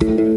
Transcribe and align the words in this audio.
Thank 0.00 0.20
you. 0.20 0.29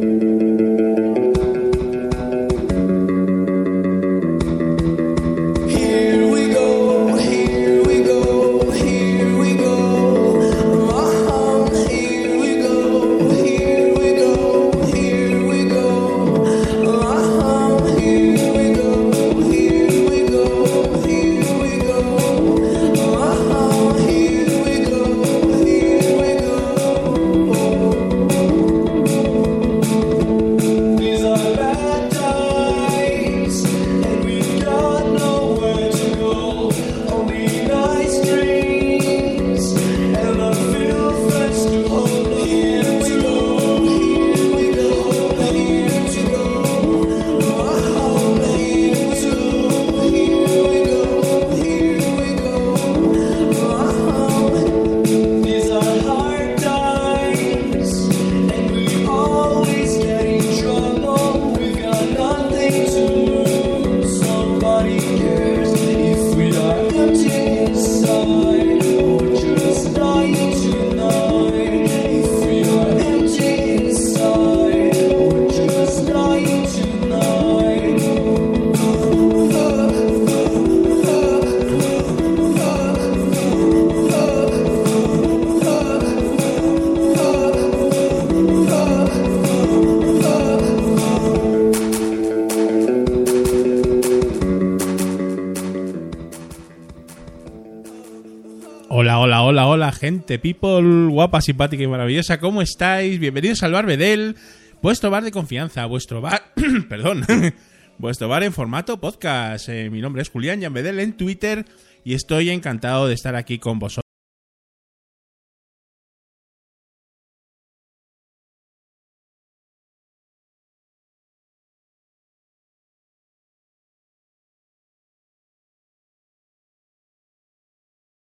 Gente, 100.03 100.37
people, 100.37 101.07
guapa, 101.07 101.39
simpática 101.39 101.81
y 101.81 101.87
maravillosa, 101.87 102.37
¿cómo 102.37 102.61
estáis? 102.61 103.17
Bienvenidos 103.21 103.63
al 103.63 103.71
Bar 103.71 103.85
Bedel, 103.85 104.35
vuestro 104.81 105.09
bar 105.09 105.23
de 105.23 105.31
confianza, 105.31 105.85
vuestro 105.85 106.19
bar, 106.19 106.51
perdón, 106.89 107.23
vuestro 107.99 108.27
bar 108.27 108.43
en 108.43 108.51
formato 108.51 108.99
podcast. 108.99 109.69
Eh, 109.69 109.89
mi 109.89 110.01
nombre 110.01 110.21
es 110.21 110.29
Julián 110.29 110.61
Jan 110.61 110.73
Bedel 110.73 110.99
en 110.99 111.15
Twitter 111.15 111.63
y 112.03 112.15
estoy 112.15 112.49
encantado 112.49 113.07
de 113.07 113.13
estar 113.13 113.37
aquí 113.37 113.59
con 113.59 113.79
vosotros. 113.79 114.03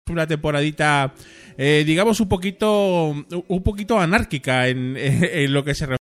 una 0.09 0.27
temporadita 0.27 1.13
eh, 1.61 1.83
digamos 1.85 2.21
un 2.21 2.29
poquito 2.29 3.09
un 3.09 3.63
poquito 3.63 3.99
anárquica 3.99 4.69
en, 4.69 4.95
en 4.97 5.53
lo 5.53 5.65
que 5.65 5.75
se 5.75 5.85
refiere 5.85 5.99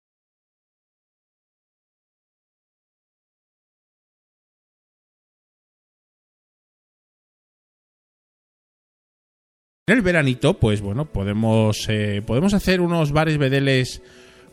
En 9.89 9.97
el 9.97 10.03
veranito, 10.03 10.55
pues 10.55 10.81
bueno, 10.83 11.07
podemos, 11.07 11.89
eh, 11.89 12.23
podemos 12.25 12.55
hacer 12.55 12.81
unos 12.81 13.11
bares 13.11 13.39
bedeles 13.39 14.01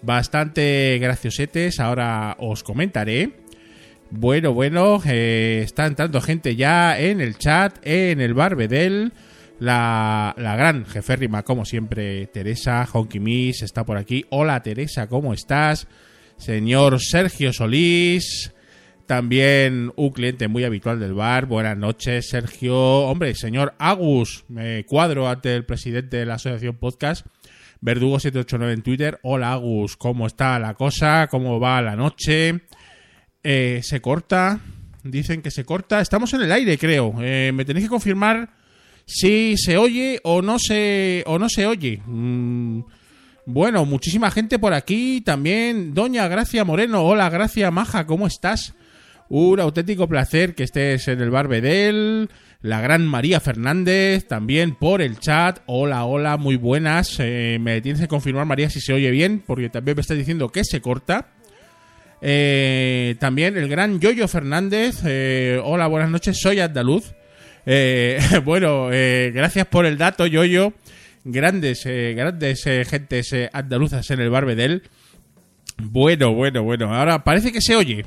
bastante 0.02 0.98
graciosetes. 1.00 1.80
Ahora 1.80 2.36
os 2.40 2.64
comentaré. 2.64 3.34
Bueno, 4.10 4.52
bueno, 4.56 5.00
eh, 5.06 5.62
está 5.64 5.86
entrando 5.86 6.22
gente 6.22 6.56
ya 6.56 7.00
en 7.00 7.22
el 7.22 7.38
chat, 7.38 7.78
en 7.84 8.20
el 8.20 8.34
bar 8.34 8.56
bedel. 8.56 9.14
La, 9.60 10.36
la 10.38 10.56
gran 10.56 10.86
jeférrima, 10.86 11.44
como 11.44 11.66
siempre, 11.66 12.28
Teresa 12.28 12.88
Honky 12.92 13.20
Miss 13.20 13.64
está 13.64 13.86
por 13.86 13.98
aquí. 13.98 14.26
Hola 14.30 14.62
Teresa, 14.62 15.08
¿cómo 15.08 15.34
estás? 15.34 15.88
Señor 16.38 17.00
Sergio 17.02 17.52
Solís, 17.52 18.54
también 19.08 19.92
un 19.96 20.12
cliente 20.12 20.48
muy 20.48 20.64
habitual 20.64 21.00
del 21.00 21.16
bar. 21.16 21.48
Buenas 21.48 21.76
noches, 21.76 22.30
Sergio. 22.30 22.76
Hombre, 22.76 23.34
señor 23.34 23.74
Agus, 23.80 24.46
me 24.48 24.86
cuadro 24.86 25.28
ante 25.28 25.56
el 25.56 25.66
presidente 25.66 26.18
de 26.18 26.26
la 26.28 26.36
asociación 26.36 26.76
podcast. 26.76 27.26
Verdugo789 27.82 28.74
en 28.74 28.82
Twitter. 28.84 29.20
Hola 29.24 29.54
Agus, 29.54 29.98
¿cómo 29.98 30.28
está 30.28 30.60
la 30.60 30.76
cosa? 30.76 31.28
¿Cómo 31.32 31.60
va 31.60 31.82
la 31.82 31.96
noche? 31.96 32.62
Eh, 33.44 33.80
se 33.82 34.02
corta. 34.02 34.60
Dicen 35.04 35.42
que 35.42 35.50
se 35.50 35.66
corta. 35.66 36.02
Estamos 36.02 36.34
en 36.34 36.42
el 36.42 36.52
aire, 36.52 36.78
creo. 36.78 37.16
Eh, 37.22 37.52
me 37.56 37.66
tenéis 37.66 37.86
que 37.86 37.90
confirmar 37.90 38.50
si 39.08 39.56
se 39.58 39.78
oye 39.78 40.20
o 40.24 40.42
no 40.42 40.60
se, 40.60 41.24
o 41.26 41.40
no 41.40 41.48
se 41.50 41.66
oye. 41.66 42.02
Mm, 42.06 42.82
bueno, 43.46 43.86
muchísima 43.86 44.30
gente 44.30 44.60
por 44.60 44.74
aquí. 44.74 45.22
También 45.22 45.94
Doña 45.94 46.28
Gracia 46.28 46.66
Moreno. 46.66 47.04
Hola, 47.04 47.30
Gracia 47.30 47.72
Maja, 47.72 48.06
¿cómo 48.06 48.28
estás? 48.28 48.74
Un 49.30 49.60
auténtico 49.62 50.08
placer 50.08 50.56
que 50.56 50.64
estés 50.64 51.08
en 51.08 51.22
el 51.22 51.30
bar 51.30 51.48
Bedel. 51.48 52.30
La 52.62 52.82
gran 52.82 53.06
María 53.06 53.40
Fernández, 53.40 54.28
también 54.28 54.76
por 54.76 55.02
el 55.02 55.20
chat. 55.20 55.60
Hola, 55.68 56.04
hola, 56.04 56.36
muy 56.36 56.58
buenas. 56.58 57.16
Eh, 57.20 57.60
me 57.62 57.80
tienes 57.82 58.02
que 58.02 58.08
confirmar, 58.10 58.46
María, 58.46 58.70
si 58.70 58.82
se 58.82 58.92
oye 58.94 59.10
bien, 59.12 59.42
porque 59.46 59.70
también 59.70 59.96
me 59.96 60.02
estás 60.02 60.18
diciendo 60.18 60.50
que 60.50 60.66
se 60.66 60.82
corta. 60.82 61.30
Eh, 62.22 63.16
también 63.20 63.56
el 63.58 63.70
gran 63.70 64.00
Yoyo 64.02 64.28
Fernández. 64.28 65.02
eh, 65.06 65.62
hola, 65.64 65.88
buenas 65.88 66.10
noches, 66.10 66.40
soy 66.42 66.60
andaluz. 66.60 67.14
Eh, 67.70 68.18
bueno, 68.46 68.94
eh, 68.94 69.32
gracias 69.36 69.68
por 69.68 69.86
el 69.86 69.98
dato, 69.98 70.26
Yoyo. 70.26 70.74
Grandes, 71.26 71.86
eh, 71.86 72.14
grandes 72.16 72.64
gentes 72.64 73.36
andaluzas 73.52 74.10
en 74.10 74.22
el 74.22 74.30
Barbedel. 74.30 74.84
Bueno, 75.78 76.34
bueno, 76.34 76.64
bueno. 76.64 76.96
Ahora 76.96 77.26
parece 77.26 77.52
que 77.52 77.62
se 77.62 77.76
oye. 77.76 78.06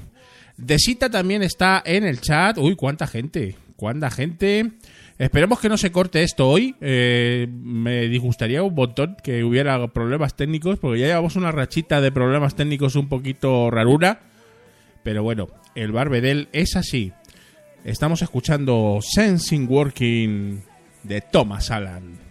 Desita 0.56 1.10
también 1.10 1.42
está 1.42 1.82
en 1.84 2.04
el 2.04 2.20
chat. 2.22 2.56
Uy, 2.56 2.74
cuánta 2.74 3.06
gente. 3.06 3.56
Cuánta 3.76 4.10
gente. 4.10 4.70
Esperemos 5.18 5.60
que 5.60 5.68
no 5.68 5.76
se 5.76 5.92
corte 5.92 6.22
esto 6.22 6.48
hoy. 6.48 6.74
Me 6.80 8.08
disgustaría 8.08 8.62
un 8.62 8.74
montón 8.74 9.18
que 9.22 9.44
hubiera 9.44 9.86
problemas 9.88 10.34
técnicos, 10.34 10.78
porque 10.78 11.00
ya 11.00 11.08
llevamos 11.08 11.36
una 11.36 11.52
rachita 11.52 12.00
de 12.00 12.10
problemas 12.10 12.56
técnicos 12.56 12.96
un 12.96 13.10
poquito 13.10 13.70
rarura. 13.70 14.20
Pero 15.02 15.22
bueno, 15.22 15.48
el 15.74 15.92
Barbedel 15.92 16.48
es 16.52 16.76
así. 16.76 17.12
Estamos 17.84 18.20
escuchando 18.20 18.98
Sensing 19.00 19.66
Working 19.66 20.62
de 21.02 21.20
Thomas 21.22 21.70
Allen. 21.70 22.29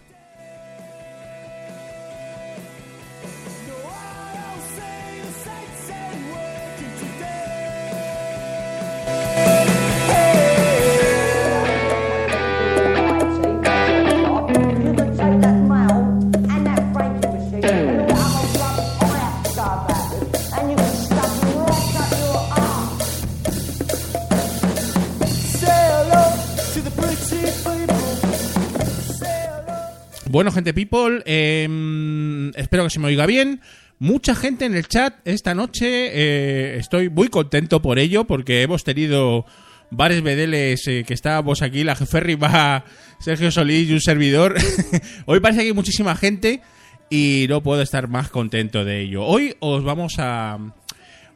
Bueno, 30.29 30.51
gente 30.51 30.75
people, 30.75 31.23
eh, 31.25 32.51
espero 32.55 32.83
que 32.83 32.91
se 32.91 32.99
me 32.99 33.07
oiga 33.07 33.25
bien. 33.25 33.61
Mucha 33.97 34.35
gente 34.35 34.65
en 34.65 34.75
el 34.75 34.87
chat 34.87 35.15
esta 35.25 35.55
noche, 35.55 35.87
eh, 35.87 36.77
estoy 36.77 37.09
muy 37.09 37.29
contento 37.29 37.81
por 37.81 37.97
ello, 37.97 38.25
porque 38.25 38.61
hemos 38.61 38.83
tenido 38.83 39.47
varios 39.89 40.21
bedeles 40.21 40.87
eh, 40.87 41.03
que 41.03 41.15
estábamos 41.15 41.63
aquí, 41.63 41.83
la 41.83 41.95
jefe 41.95 42.35
va 42.35 42.85
Sergio 43.19 43.49
Solís 43.49 43.89
y 43.89 43.93
un 43.93 44.01
servidor. 44.01 44.55
Hoy 45.25 45.39
parece 45.39 45.61
que 45.61 45.67
hay 45.69 45.73
muchísima 45.73 46.15
gente 46.15 46.61
y 47.09 47.47
no 47.49 47.63
puedo 47.63 47.81
estar 47.81 48.07
más 48.07 48.29
contento 48.29 48.85
de 48.85 49.01
ello. 49.01 49.25
Hoy 49.25 49.55
os 49.59 49.83
vamos 49.83 50.13
a... 50.19 50.59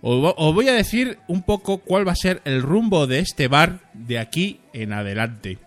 Os 0.04 0.54
voy 0.54 0.68
a 0.68 0.74
decir 0.74 1.18
un 1.28 1.42
poco 1.42 1.80
cuál 1.80 2.07
va 2.07 2.12
a 2.12 2.16
ser 2.16 2.44
el 2.45 2.62
rumbo 2.62 3.07
de 3.07 3.19
este 3.19 3.48
bar 3.48 3.80
de 3.94 4.19
aquí 4.19 4.60
en 4.72 4.94
adelante. 4.94 5.57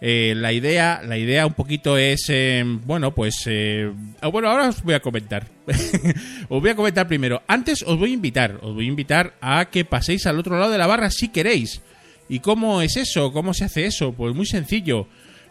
Eh, 0.00 0.34
la 0.36 0.52
idea, 0.52 1.02
la 1.04 1.18
idea 1.18 1.46
un 1.46 1.54
poquito 1.54 1.98
es, 1.98 2.26
eh, 2.28 2.62
bueno, 2.64 3.14
pues, 3.14 3.42
eh, 3.46 3.90
ah, 4.20 4.28
bueno, 4.28 4.48
ahora 4.48 4.68
os 4.68 4.82
voy 4.82 4.94
a 4.94 5.00
comentar. 5.00 5.46
os 6.48 6.60
voy 6.60 6.70
a 6.70 6.76
comentar 6.76 7.08
primero. 7.08 7.42
Antes 7.48 7.82
os 7.82 7.98
voy 7.98 8.10
a 8.10 8.14
invitar, 8.14 8.58
os 8.62 8.74
voy 8.74 8.84
a 8.84 8.88
invitar 8.88 9.34
a 9.40 9.70
que 9.70 9.84
paséis 9.84 10.26
al 10.26 10.38
otro 10.38 10.58
lado 10.58 10.70
de 10.70 10.78
la 10.78 10.86
barra 10.86 11.10
si 11.10 11.28
queréis. 11.28 11.82
¿Y 12.28 12.40
cómo 12.40 12.82
es 12.82 12.96
eso? 12.96 13.32
¿Cómo 13.32 13.54
se 13.54 13.64
hace 13.64 13.86
eso? 13.86 14.12
Pues 14.12 14.34
muy 14.34 14.46
sencillo. 14.46 15.08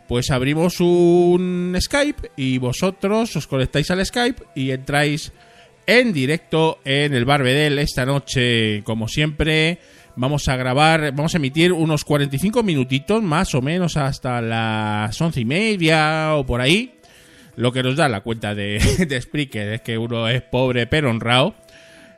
Pues 0.08 0.32
abrimos 0.32 0.80
un 0.80 1.76
Skype 1.80 2.32
y 2.38 2.60
vosotros 2.60 3.36
os 3.36 3.48
conectáis 3.48 3.92
al 3.92 4.06
Skype 4.06 4.44
y 4.56 4.72
entráis 4.72 5.34
en 5.86 6.14
directo 6.14 6.80
en 6.86 7.14
el 7.14 7.26
Bar 7.26 7.44
Bedel 7.44 7.80
esta 7.80 8.06
noche, 8.06 8.84
como 8.84 9.10
siempre. 9.10 9.80
Vamos 10.20 10.48
a 10.48 10.56
grabar, 10.56 11.14
vamos 11.14 11.36
a 11.36 11.38
emitir 11.38 11.72
unos 11.72 12.04
45 12.04 12.64
minutitos 12.64 13.22
más 13.22 13.54
o 13.54 13.62
menos 13.62 13.98
hasta 13.98 14.42
las 14.42 15.22
once 15.22 15.42
y 15.42 15.46
media 15.46 16.34
o 16.34 16.44
por 16.44 16.60
ahí. 16.60 16.96
Lo 17.56 17.72
que 17.72 17.84
nos 17.84 17.96
da 17.96 18.10
la 18.10 18.22
cuenta 18.22 18.56
de, 18.56 18.80
de 19.08 19.22
Spreaker 19.22 19.74
es 19.74 19.82
que 19.82 20.00
uno 20.00 20.28
es 20.28 20.42
pobre 20.42 20.88
pero 20.88 21.12
honrado. 21.12 21.54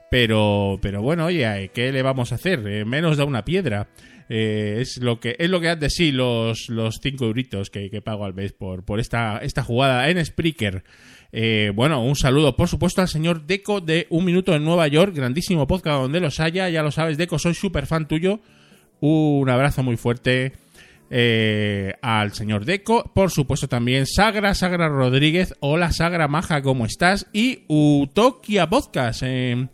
Pero, 0.09 0.79
pero 0.81 1.01
bueno, 1.01 1.25
oye, 1.25 1.71
¿qué 1.73 1.91
le 1.91 2.01
vamos 2.01 2.31
a 2.31 2.35
hacer? 2.35 2.65
Eh, 2.65 2.85
menos 2.85 3.17
da 3.17 3.25
una 3.25 3.43
piedra. 3.43 3.89
Eh, 4.29 4.77
es 4.79 4.99
lo 4.99 5.19
que 5.19 5.35
es 5.37 5.49
lo 5.49 5.59
que 5.59 5.67
dan 5.67 5.79
de 5.79 5.89
sí 5.89 6.13
los, 6.13 6.69
los 6.69 7.01
cinco 7.03 7.25
euritos 7.25 7.69
que, 7.69 7.89
que 7.89 8.01
pago 8.01 8.23
al 8.23 8.33
mes 8.33 8.53
por, 8.53 8.85
por 8.85 9.01
esta, 9.01 9.39
esta 9.39 9.61
jugada 9.61 10.09
en 10.09 10.25
Spreaker. 10.25 10.85
Eh, 11.31 11.71
bueno, 11.75 12.03
un 12.03 12.15
saludo, 12.15 12.55
por 12.55 12.67
supuesto, 12.67 13.01
al 13.01 13.07
señor 13.07 13.45
Deco 13.45 13.81
de 13.81 14.07
Un 14.09 14.25
Minuto 14.25 14.55
en 14.55 14.63
Nueva 14.63 14.87
York, 14.87 15.13
grandísimo 15.15 15.67
podcast 15.67 16.01
donde 16.01 16.19
los 16.19 16.39
haya, 16.39 16.69
ya 16.69 16.81
lo 16.81 16.91
sabes, 16.91 17.17
Deco, 17.17 17.37
soy 17.37 17.53
súper 17.53 17.85
fan 17.85 18.07
tuyo. 18.07 18.39
Un 18.99 19.49
abrazo 19.49 19.83
muy 19.83 19.95
fuerte 19.95 20.53
eh, 21.09 21.93
al 22.01 22.33
señor 22.33 22.65
Deco, 22.65 23.11
por 23.13 23.31
supuesto 23.31 23.67
también 23.67 24.05
Sagra, 24.07 24.55
Sagra 24.55 24.89
Rodríguez, 24.89 25.53
hola 25.59 25.91
Sagra 25.91 26.27
Maja, 26.27 26.61
¿cómo 26.61 26.85
estás? 26.85 27.27
Y 27.31 27.63
Utokia 27.67 28.69
Podcast, 28.69 29.21
eh, 29.23 29.67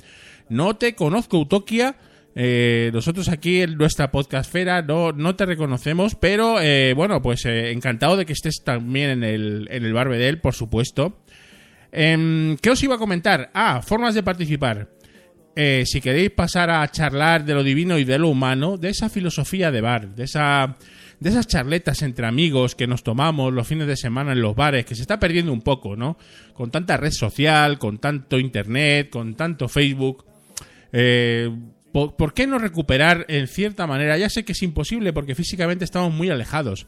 no 0.50 0.76
te 0.76 0.94
conozco 0.94 1.40
Utokia, 1.40 1.96
nosotros 2.36 3.30
aquí 3.30 3.62
en 3.62 3.78
nuestra 3.78 4.12
podcastfera 4.12 4.82
no, 4.82 5.14
no 5.14 5.38
te 5.38 5.46
reconocemos, 5.46 6.16
pero 6.16 6.58
bueno, 6.96 7.22
pues 7.22 7.46
encantado 7.46 8.18
de 8.18 8.26
que 8.26 8.34
estés 8.34 8.62
también 8.64 9.10
en 9.10 9.24
el, 9.24 9.68
en 9.72 9.86
el 9.86 9.94
Barbedel, 9.94 10.42
por 10.42 10.54
supuesto. 10.54 11.18
Em, 11.98 12.58
¿Qué 12.58 12.70
os 12.70 12.84
iba 12.84 12.96
a 12.96 12.98
comentar? 12.98 13.52
Ah, 13.54 13.82
formas 13.82 14.14
de 14.14 14.22
participar. 14.22 14.90
Eh, 15.56 15.86
si 15.86 16.02
queréis 16.02 16.30
pasar 16.30 16.70
a 16.70 16.86
charlar 16.92 17.46
de 17.46 17.54
lo 17.54 17.64
divino 17.64 17.98
y 17.98 18.04
de 18.04 18.20
lo 18.20 18.28
humano, 18.28 18.76
de 18.76 18.90
esa 18.90 19.08
filosofía 19.08 19.72
de 19.72 19.80
bar, 19.80 20.14
de 20.14 20.26
esa 20.26 20.76
de 21.22 21.30
esas 21.30 21.48
charletas 21.48 22.02
entre 22.02 22.28
amigos 22.28 22.76
que 22.76 22.86
nos 22.88 23.02
tomamos 23.02 23.54
los 23.54 23.66
fines 23.66 23.88
de 23.88 23.96
semana 23.96 24.34
en 24.34 24.42
los 24.42 24.54
bares, 24.54 24.86
que 24.86 24.96
se 24.96 25.04
está 25.04 25.18
perdiendo 25.18 25.54
un 25.54 25.62
poco, 25.62 25.96
¿no? 25.96 26.18
Con 26.54 26.70
tanta 26.70 26.98
red 26.98 27.12
social, 27.12 27.80
con 27.80 28.00
tanto 28.00 28.38
internet, 28.38 29.10
con 29.10 29.36
tanto 29.36 29.70
Facebook. 29.70 30.26
Eh, 30.92 31.50
¿por, 31.94 32.18
por 32.18 32.34
qué 32.34 32.46
no 32.46 32.60
recuperar 32.60 33.26
en 33.30 33.48
cierta 33.48 33.88
manera? 33.88 34.18
Ya 34.18 34.30
sé 34.30 34.44
que 34.44 34.52
es 34.52 34.62
imposible 34.64 35.14
porque 35.14 35.34
físicamente 35.34 35.86
estamos 35.86 36.14
muy 36.14 36.30
alejados. 36.30 36.88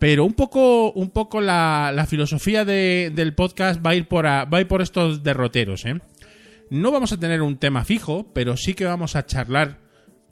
Pero 0.00 0.24
un 0.24 0.32
poco, 0.32 0.90
un 0.92 1.10
poco 1.10 1.40
la, 1.40 2.04
filosofía 2.08 2.64
de- 2.64 3.12
del 3.14 3.34
podcast 3.34 3.84
va 3.86 3.90
a 3.90 3.94
ir 3.94 4.08
por 4.08 4.26
a- 4.26 4.44
va 4.46 4.58
a 4.58 4.60
ir 4.62 4.66
por 4.66 4.82
estos 4.82 5.22
derroteros, 5.22 5.84
¿eh? 5.84 6.00
No 6.70 6.90
vamos 6.90 7.12
a 7.12 7.20
tener 7.20 7.42
un 7.42 7.58
tema 7.58 7.84
fijo, 7.84 8.32
pero 8.32 8.56
sí 8.56 8.74
que 8.74 8.84
vamos 8.86 9.14
a 9.14 9.26
charlar 9.26 9.78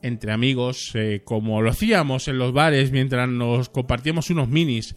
entre 0.03 0.33
amigos, 0.33 0.93
eh, 0.95 1.23
como 1.25 1.61
lo 1.63 1.71
hacíamos 1.71 2.29
en 2.29 2.39
los 2.39 2.53
bares 2.53 2.93
mientras 2.93 3.29
nos 3.29 3.69
compartíamos 3.69 4.31
unos 4.31 4.49
minis 4.49 4.97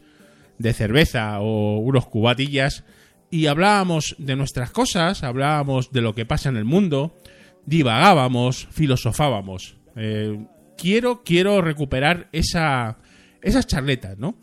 de 0.60 0.74
cerveza 0.74 1.40
o 1.42 1.80
unos 1.80 2.06
cubatillas 2.08 2.84
y 3.32 3.48
hablábamos 3.48 4.16
de 4.20 4.36
nuestras 4.36 4.70
cosas, 4.72 5.24
hablábamos 5.24 5.92
de 5.92 6.02
lo 6.02 6.14
que 6.16 6.26
pasa 6.28 6.50
en 6.50 6.58
el 6.58 6.66
mundo, 6.66 7.18
divagábamos, 7.66 8.68
filosofábamos. 8.72 9.78
Eh, 9.96 10.38
quiero, 10.78 11.24
quiero 11.24 11.62
recuperar 11.62 12.30
esa, 12.32 13.00
esas 13.42 13.66
charletas, 13.68 14.18
¿no? 14.20 14.36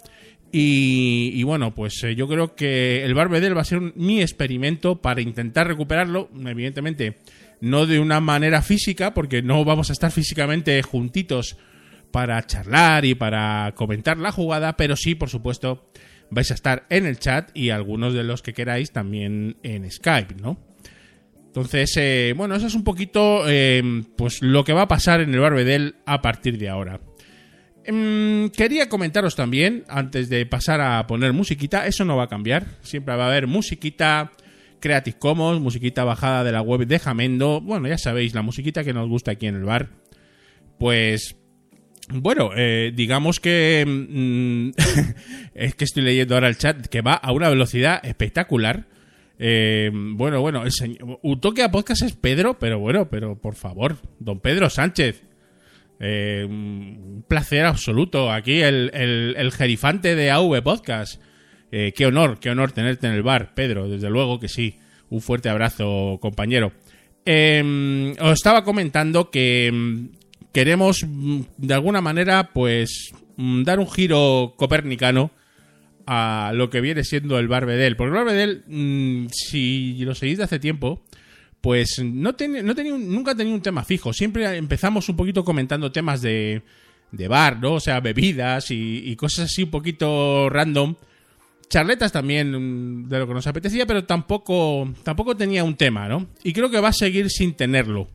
Y, 0.50 1.42
bueno, 1.42 1.74
pues 1.74 2.02
eh, 2.04 2.14
yo 2.14 2.26
creo 2.26 2.54
que 2.54 3.04
el 3.04 3.14
Barbedel 3.14 3.56
va 3.56 3.60
a 3.60 3.64
ser 3.64 3.78
un- 3.78 3.92
mi 3.96 4.22
experimento 4.22 5.00
para 5.02 5.20
intentar 5.20 5.66
recuperarlo. 5.68 6.30
Evidentemente, 6.46 7.18
no 7.60 7.86
de 7.86 8.00
una 8.00 8.20
manera 8.20 8.62
física, 8.62 9.12
porque 9.12 9.42
no 9.42 9.64
vamos 9.64 9.90
a 9.90 9.92
estar 9.92 10.10
físicamente 10.10 10.80
juntitos 10.82 11.56
para 12.10 12.42
charlar 12.46 13.04
y 13.04 13.14
para 13.14 13.72
comentar 13.74 14.16
la 14.16 14.32
jugada, 14.32 14.76
pero 14.78 14.96
sí, 14.96 15.14
por 15.14 15.28
supuesto, 15.28 15.90
vais 16.30 16.50
a 16.50 16.54
estar 16.54 16.86
en 16.88 17.04
el 17.04 17.18
chat 17.18 17.50
y 17.54 17.68
algunos 17.68 18.14
de 18.14 18.24
los 18.24 18.40
que 18.40 18.54
queráis 18.54 18.90
también 18.90 19.56
en 19.62 19.90
Skype, 19.90 20.36
¿no? 20.40 20.58
Entonces, 21.46 21.92
eh, 21.96 22.32
bueno, 22.36 22.54
eso 22.54 22.66
es 22.68 22.74
un 22.74 22.84
poquito 22.84 23.42
eh, 23.48 23.82
pues 24.16 24.40
lo 24.42 24.64
que 24.64 24.72
va 24.72 24.82
a 24.82 24.88
pasar 24.88 25.20
en 25.20 25.34
el 25.34 25.40
Barbedel 25.40 25.96
a 26.06 26.22
partir 26.22 26.56
de 26.56 26.68
ahora. 26.68 27.00
Em, 27.88 28.50
quería 28.50 28.90
comentaros 28.90 29.34
también, 29.34 29.84
antes 29.88 30.28
de 30.28 30.44
pasar 30.44 30.82
a 30.82 31.06
poner 31.06 31.32
musiquita, 31.32 31.86
eso 31.86 32.04
no 32.04 32.18
va 32.18 32.24
a 32.24 32.28
cambiar. 32.28 32.66
Siempre 32.82 33.16
va 33.16 33.24
a 33.24 33.28
haber 33.28 33.46
musiquita 33.46 34.30
Creative 34.78 35.18
Commons, 35.18 35.58
musiquita 35.58 36.04
bajada 36.04 36.44
de 36.44 36.52
la 36.52 36.60
web 36.60 36.86
de 36.86 36.98
Jamendo. 36.98 37.62
Bueno, 37.62 37.88
ya 37.88 37.96
sabéis, 37.96 38.34
la 38.34 38.42
musiquita 38.42 38.84
que 38.84 38.92
nos 38.92 39.08
gusta 39.08 39.30
aquí 39.30 39.46
en 39.46 39.54
el 39.54 39.64
bar. 39.64 39.88
Pues, 40.78 41.34
bueno, 42.10 42.50
eh, 42.54 42.92
digamos 42.94 43.40
que... 43.40 43.86
mm, 43.86 44.68
es 45.54 45.74
que 45.74 45.84
estoy 45.84 46.02
leyendo 46.02 46.34
ahora 46.34 46.48
el 46.48 46.58
chat, 46.58 46.88
que 46.88 47.00
va 47.00 47.14
a 47.14 47.32
una 47.32 47.48
velocidad 47.48 48.04
espectacular. 48.04 48.84
Eh, 49.38 49.90
bueno, 49.94 50.42
bueno, 50.42 50.62
el 50.62 50.72
señor, 50.72 51.20
Utoquia 51.22 51.70
Podcast 51.70 52.02
es 52.02 52.12
Pedro, 52.12 52.58
pero 52.58 52.78
bueno, 52.80 53.08
pero 53.08 53.40
por 53.40 53.54
favor, 53.54 53.96
don 54.18 54.40
Pedro 54.40 54.68
Sánchez. 54.68 55.22
Eh, 56.00 56.46
un 56.48 57.24
placer 57.26 57.64
absoluto. 57.64 58.32
Aquí 58.32 58.60
el, 58.60 58.90
el, 58.94 59.34
el 59.36 59.52
jerifante 59.52 60.14
de 60.14 60.30
AV 60.30 60.62
Podcast. 60.62 61.20
Eh, 61.70 61.92
qué 61.94 62.06
honor, 62.06 62.38
qué 62.40 62.50
honor 62.50 62.72
tenerte 62.72 63.06
en 63.06 63.14
el 63.14 63.22
bar, 63.22 63.54
Pedro. 63.54 63.88
Desde 63.88 64.10
luego 64.10 64.40
que 64.40 64.48
sí. 64.48 64.78
Un 65.10 65.20
fuerte 65.20 65.48
abrazo, 65.48 66.18
compañero. 66.20 66.72
Eh, 67.24 68.14
os 68.20 68.32
estaba 68.32 68.64
comentando 68.64 69.30
que 69.30 69.70
mm, 69.72 70.06
queremos, 70.52 71.04
mm, 71.06 71.40
de 71.56 71.74
alguna 71.74 72.00
manera, 72.00 72.50
pues, 72.52 73.12
mm, 73.36 73.62
dar 73.62 73.80
un 73.80 73.90
giro 73.90 74.54
copernicano 74.56 75.30
a 76.06 76.52
lo 76.54 76.70
que 76.70 76.80
viene 76.80 77.04
siendo 77.04 77.38
el 77.38 77.48
Barbedel. 77.48 77.96
Porque 77.96 78.08
el 78.08 78.24
Barbedel, 78.24 78.64
mm, 78.66 79.26
si 79.30 79.98
lo 80.04 80.14
seguís 80.14 80.38
de 80.38 80.44
hace 80.44 80.58
tiempo, 80.58 81.04
pues 81.60 82.00
no, 82.04 82.34
ten- 82.34 82.64
no 82.64 82.74
tenía 82.74 82.94
un- 82.94 83.12
nunca 83.12 83.34
tenido 83.34 83.54
un 83.56 83.62
tema 83.62 83.84
fijo. 83.84 84.12
Siempre 84.12 84.56
empezamos 84.56 85.08
un 85.08 85.16
poquito 85.16 85.44
comentando 85.44 85.90
temas 85.92 86.22
de, 86.22 86.62
de 87.12 87.28
bar, 87.28 87.58
¿no? 87.60 87.74
O 87.74 87.80
sea, 87.80 88.00
bebidas 88.00 88.70
y, 88.70 89.02
y 89.10 89.16
cosas 89.16 89.46
así 89.46 89.64
un 89.64 89.70
poquito 89.70 90.48
random. 90.50 90.94
Charletas 91.68 92.12
también 92.12 92.50
mm, 93.04 93.08
de 93.08 93.18
lo 93.18 93.26
que 93.28 93.34
nos 93.34 93.46
apetecía, 93.46 93.86
pero 93.86 94.04
tampoco, 94.04 94.88
tampoco 95.02 95.36
tenía 95.36 95.64
un 95.64 95.76
tema, 95.76 96.08
¿no? 96.08 96.28
Y 96.42 96.52
creo 96.52 96.70
que 96.70 96.80
va 96.80 96.88
a 96.88 96.92
seguir 96.94 97.28
sin 97.30 97.54
tenerlo. 97.54 98.08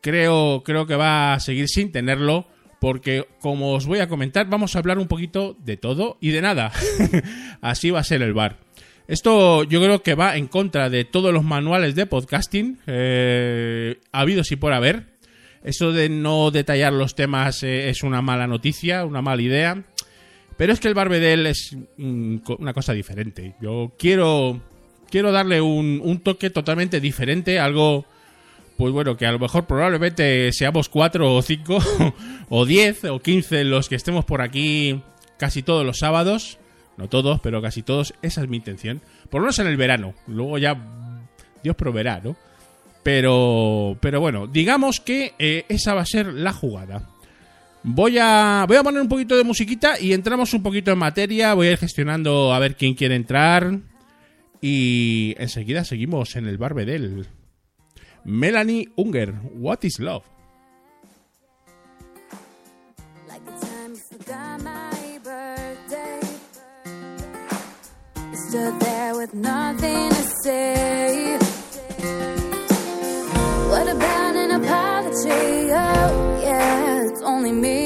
Creo, 0.00 0.62
creo 0.64 0.86
que 0.86 0.96
va 0.96 1.34
a 1.34 1.40
seguir 1.40 1.68
sin 1.68 1.90
tenerlo. 1.92 2.46
Porque, 2.80 3.26
como 3.40 3.72
os 3.72 3.86
voy 3.86 4.00
a 4.00 4.08
comentar, 4.08 4.46
vamos 4.50 4.76
a 4.76 4.78
hablar 4.78 4.98
un 4.98 5.08
poquito 5.08 5.56
de 5.64 5.78
todo 5.78 6.18
y 6.20 6.30
de 6.32 6.42
nada. 6.42 6.70
Así 7.62 7.90
va 7.90 8.00
a 8.00 8.04
ser 8.04 8.20
el 8.20 8.34
bar. 8.34 8.58
Esto 9.06 9.64
yo 9.64 9.82
creo 9.82 10.02
que 10.02 10.14
va 10.14 10.36
en 10.36 10.46
contra 10.46 10.88
de 10.88 11.04
todos 11.04 11.32
los 11.32 11.44
manuales 11.44 11.94
de 11.94 12.06
podcasting 12.06 12.78
eh, 12.86 13.98
habidos 14.12 14.50
y 14.50 14.56
por 14.56 14.72
haber. 14.72 15.14
Eso 15.62 15.92
de 15.92 16.08
no 16.08 16.50
detallar 16.50 16.92
los 16.92 17.14
temas 17.14 17.62
eh, 17.62 17.90
es 17.90 18.02
una 18.02 18.22
mala 18.22 18.46
noticia, 18.46 19.04
una 19.04 19.20
mala 19.20 19.42
idea. 19.42 19.82
Pero 20.56 20.72
es 20.72 20.80
que 20.80 20.88
el 20.88 20.94
Barbedel 20.94 21.46
es 21.46 21.76
mm, 21.96 22.36
una 22.58 22.72
cosa 22.72 22.94
diferente. 22.94 23.54
Yo 23.60 23.92
quiero, 23.98 24.60
quiero 25.10 25.32
darle 25.32 25.60
un, 25.60 26.00
un 26.02 26.20
toque 26.20 26.48
totalmente 26.48 27.00
diferente, 27.00 27.58
algo, 27.58 28.06
pues 28.78 28.92
bueno, 28.92 29.16
que 29.16 29.26
a 29.26 29.32
lo 29.32 29.38
mejor 29.38 29.66
probablemente 29.66 30.50
seamos 30.52 30.88
cuatro 30.88 31.34
o 31.34 31.42
cinco, 31.42 31.78
o 32.48 32.64
diez 32.64 33.04
o 33.04 33.20
quince 33.20 33.64
los 33.64 33.88
que 33.88 33.96
estemos 33.96 34.24
por 34.24 34.40
aquí 34.40 35.02
casi 35.38 35.62
todos 35.62 35.84
los 35.84 35.98
sábados. 35.98 36.58
No 36.96 37.08
todos, 37.08 37.40
pero 37.40 37.60
casi 37.60 37.82
todos, 37.82 38.14
esa 38.22 38.42
es 38.42 38.48
mi 38.48 38.56
intención. 38.56 39.00
Por 39.30 39.40
lo 39.40 39.46
menos 39.46 39.58
en 39.58 39.66
el 39.66 39.76
verano. 39.76 40.14
Luego 40.26 40.58
ya 40.58 40.76
Dios 41.62 41.76
proveerá, 41.76 42.20
¿no? 42.22 42.36
Pero, 43.02 43.98
pero 44.00 44.20
bueno, 44.20 44.46
digamos 44.46 45.00
que 45.00 45.34
eh, 45.38 45.64
esa 45.68 45.94
va 45.94 46.02
a 46.02 46.06
ser 46.06 46.26
la 46.32 46.52
jugada. 46.52 47.10
Voy 47.82 48.16
a, 48.18 48.64
voy 48.66 48.78
a 48.78 48.82
poner 48.82 49.02
un 49.02 49.08
poquito 49.08 49.36
de 49.36 49.44
musiquita 49.44 50.00
y 50.00 50.14
entramos 50.14 50.54
un 50.54 50.62
poquito 50.62 50.90
en 50.90 50.98
materia. 50.98 51.52
Voy 51.52 51.66
a 51.66 51.72
ir 51.72 51.78
gestionando 51.78 52.54
a 52.54 52.58
ver 52.58 52.76
quién 52.76 52.94
quiere 52.94 53.14
entrar. 53.14 53.78
Y 54.62 55.34
enseguida 55.38 55.84
seguimos 55.84 56.36
en 56.36 56.46
el 56.46 56.56
Barbedel. 56.56 57.26
Melanie 58.24 58.88
Unger, 58.96 59.34
What 59.52 59.80
is 59.82 59.98
Love? 59.98 60.24
Stood 68.54 68.78
there 68.78 69.16
with 69.16 69.34
nothing 69.34 70.10
to 70.10 70.24
say. 70.44 71.36
What 73.68 73.88
about 73.88 74.36
an 74.36 74.50
apology? 74.52 75.72
Oh, 75.72 76.40
yeah, 76.40 77.02
it's 77.08 77.22
only 77.22 77.50
me. 77.50 77.83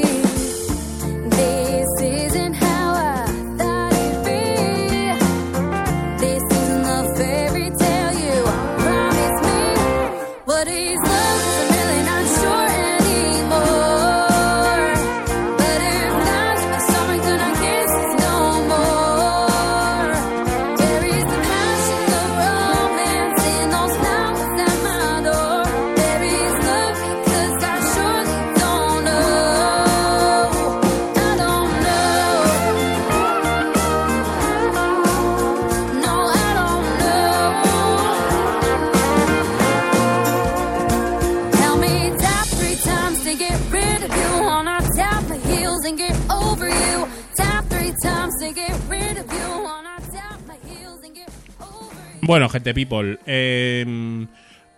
Bueno, 52.29 52.51
gente 52.51 52.75
people, 52.75 53.19
eh, 53.25 54.27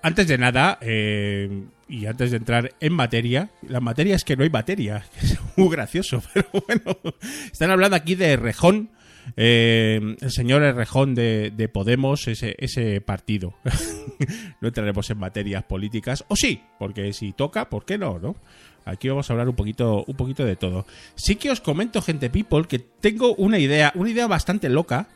antes 0.02 0.28
de 0.28 0.38
nada, 0.38 0.78
eh, 0.80 1.64
y 1.88 2.06
antes 2.06 2.30
de 2.30 2.36
entrar 2.36 2.74
en 2.78 2.92
materia, 2.92 3.50
la 3.66 3.80
materia 3.80 4.14
es 4.14 4.22
que 4.22 4.36
no 4.36 4.44
hay 4.44 4.50
materia, 4.50 5.04
es 5.20 5.36
muy 5.56 5.68
gracioso, 5.68 6.22
pero 6.32 6.46
bueno, 6.52 6.96
están 7.50 7.72
hablando 7.72 7.96
aquí 7.96 8.14
de 8.14 8.36
Rejón, 8.36 8.90
eh, 9.36 10.14
el 10.20 10.30
señor 10.30 10.62
Rejón 10.76 11.16
de, 11.16 11.50
de 11.50 11.68
Podemos, 11.68 12.28
ese, 12.28 12.54
ese 12.56 13.00
partido. 13.00 13.54
no 14.60 14.68
entraremos 14.68 15.10
en 15.10 15.18
materias 15.18 15.64
políticas, 15.64 16.24
o 16.28 16.36
sí, 16.36 16.62
porque 16.78 17.12
si 17.12 17.32
toca, 17.32 17.68
¿por 17.68 17.84
qué 17.84 17.98
no? 17.98 18.20
no? 18.20 18.36
Aquí 18.84 19.08
vamos 19.08 19.28
a 19.28 19.32
hablar 19.32 19.48
un 19.48 19.56
poquito, 19.56 20.04
un 20.06 20.14
poquito 20.14 20.44
de 20.44 20.54
todo. 20.54 20.86
Sí 21.16 21.34
que 21.34 21.50
os 21.50 21.60
comento, 21.60 22.00
gente 22.00 22.30
people, 22.30 22.68
que 22.68 22.78
tengo 22.78 23.34
una 23.34 23.58
idea, 23.58 23.90
una 23.96 24.10
idea 24.10 24.28
bastante 24.28 24.68
loca, 24.68 25.08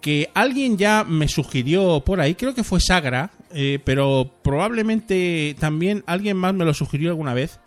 que 0.00 0.30
alguien 0.34 0.78
ya 0.78 1.04
me 1.04 1.28
sugirió 1.28 2.00
por 2.00 2.20
ahí, 2.20 2.34
creo 2.34 2.54
que 2.54 2.64
fue 2.64 2.80
Sagra, 2.80 3.30
eh, 3.52 3.78
pero 3.84 4.30
probablemente 4.42 5.54
también 5.58 6.02
alguien 6.06 6.36
más 6.36 6.54
me 6.54 6.64
lo 6.64 6.74
sugirió 6.74 7.10
alguna 7.10 7.34
vez, 7.34 7.60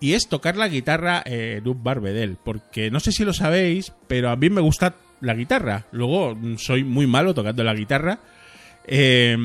y 0.00 0.12
es 0.12 0.28
tocar 0.28 0.56
la 0.56 0.68
guitarra 0.68 1.22
en 1.24 1.66
un 1.66 1.82
barbedel, 1.82 2.36
porque 2.42 2.90
no 2.90 3.00
sé 3.00 3.12
si 3.12 3.24
lo 3.24 3.32
sabéis, 3.32 3.92
pero 4.06 4.30
a 4.30 4.36
mí 4.36 4.50
me 4.50 4.60
gusta 4.60 4.94
la 5.20 5.34
guitarra, 5.34 5.86
luego 5.90 6.34
mm, 6.34 6.56
soy 6.56 6.84
muy 6.84 7.06
malo 7.06 7.34
tocando 7.34 7.64
la 7.64 7.74
guitarra, 7.74 8.20
eh, 8.86 9.36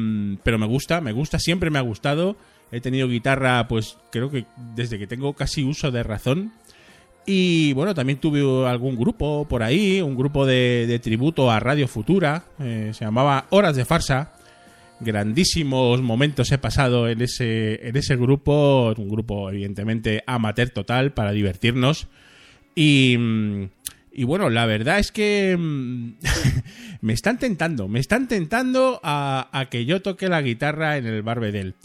pero 0.44 0.60
me 0.60 0.68
gusta, 0.68 1.02
me 1.02 1.12
gusta, 1.12 1.40
siempre 1.40 1.70
me 1.70 1.80
ha 1.80 1.84
gustado, 1.84 2.36
he 2.72 2.82
tenido 2.82 3.08
guitarra 3.08 3.68
pues 3.68 3.98
creo 4.12 4.30
que 4.30 4.46
desde 4.76 4.98
que 4.98 5.08
tengo 5.08 5.34
casi 5.34 5.64
uso 5.64 5.92
de 5.92 6.04
razón, 6.04 6.54
y 7.26 7.72
bueno, 7.74 7.94
también 7.94 8.20
tuve 8.20 8.68
algún 8.68 8.98
grupo 8.98 9.48
por 9.48 9.64
ahí, 9.64 10.02
un 10.02 10.16
grupo 10.16 10.46
de, 10.46 11.00
tributo 11.02 11.50
a 11.50 11.60
Radio 11.60 11.88
Futura, 11.88 12.44
eh, 12.60 12.92
se 12.94 13.06
llamaba 13.06 13.48
Horas 13.50 13.76
de 13.76 13.86
Farsa. 13.86 14.34
Grandísimos 15.00 16.02
momentos 16.02 16.52
he 16.52 16.58
pasado 16.58 17.10
en 17.10 17.22
ese, 17.22 17.88
en 17.88 17.96
ese 17.96 18.16
grupo, 18.16 18.94
un 18.98 19.10
grupo 19.10 19.50
evidentemente 19.50 20.24
amateur 20.28 20.70
total 20.70 21.14
para 21.14 21.32
divertirnos. 21.32 22.08
Y, 22.76 23.16
mm, 23.18 23.70
y 24.12 24.24
bueno, 24.26 24.50
la 24.50 24.66
verdad 24.66 25.00
es 25.00 25.12
que 25.12 25.56
mm, 25.58 26.14
me 27.02 27.14
están 27.14 27.40
tentando, 27.40 27.88
me 27.88 28.00
están 28.00 28.28
tentando 28.28 29.00
a, 29.02 29.50
a 29.52 29.70
que 29.70 29.86
yo 29.86 30.02
toque 30.02 30.28
la 30.28 30.42
guitarra 30.42 30.98
en 30.98 31.06
el 31.06 31.22
Barbedel. 31.22 31.76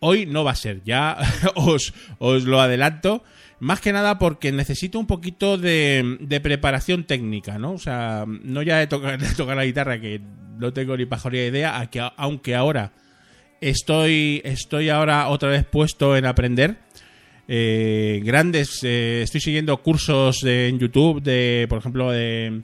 Hoy 0.00 0.26
no 0.26 0.44
va 0.44 0.52
a 0.52 0.56
ser, 0.56 0.82
ya 0.84 1.16
os, 1.54 1.92
os 2.18 2.44
lo 2.44 2.60
adelanto. 2.60 3.22
Más 3.58 3.80
que 3.80 3.92
nada 3.92 4.18
porque 4.18 4.52
necesito 4.52 4.98
un 4.98 5.06
poquito 5.06 5.56
de, 5.56 6.18
de 6.20 6.40
preparación 6.40 7.04
técnica, 7.04 7.58
¿no? 7.58 7.72
O 7.72 7.78
sea, 7.78 8.24
no 8.26 8.62
ya 8.62 8.78
de 8.78 8.86
tocar, 8.86 9.18
de 9.20 9.34
tocar 9.34 9.56
la 9.56 9.64
guitarra, 9.64 9.98
que 10.00 10.20
no 10.58 10.72
tengo 10.72 10.96
ni 10.96 11.06
pajoría 11.06 11.46
idea, 11.46 11.88
aunque 12.16 12.54
ahora 12.54 12.92
estoy, 13.60 14.42
estoy 14.44 14.88
ahora 14.90 15.28
otra 15.28 15.48
vez 15.48 15.64
puesto 15.64 16.16
en 16.16 16.26
aprender. 16.26 16.76
Eh, 17.48 18.20
grandes, 18.24 18.80
eh, 18.82 19.20
estoy 19.22 19.40
siguiendo 19.40 19.76
cursos 19.82 20.40
de- 20.40 20.68
en 20.68 20.78
YouTube 20.78 21.22
de, 21.22 21.66
por 21.68 21.78
ejemplo, 21.78 22.10
de, 22.10 22.62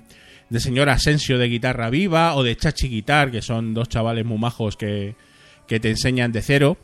de 0.51 0.61
señor 0.61 0.89
Asensio 0.91 1.39
de 1.39 1.49
guitarra 1.49 1.89
viva 1.89 2.35
o 2.35 2.43
de 2.43 2.57
Chachi 2.57 2.89
Guitar, 2.89 3.31
que 3.31 3.43
son 3.43 3.75
dos 3.75 3.89
chavales 3.89 4.25
muy 4.25 4.39
majos 4.39 4.77
que, 4.77 5.15
que 5.69 5.81
te 5.81 5.91
enseñan 5.91 6.33
de 6.33 6.43
cero. 6.43 6.77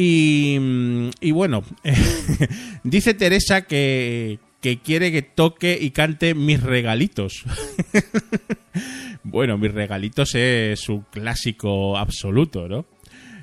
Y, 0.00 0.56
mm, 0.60 1.10
y 1.20 1.30
bueno, 1.32 1.64
dice 2.84 3.14
Teresa 3.14 3.62
que, 3.62 4.38
que 4.60 4.78
quiere 4.78 5.10
que 5.10 5.22
toque 5.22 5.76
y 5.80 5.90
cante 5.90 6.34
mis 6.36 6.62
regalitos. 6.62 7.42
bueno, 9.24 9.58
mis 9.58 9.72
regalitos 9.72 10.34
es 10.36 10.88
un 10.88 11.04
clásico 11.10 11.96
absoluto, 11.98 12.68
¿no? 12.68 12.86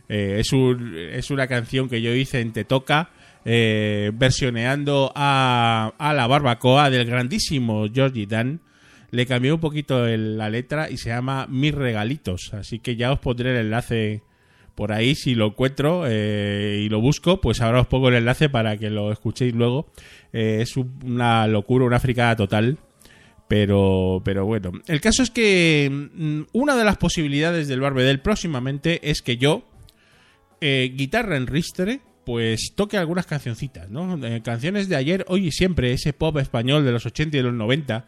Eh, 0.08 0.38
es, 0.40 0.54
un- 0.54 0.96
es 0.98 1.30
una 1.32 1.48
canción 1.48 1.90
que 1.90 2.02
yo 2.02 2.14
hice 2.14 2.40
en 2.40 2.54
Te 2.54 2.64
Toca, 2.64 3.10
eh, 3.44 4.12
versioneando 4.14 5.12
a, 5.16 5.94
a 5.98 6.14
la 6.14 6.28
barbacoa 6.28 6.90
del 6.90 7.06
grandísimo 7.06 7.86
Georgie 7.94 8.28
Dan. 8.28 8.62
Le 9.12 9.26
cambié 9.26 9.52
un 9.52 9.60
poquito 9.60 10.06
la 10.08 10.50
letra 10.50 10.90
y 10.90 10.98
se 10.98 11.10
llama 11.10 11.48
Mis 11.50 11.74
regalitos. 11.74 12.54
Así 12.54 12.80
que 12.80 12.96
ya 12.96 13.12
os 13.12 13.20
pondré 13.20 13.52
el 13.52 13.58
enlace 13.66 14.24
por 14.76 14.92
ahí 14.92 15.16
si 15.16 15.36
lo 15.36 15.48
encuentro 15.48 16.04
eh, 16.08 16.82
y 16.84 16.90
lo 16.90 17.00
busco, 17.02 17.40
pues 17.42 17.62
ahora 17.62 17.82
os 17.82 17.88
pongo 17.88 18.10
el 18.10 18.16
enlace 18.16 18.50
para 18.50 18.78
que 18.78 18.90
lo 18.90 19.12
escuchéis 19.12 19.56
luego. 19.56 19.88
Eh, 20.34 20.60
es 20.62 20.76
un- 20.78 21.00
una 21.04 21.48
locura, 21.48 21.86
una 21.86 22.00
fricada 22.00 22.36
total. 22.36 22.78
Pero, 23.48 24.22
pero 24.26 24.44
bueno, 24.46 24.72
el 24.88 25.00
caso 25.02 25.22
es 25.22 25.30
que 25.30 25.88
mm, 25.92 26.42
una 26.54 26.76
de 26.76 26.84
las 26.84 26.98
posibilidades 26.98 27.68
del 27.68 27.80
Barbedel 27.80 28.20
próximamente 28.20 29.08
es 29.10 29.22
que 29.22 29.38
yo, 29.38 29.64
eh, 30.62 30.92
guitarra 30.96 31.38
en 31.38 31.46
ristre, 31.46 32.00
pues 32.26 32.74
toque 32.76 32.98
algunas 32.98 33.28
cancioncitas, 33.28 33.88
¿no? 33.92 34.20
Canciones 34.44 34.90
de 34.90 34.96
ayer, 34.96 35.26
hoy 35.28 35.48
y 35.48 35.52
siempre, 35.52 35.94
ese 35.94 36.12
pop 36.12 36.38
español 36.38 36.84
de 36.86 36.92
los 36.92 37.06
80 37.06 37.38
y 37.38 37.40
de 37.40 37.44
los 37.44 37.54
90, 37.54 38.08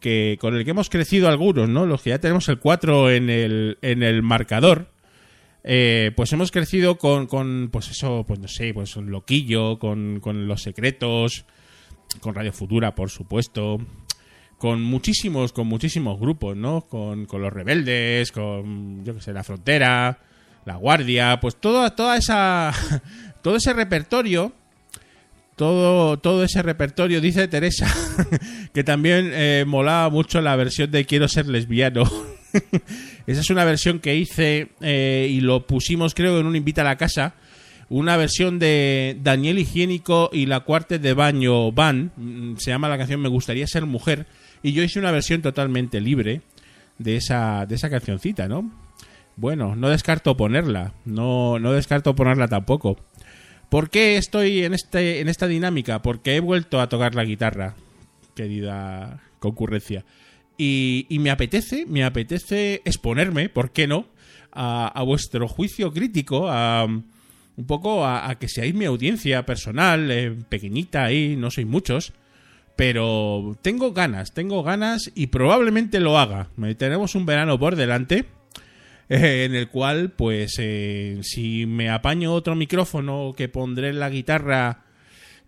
que 0.00 0.38
con 0.40 0.56
el 0.56 0.64
que 0.64 0.70
hemos 0.70 0.88
crecido 0.88 1.28
algunos, 1.28 1.68
¿no? 1.68 1.84
Los 1.84 2.00
que 2.00 2.08
ya 2.10 2.18
tenemos 2.18 2.48
el 2.48 2.58
4 2.58 3.10
en 3.10 3.28
el, 3.28 3.76
en 3.82 4.02
el 4.02 4.22
marcador, 4.22 4.88
eh, 5.62 6.12
pues 6.16 6.32
hemos 6.32 6.50
crecido 6.50 6.96
con, 6.96 7.26
con, 7.26 7.68
pues 7.70 7.90
eso, 7.90 8.24
pues 8.26 8.38
no 8.40 8.48
sé, 8.48 8.72
pues 8.72 8.96
un 8.96 9.10
loquillo, 9.10 9.78
con, 9.78 10.20
con 10.20 10.48
los 10.48 10.62
secretos, 10.62 11.44
con 12.20 12.34
Radio 12.34 12.52
Futura, 12.52 12.94
por 12.94 13.10
supuesto, 13.10 13.78
con 14.58 14.82
muchísimos, 14.82 15.52
con 15.52 15.66
muchísimos 15.66 16.18
grupos, 16.18 16.56
¿no? 16.56 16.82
Con, 16.82 17.26
con 17.26 17.42
los 17.42 17.52
rebeldes, 17.52 18.32
con, 18.32 19.04
yo 19.04 19.14
que 19.14 19.20
sé, 19.20 19.32
la 19.32 19.44
frontera, 19.44 20.18
la 20.64 20.76
guardia, 20.76 21.38
pues 21.40 21.56
toda, 21.56 21.94
toda 21.94 22.16
esa, 22.16 22.72
todo 23.42 23.56
ese 23.56 23.72
repertorio, 23.72 24.52
todo, 25.56 26.18
todo 26.18 26.42
ese 26.44 26.62
repertorio, 26.62 27.20
dice 27.20 27.48
Teresa, 27.48 27.86
que 28.72 28.82
también 28.82 29.30
eh, 29.34 29.64
molaba 29.66 30.08
mucho 30.08 30.40
la 30.40 30.56
versión 30.56 30.90
de 30.90 31.04
Quiero 31.04 31.28
ser 31.28 31.46
lesbiano. 31.46 32.04
Esa 33.26 33.40
es 33.40 33.50
una 33.50 33.64
versión 33.64 33.98
que 34.00 34.16
hice 34.16 34.68
eh, 34.80 35.28
y 35.30 35.40
lo 35.40 35.66
pusimos, 35.66 36.14
creo, 36.14 36.40
en 36.40 36.46
un 36.46 36.56
invita 36.56 36.82
a 36.82 36.84
la 36.84 36.96
casa. 36.96 37.34
una 37.88 38.16
versión 38.16 38.58
de 38.58 39.16
Daniel 39.22 39.58
Higiénico 39.58 40.30
y 40.32 40.46
la 40.46 40.60
cuarte 40.60 40.98
de 40.98 41.12
baño 41.14 41.72
Van. 41.72 42.12
mm, 42.16 42.56
Se 42.58 42.70
llama 42.70 42.88
la 42.88 42.98
canción 42.98 43.20
Me 43.20 43.28
gustaría 43.28 43.66
ser 43.66 43.86
mujer. 43.86 44.26
Y 44.62 44.72
yo 44.72 44.82
hice 44.82 44.98
una 44.98 45.10
versión 45.10 45.42
totalmente 45.42 46.00
libre 46.00 46.42
de 46.98 47.16
esa, 47.16 47.66
de 47.66 47.74
esa 47.76 47.88
cancioncita, 47.90 48.46
¿no? 48.46 48.70
Bueno, 49.36 49.74
no 49.74 49.88
descarto 49.88 50.36
ponerla. 50.36 50.92
No, 51.04 51.58
no 51.58 51.72
descarto 51.72 52.14
ponerla 52.14 52.46
tampoco. 52.48 52.98
¿Por 53.70 53.88
qué 53.88 54.16
estoy 54.16 54.64
en, 54.64 54.74
este, 54.74 55.20
en 55.20 55.28
esta 55.28 55.46
dinámica? 55.46 56.02
Porque 56.02 56.36
he 56.36 56.40
vuelto 56.40 56.80
a 56.80 56.88
tocar 56.88 57.14
la 57.14 57.24
guitarra, 57.24 57.74
querida 58.34 59.20
concurrencia. 59.38 60.04
Y, 60.62 61.06
me 61.20 61.30
apetece, 61.30 61.86
me 61.86 62.04
apetece 62.04 62.82
exponerme, 62.84 63.48
¿por 63.48 63.70
qué 63.70 63.86
no? 63.86 64.04
A, 64.52 65.02
vuestro 65.06 65.48
juicio 65.48 65.90
crítico, 65.90 66.50
a 66.50 66.84
un 66.84 67.66
poco 67.66 68.04
a, 68.04 68.34
que 68.38 68.46
seáis 68.46 68.74
mi 68.74 68.84
audiencia 68.84 69.46
personal, 69.46 70.10
eh, 70.10 70.36
pequeñita 70.50 71.04
ahí, 71.04 71.34
no 71.34 71.50
sois 71.50 71.66
muchos. 71.66 72.12
Pero 72.76 73.56
tengo 73.62 73.94
ganas, 73.94 74.34
tengo 74.34 74.62
ganas 74.62 75.10
y 75.14 75.28
probablemente 75.28 75.98
lo 75.98 76.18
haga. 76.18 76.48
Tenemos 76.76 77.14
un 77.14 77.24
verano 77.24 77.58
por 77.58 77.74
delante 77.74 78.26
eh, 79.08 79.46
en 79.46 79.54
el 79.54 79.68
cual, 79.68 80.10
pues, 80.10 80.56
eh, 80.58 81.20
si 81.22 81.64
me 81.64 81.88
apaño 81.88 82.34
otro 82.34 82.54
micrófono 82.54 83.32
que 83.34 83.48
pondré 83.48 83.88
en 83.88 83.98
la 83.98 84.10
guitarra 84.10 84.84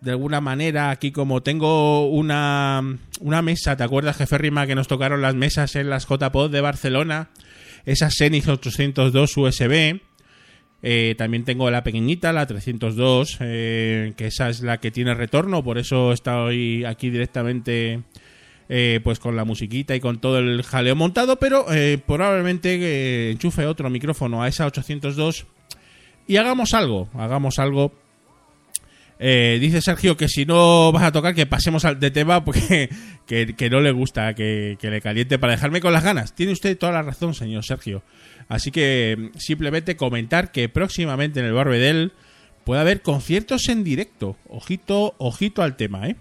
de 0.03 0.11
alguna 0.11 0.41
manera, 0.41 0.91
aquí 0.91 1.13
como 1.13 1.43
tengo 1.43 2.09
una, 2.09 2.99
una 3.21 3.43
mesa, 3.43 3.77
¿te 3.77 3.85
acuerdas, 3.85 4.17
jefe 4.17 4.37
Rima, 4.37 4.67
que 4.67 4.75
nos 4.75 4.89
tocaron 4.89 5.23
las 5.23 5.35
mesas 5.35 5.77
en 5.77 5.89
las 5.89 6.07
JPod 6.07 6.51
de 6.51 6.61
Barcelona? 6.61 7.31
Esas 7.87 8.15
Xenix 8.15 8.49
802 8.49 9.37
USB. 9.37 10.01
También 11.17 11.45
tengo 11.45 11.71
la 11.71 11.85
pequeñita, 11.85 12.33
la 12.33 12.47
302, 12.47 13.39
eh, 13.41 14.13
que 14.17 14.27
esa 14.27 14.49
es 14.49 14.63
la 14.63 14.79
que 14.79 14.91
tiene 14.91 15.15
retorno, 15.15 15.63
por 15.63 15.79
eso 15.79 16.13
estoy 16.13 16.85
aquí 16.85 17.09
directamente 17.09 18.03
eh, 18.69 19.01
pues 19.05 19.21
con 19.21 19.37
la 19.37 19.45
musiquita 19.45 19.95
y 19.95 20.01
con 20.01 20.21
todo 20.21 20.39
el 20.39 20.63
jaleo 20.63 20.97
montado, 20.97 21.37
pero 21.37 21.67
eh, 21.73 21.99
probablemente 22.05 23.31
enchufe 23.31 23.67
otro 23.67 23.91
micrófono 23.91 24.43
a 24.43 24.49
esa 24.49 24.67
802 24.67 25.47
y 26.27 26.37
hagamos 26.37 26.75
algo, 26.75 27.09
hagamos 27.15 27.59
algo. 27.59 27.93
Eh, 29.25 29.59
dice 29.61 29.81
Sergio 29.81 30.17
que 30.17 30.27
si 30.27 30.45
no 30.45 30.91
vas 30.91 31.05
a 31.05 31.13
tocar 31.13 31.33
que 31.33 31.47
pasemos 31.47 31.85
al 31.85 32.01
de 32.01 32.11
tema 32.11 32.45
porque 32.45 32.91
que, 33.27 33.69
no 33.71 33.81
le 33.81 33.93
gusta 33.93 34.35
que, 34.35 34.77
que 34.81 34.91
le 34.91 35.01
caliente 35.01 35.39
para 35.39 35.53
dejarme 35.53 35.81
con 35.81 35.93
las 35.93 36.03
ganas. 36.03 36.35
Tiene 36.35 36.51
usted 36.51 36.77
toda 36.77 36.91
la 36.91 37.03
razón, 37.03 37.33
señor 37.33 37.65
Sergio. 37.65 38.03
Así 38.49 38.73
que 38.73 39.17
mm, 39.17 39.39
simplemente 39.39 39.97
comentar 39.97 40.51
que 40.51 40.69
próximamente 40.69 41.39
en 41.39 41.47
el 41.47 41.53
Barbedel 41.53 42.13
puede 42.65 42.81
haber 42.81 43.03
conciertos 43.03 43.69
en 43.69 43.85
directo. 43.85 44.37
Ojito, 44.49 45.15
ojito 45.19 45.63
al 45.63 45.77
tema, 45.77 46.09
¿eh? 46.09 46.17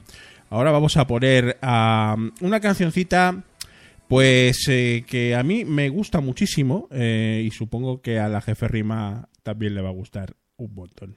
Ahora 0.51 0.72
vamos 0.72 0.98
a 0.98 1.08
poner 1.08 1.58
a 1.62 2.17
una 2.41 2.60
cancioncita, 2.60 3.43
pues 4.10 4.67
eh, 4.67 5.05
que 5.08 5.34
a 5.34 5.43
mí 5.43 5.63
me 5.63 5.88
gusta 5.88 6.20
muchísimo 6.20 6.89
eh, 6.91 7.41
y 7.46 7.51
supongo 7.51 8.01
que 8.01 8.20
a 8.20 8.27
la 8.27 8.41
jefe 8.41 8.67
Rima 8.67 9.29
también 9.43 9.74
le 9.75 9.81
va 9.81 9.89
a 9.89 9.93
gustar 9.93 10.36
un 10.58 10.75
montón. 10.75 11.15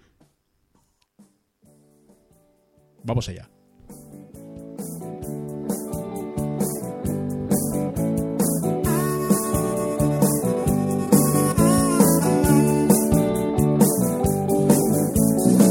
Vamos 3.05 3.29
allá. 3.29 3.47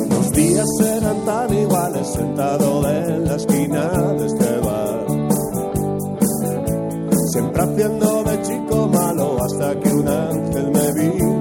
Los 0.10 0.32
días 0.32 0.68
eran 0.80 1.26
tan 1.26 1.54
iguales 1.54 2.08
sentado 2.08 2.88
en 2.88 3.26
la 3.26 3.36
esquina 3.36 3.90
de 3.90 4.26
este 4.28 4.60
bar. 4.60 5.06
Siempre 7.32 7.64
haciendo 7.64 8.24
de 8.26 8.42
chico 8.44 8.88
malo 8.90 9.38
hasta 9.44 9.80
que 9.80 9.90
un 9.90 10.08
ángel 10.08 10.72
me 10.72 10.94
vino 10.94 11.33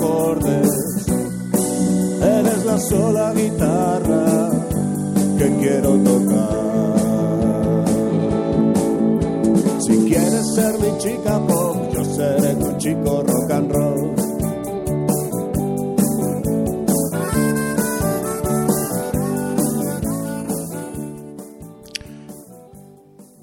acordes. 0.00 1.06
Eres 2.22 2.64
la 2.64 2.78
sola 2.78 3.32
guitarra 3.34 4.50
que 5.38 5.56
quiero 5.60 5.90
tocar. 5.98 7.84
Si 9.80 9.98
quieres 10.08 10.54
ser 10.54 10.78
mi 10.78 10.98
chica 10.98 11.46
pop, 11.46 11.76
yo 11.94 12.04
seré 12.04 12.54
tu 12.54 12.76
chico 12.78 13.22
rock 13.22 13.50
and 13.50 13.72
roll. 13.72 14.14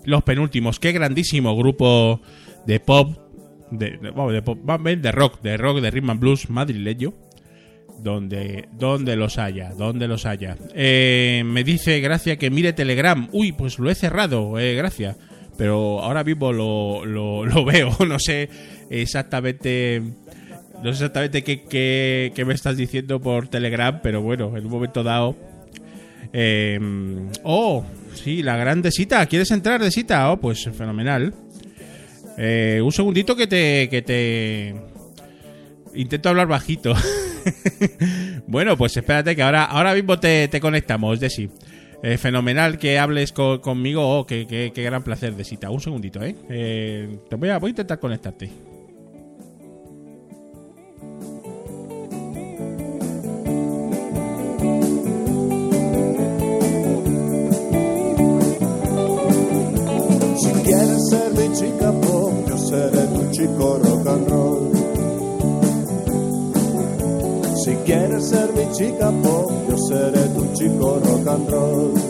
Los 0.05 0.23
penúltimos, 0.23 0.79
qué 0.79 0.93
grandísimo 0.93 1.57
grupo 1.57 2.21
de 2.65 2.79
pop, 2.79 3.26
de, 3.71 3.91
de- 3.97 3.97
de 4.33 4.41
pop, 4.41 4.57
de 4.59 5.11
rock, 5.11 5.41
de 5.41 5.57
rock, 5.57 5.79
de 5.81 5.91
rhythm 5.91 6.09
and 6.11 6.19
blues 6.19 6.49
madrileño. 6.49 7.13
Donde, 7.99 8.67
donde 8.73 9.15
los 9.15 9.39
haya, 9.39 9.71
donde 9.71 10.07
los 10.07 10.27
haya. 10.27 10.55
Eh, 10.75 11.41
me 11.43 11.63
dice 11.63 11.99
Gracia 11.99 12.37
que 12.37 12.51
mire 12.51 12.71
Telegram. 12.73 13.27
Uy, 13.31 13.53
pues 13.53 13.79
lo 13.79 13.89
he 13.89 13.95
cerrado, 13.95 14.59
eh, 14.59 14.75
Gracia. 14.75 15.15
Pero 15.57 15.99
ahora 16.03 16.23
mismo 16.23 16.53
lo, 16.53 17.03
lo, 17.05 17.43
lo 17.43 17.65
veo. 17.65 17.89
No 18.07 18.19
sé 18.19 18.49
exactamente. 18.91 19.99
No 20.83 20.83
sé 20.93 21.05
exactamente 21.05 21.43
qué, 21.43 21.63
qué, 21.63 22.31
qué 22.35 22.45
me 22.45 22.53
estás 22.53 22.77
diciendo 22.77 23.19
por 23.19 23.47
Telegram, 23.47 23.99
pero 24.03 24.21
bueno, 24.21 24.55
en 24.55 24.65
un 24.67 24.71
momento 24.71 25.01
dado. 25.01 25.35
Eh, 26.33 26.79
oh, 27.43 27.83
sí, 28.13 28.43
la 28.43 28.57
gran 28.57 28.83
Desita. 28.83 29.25
¿Quieres 29.25 29.49
entrar, 29.49 29.81
Desita? 29.81 30.31
Oh, 30.31 30.37
pues 30.39 30.69
fenomenal. 30.71 31.33
Eh, 32.37 32.81
un 32.83 32.91
segundito 32.91 33.35
que 33.35 33.47
te, 33.47 33.89
que 33.89 34.01
te. 34.01 34.75
Intento 35.95 36.29
hablar 36.29 36.47
bajito. 36.47 36.93
bueno, 38.47 38.77
pues 38.77 38.95
espérate 38.97 39.35
que 39.35 39.41
ahora, 39.41 39.63
ahora 39.65 39.93
mismo 39.93 40.19
te, 40.19 40.47
te 40.47 40.59
conectamos, 40.59 41.19
Desi. 41.19 41.49
Eh, 42.03 42.17
fenomenal 42.19 42.77
que 42.77 42.99
hables 42.99 43.31
co- 43.31 43.59
conmigo. 43.59 44.19
Oh, 44.19 44.25
qué, 44.27 44.45
qué- 44.47 44.71
qué 44.73 44.83
gran 44.83 45.01
placer, 45.03 45.33
Desita. 45.35 45.71
Un 45.71 45.81
segundito, 45.81 46.21
¿eh? 46.23 46.35
Eh, 46.49 47.17
te 47.29 47.35
voy 47.35 47.49
a, 47.49 47.57
voy 47.57 47.69
a 47.69 47.71
intentar 47.71 47.99
conectarte. 47.99 48.49
Si 60.37 60.51
quieres 60.63 61.09
ser 61.09 61.31
mi 61.33 61.53
chica 61.55 61.91
chico 63.37 63.77
rock 63.77 64.07
and 64.07 64.31
roll. 64.31 64.71
Si 67.63 67.75
quieres 67.85 68.29
ser 68.29 68.51
mi 68.53 68.65
chica 68.73 69.11
pop, 69.21 69.51
yo 69.69 69.77
seré 69.77 70.27
tu 70.33 70.43
chico 70.53 70.99
rock 70.99 71.27
and 71.27 71.51
roll. 71.51 72.06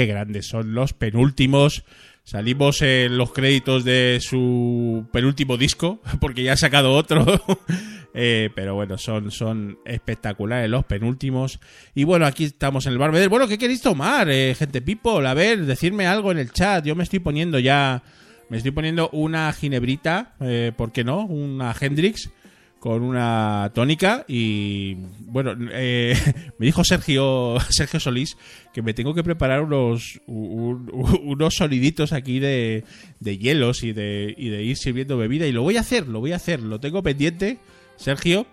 Qué 0.00 0.06
grandes 0.06 0.46
son 0.46 0.72
los 0.72 0.94
penúltimos. 0.94 1.84
Salimos 2.24 2.80
en 2.80 3.18
los 3.18 3.34
créditos 3.34 3.84
de 3.84 4.18
su 4.22 5.06
penúltimo 5.12 5.58
disco, 5.58 6.00
porque 6.22 6.42
ya 6.42 6.54
ha 6.54 6.56
sacado 6.56 6.94
otro. 6.94 7.26
Eh, 8.12 8.50
pero 8.56 8.74
bueno, 8.74 8.98
son, 8.98 9.30
son 9.30 9.78
espectaculares 9.84 10.68
los 10.68 10.84
penúltimos. 10.84 11.60
Y 11.94 12.02
bueno, 12.02 12.26
aquí 12.26 12.42
estamos 12.42 12.86
en 12.86 12.94
el 12.94 12.98
Barbeder. 12.98 13.28
Bueno, 13.28 13.46
¿qué 13.46 13.56
queréis 13.56 13.82
tomar, 13.82 14.28
eh, 14.28 14.56
gente 14.58 14.82
people? 14.82 15.28
A 15.28 15.32
ver, 15.32 15.64
decirme 15.64 16.08
algo 16.08 16.32
en 16.32 16.38
el 16.38 16.50
chat. 16.50 16.84
Yo 16.84 16.96
me 16.96 17.04
estoy 17.04 17.20
poniendo 17.20 17.60
ya. 17.60 18.02
Me 18.48 18.56
estoy 18.56 18.72
poniendo 18.72 19.10
una 19.10 19.52
ginebrita, 19.52 20.34
eh, 20.40 20.72
¿por 20.76 20.90
qué 20.90 21.04
no? 21.04 21.24
Una 21.24 21.72
Hendrix. 21.78 22.30
Con 22.80 23.02
una 23.02 23.70
tónica 23.74 24.24
y 24.26 24.94
bueno, 25.26 25.54
eh, 25.72 26.16
me 26.58 26.66
dijo 26.66 26.82
Sergio 26.82 27.56
Sergio 27.70 28.00
Solís 28.00 28.36
que 28.72 28.80
me 28.82 28.94
tengo 28.94 29.14
que 29.14 29.22
preparar 29.22 29.60
unos 29.62 30.18
un- 30.26 30.88
un- 30.92 31.20
unos 31.24 31.54
soniditos 31.56 32.12
aquí 32.14 32.38
de, 32.40 32.84
de 33.20 33.36
hielos 33.38 33.82
y 33.84 33.92
de, 33.92 34.34
y 34.36 34.48
de 34.48 34.62
ir 34.62 34.76
sirviendo 34.78 35.18
bebida 35.18 35.46
y 35.46 35.52
lo 35.52 35.62
voy 35.62 35.76
a 35.76 35.80
hacer, 35.80 36.08
lo 36.08 36.20
voy 36.20 36.32
a 36.32 36.36
hacer, 36.36 36.60
lo 36.60 36.80
tengo 36.80 37.02
pendiente, 37.02 37.58
Sergio, 37.96 38.46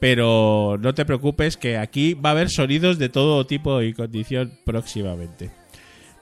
pero 0.00 0.78
no 0.80 0.94
te 0.94 1.04
preocupes 1.04 1.56
que 1.56 1.76
aquí 1.76 2.14
va 2.14 2.28
a 2.30 2.32
haber 2.32 2.50
sonidos 2.50 2.98
de 2.98 3.08
todo 3.08 3.44
tipo 3.46 3.82
y 3.82 3.92
condición 3.92 4.52
próximamente. 4.64 5.50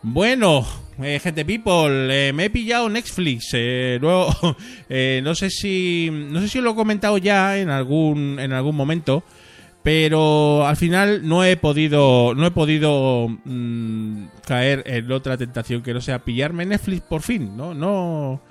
Bueno, 0.03 0.67
eh, 1.01 1.21
gente 1.21 1.45
people, 1.45 2.09
eh, 2.11 2.33
me 2.33 2.47
he 2.47 2.51
pillado 2.51 2.89
Netflix. 2.89 3.51
Eh, 3.53 3.99
luego, 4.01 4.35
eh, 4.89 5.21
no 5.23 5.35
sé 5.37 5.49
si 5.49 6.11
no 6.11 6.41
sé 6.41 6.49
si 6.49 6.61
lo 6.61 6.73
he 6.73 6.75
comentado 6.75 7.19
ya 7.19 7.59
en 7.59 7.71
algún 7.71 8.39
en 8.41 8.53
algún 8.53 8.75
momento, 8.75 9.23
pero 9.85 10.67
al 10.67 10.77
final 10.77 11.27
no 11.29 11.45
he 11.45 11.57
podido 11.57 12.35
no 12.35 12.47
he 12.47 12.51
podido 12.51 13.29
mm, 13.45 14.25
caer 14.45 14.83
en 14.87 15.11
otra 15.13 15.37
tentación 15.37 15.83
que 15.83 15.95
no 15.95 16.01
sea 16.01 16.25
pillarme 16.25 16.67
Netflix 16.67 17.03
por 17.03 17.23
fin. 17.23 17.57
No 17.57 17.73
no 17.73 18.43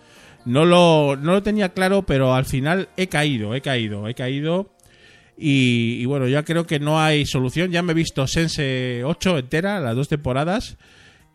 no 0.46 0.66
lo 0.66 1.18
no 1.18 1.34
lo 1.34 1.44
tenía 1.44 1.70
claro, 1.70 2.04
pero 2.04 2.34
al 2.34 2.46
final 2.46 2.88
he 2.96 3.08
caído, 3.08 3.56
he 3.56 3.62
caído, 3.62 4.08
he 4.08 4.16
caído. 4.16 4.70
Y, 5.38 5.98
y 6.00 6.06
bueno, 6.06 6.28
ya 6.28 6.44
creo 6.44 6.66
que 6.68 6.80
no 6.80 7.02
hay 7.02 7.26
solución. 7.26 7.72
Ya 7.72 7.82
me 7.82 7.92
he 7.94 7.96
visto 7.96 8.28
Sense 8.28 9.04
8 9.04 9.40
entera, 9.40 9.80
las 9.80 9.96
dos 9.96 10.08
temporadas. 10.08 10.78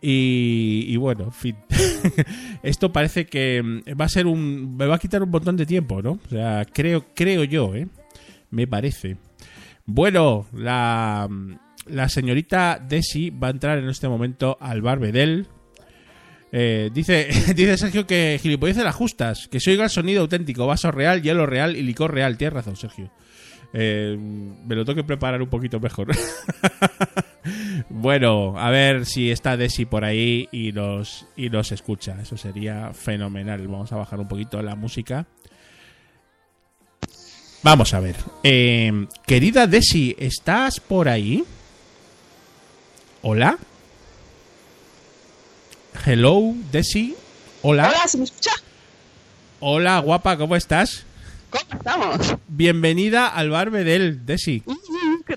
Y, 0.00 0.96
bueno, 0.96 1.24
en 1.24 1.32
fin. 1.32 1.56
Esto 2.62 2.92
parece 2.92 3.26
que 3.26 3.62
mm, 3.62 4.00
va 4.00 4.04
a 4.04 4.08
ser 4.08 4.26
un. 4.26 4.76
Me 4.76 4.86
va 4.86 4.96
a 4.96 4.98
quitar 4.98 5.22
un 5.22 5.30
montón 5.30 5.56
de 5.56 5.66
tiempo, 5.66 6.02
¿no? 6.02 6.12
O 6.12 6.28
sea, 6.28 6.64
creo, 6.70 7.06
creo 7.14 7.44
yo, 7.44 7.74
¿eh? 7.74 7.88
Me 8.50 8.66
parece. 8.66 9.16
Bueno, 9.84 10.46
la, 10.52 11.28
la 11.86 12.08
señorita 12.08 12.78
Desi 12.78 13.30
va 13.30 13.48
a 13.48 13.50
entrar 13.50 13.78
en 13.78 13.88
este 13.88 14.08
momento 14.08 14.56
al 14.60 14.82
bar 14.82 14.98
Bedel. 14.98 15.46
Eh, 16.52 16.90
dice, 16.92 17.28
dice 17.54 17.76
Sergio 17.76 18.06
que 18.06 18.38
gilipolleces 18.40 18.84
las 18.84 18.94
justas, 18.94 19.48
que 19.48 19.60
se 19.60 19.70
oiga 19.70 19.84
el 19.84 19.90
sonido 19.90 20.22
auténtico, 20.22 20.66
vaso 20.66 20.90
real, 20.90 21.22
hielo 21.22 21.46
real 21.46 21.76
y 21.76 21.82
licor 21.82 22.12
real. 22.12 22.36
Tienes 22.36 22.54
razón, 22.54 22.76
Sergio. 22.76 23.10
Eh, 23.72 24.16
me 24.18 24.74
lo 24.74 24.84
tengo 24.84 24.96
que 24.96 25.04
preparar 25.04 25.42
un 25.42 25.48
poquito 25.48 25.80
mejor. 25.80 26.08
bueno, 27.88 28.58
a 28.58 28.70
ver 28.70 29.06
si 29.06 29.30
está 29.30 29.56
Desi 29.56 29.84
por 29.84 30.04
ahí 30.04 30.48
y 30.52 30.72
nos, 30.72 31.26
y 31.36 31.48
escucha. 31.56 32.16
Eso 32.20 32.36
sería 32.36 32.92
fenomenal. 32.92 33.66
Vamos 33.68 33.92
a 33.92 33.96
bajar 33.96 34.20
un 34.20 34.28
poquito 34.28 34.62
la 34.62 34.74
música. 34.74 35.26
Vamos 37.62 37.94
a 37.94 38.00
ver. 38.00 38.16
Eh, 38.42 39.06
querida 39.26 39.66
Desi, 39.66 40.14
¿estás 40.18 40.78
por 40.80 41.08
ahí? 41.08 41.44
¿Hola? 43.22 43.58
Hello, 46.04 46.54
Desi. 46.70 47.16
Hola. 47.62 47.88
Hola, 47.88 48.06
¿se 48.06 48.18
me 48.18 48.24
escucha? 48.24 48.52
Hola, 49.58 49.98
guapa, 49.98 50.36
¿cómo 50.36 50.54
estás? 50.54 51.04
¿Cómo 51.50 51.64
estamos? 51.72 52.36
Bienvenida 52.46 53.26
al 53.26 53.50
bar 53.50 53.70
Bedel, 53.70 54.24
Desi. 54.26 54.62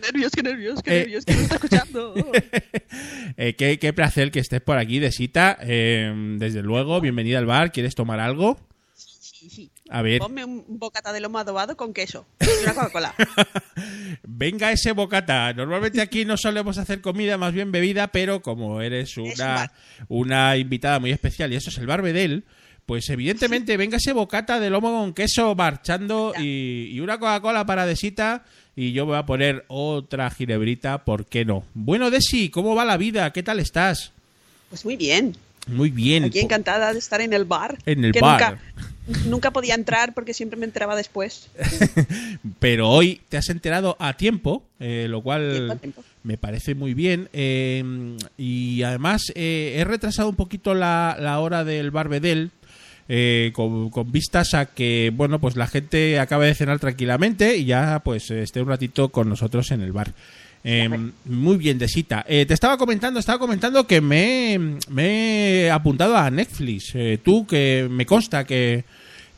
Qué 0.10 0.14
nervios, 0.14 0.32
qué 0.32 0.42
nervios, 0.44 0.82
qué 0.82 0.92
Eh. 0.92 1.00
nervios, 1.02 1.26
que 1.26 1.36
me 1.36 1.42
está 1.44 1.56
escuchando. 1.56 2.14
Eh, 3.38 3.54
qué, 3.56 3.78
qué 3.80 3.94
placer 3.94 4.32
que 4.32 4.40
estés 4.40 4.60
por 4.60 4.78
aquí, 4.78 4.98
Desita. 5.00 5.58
Eh, 5.62 6.12
desde 6.40 6.62
luego, 6.64 7.00
bienvenida 7.00 7.38
al 7.38 7.46
bar. 7.46 7.72
¿Quieres 7.72 7.94
tomar 7.96 8.20
algo? 8.20 8.60
Sí, 8.96 9.50
sí. 9.50 9.72
A 9.90 10.02
ver, 10.02 10.20
Ponme 10.20 10.44
un 10.44 10.66
bocata 10.68 11.14
de 11.14 11.20
lomo 11.22 11.38
adobado 11.38 11.78
con 11.78 11.94
queso 11.94 12.26
y 12.42 12.64
una 12.64 12.74
Coca-Cola. 12.74 13.14
venga 14.24 14.72
ese 14.72 14.92
bocata. 14.94 15.54
Normalmente 15.54 16.02
aquí 16.02 16.26
no 16.26 16.36
solemos 16.38 16.78
hacer 16.80 17.02
comida, 17.02 17.38
más 17.38 17.54
bien 17.54 17.72
bebida, 17.72 18.08
pero 18.08 18.42
como 18.42 18.82
eres 18.82 19.16
un 19.18 19.32
una, 19.32 19.72
una 20.10 20.58
invitada 20.58 21.00
muy 21.00 21.12
especial 21.12 21.54
y 21.54 21.56
eso 21.56 21.70
es 21.70 21.78
el 21.78 21.86
bar 21.88 22.02
Bedel, 22.02 22.44
pues 22.86 23.10
evidentemente 23.10 23.78
venga 23.78 23.98
ese 23.98 24.12
bocata 24.14 24.60
de 24.60 24.70
lomo 24.72 24.90
con 24.92 25.14
queso 25.14 25.54
marchando 25.56 26.34
y, 26.38 26.90
y 26.92 27.00
una 27.00 27.20
Coca-Cola 27.20 27.66
para 27.66 27.86
Desita 27.86 28.44
y 28.80 28.94
yo 28.94 29.06
voy 29.06 29.18
a 29.18 29.26
poner 29.26 29.66
otra 29.68 30.30
ginebrita, 30.30 31.04
¿por 31.04 31.26
qué 31.26 31.44
no? 31.44 31.66
Bueno, 31.74 32.10
Desi, 32.10 32.50
¿cómo 32.50 32.76
va 32.76 32.86
la 32.86 32.96
vida? 32.96 33.32
¿Qué 33.34 33.44
tal 33.44 33.60
estás? 33.60 34.14
Pues 34.70 34.86
muy 34.86 34.96
bien. 34.96 35.36
Muy 35.68 35.90
bien. 35.90 36.24
Aquí 36.24 36.40
encantada 36.40 36.94
de 36.94 37.00
estar 37.00 37.20
en 37.20 37.34
el 37.34 37.44
bar. 37.44 37.78
En 37.86 38.06
el 38.06 38.14
que 38.14 38.22
bar. 38.22 38.58
Nunca, 39.06 39.26
nunca 39.30 39.52
podía 39.52 39.76
entrar 39.76 40.14
porque 40.14 40.34
siempre 40.34 40.58
me 40.58 40.66
enteraba 40.66 40.96
después. 40.96 41.50
Pero 42.60 42.90
hoy 42.90 43.20
te 43.30 43.36
has 43.38 43.50
enterado 43.50 43.98
a 44.00 44.14
tiempo, 44.16 44.64
eh, 44.80 45.08
lo 45.10 45.22
cual 45.22 45.52
Tiempo 45.52 45.74
a 45.74 45.76
tiempo. 45.76 46.04
me 46.24 46.38
parece 46.38 46.74
muy 46.74 46.94
bien. 46.94 47.28
eh, 47.34 47.84
y 48.38 48.82
además 48.84 49.24
eh, 49.36 49.76
he 49.78 49.84
retrasado 49.84 50.30
un 50.30 50.36
poquito 50.38 50.74
la, 50.74 51.18
la 51.20 51.40
hora 51.40 51.64
del 51.66 51.92
Barbedel. 51.92 52.52
Eh, 53.10 53.52
con, 53.54 53.90
con 53.90 54.12
vistas 54.12 54.54
a 54.54 54.68
que 54.68 55.12
bueno 55.14 55.40
pues 55.40 55.56
la 55.56 55.68
gente 55.68 56.20
acabe 56.20 56.46
de 56.46 56.56
cenar 56.56 56.80
tranquilamente 56.80 57.58
y 57.58 57.66
ya 57.66 58.02
pues 58.06 58.30
esté 58.32 58.62
un 58.62 58.70
ratito 58.70 59.10
con 59.10 59.28
nosotros 59.28 59.72
en 59.72 59.82
el 59.82 59.92
bar 59.92 60.14
Eh, 60.64 60.90
muy 61.26 61.58
bien 61.58 61.78
Desita 61.80 62.26
Eh, 62.28 62.46
te 62.46 62.54
estaba 62.54 62.78
comentando 62.78 63.20
estaba 63.20 63.40
comentando 63.40 63.88
que 63.88 64.02
me, 64.02 64.78
me 64.90 65.64
he 65.64 65.72
apuntado 65.72 66.18
a 66.18 66.30
Netflix 66.30 66.92
Eh, 66.96 67.18
tú 67.24 67.48
que 67.48 67.88
me 67.90 68.06
consta 68.06 68.44
que, 68.44 68.84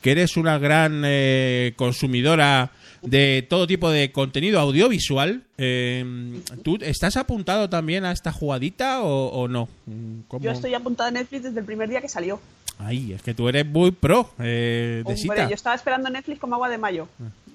que 0.01 0.11
eres 0.11 0.35
una 0.35 0.57
gran 0.57 1.03
eh, 1.05 1.73
consumidora 1.75 2.71
de 3.03 3.45
todo 3.49 3.65
tipo 3.65 3.89
de 3.89 4.11
contenido 4.11 4.59
audiovisual. 4.59 5.41
eh, 5.57 6.05
¿Tú 6.63 6.77
estás 6.81 7.17
apuntado 7.17 7.67
también 7.69 8.05
a 8.05 8.11
esta 8.11 8.31
jugadita 8.31 9.01
o, 9.01 9.27
o 9.29 9.47
no? 9.47 9.69
¿Cómo? 10.27 10.43
Yo 10.43 10.51
estoy 10.51 10.73
apuntada 10.75 11.09
a 11.09 11.11
Netflix 11.11 11.43
desde 11.43 11.59
el 11.59 11.65
primer 11.65 11.89
día 11.89 12.01
que 12.01 12.09
salió. 12.09 12.39
Ay, 12.83 13.13
es 13.13 13.21
que 13.21 13.33
tú 13.33 13.47
eres 13.47 13.65
muy 13.65 13.91
pro, 13.91 14.31
eh, 14.39 15.03
Hombre, 15.05 15.13
Desita. 15.15 15.47
yo 15.49 15.55
estaba 15.55 15.75
esperando 15.75 16.09
Netflix 16.09 16.39
como 16.39 16.55
agua 16.55 16.69
de 16.69 16.77
mayo. 16.77 17.07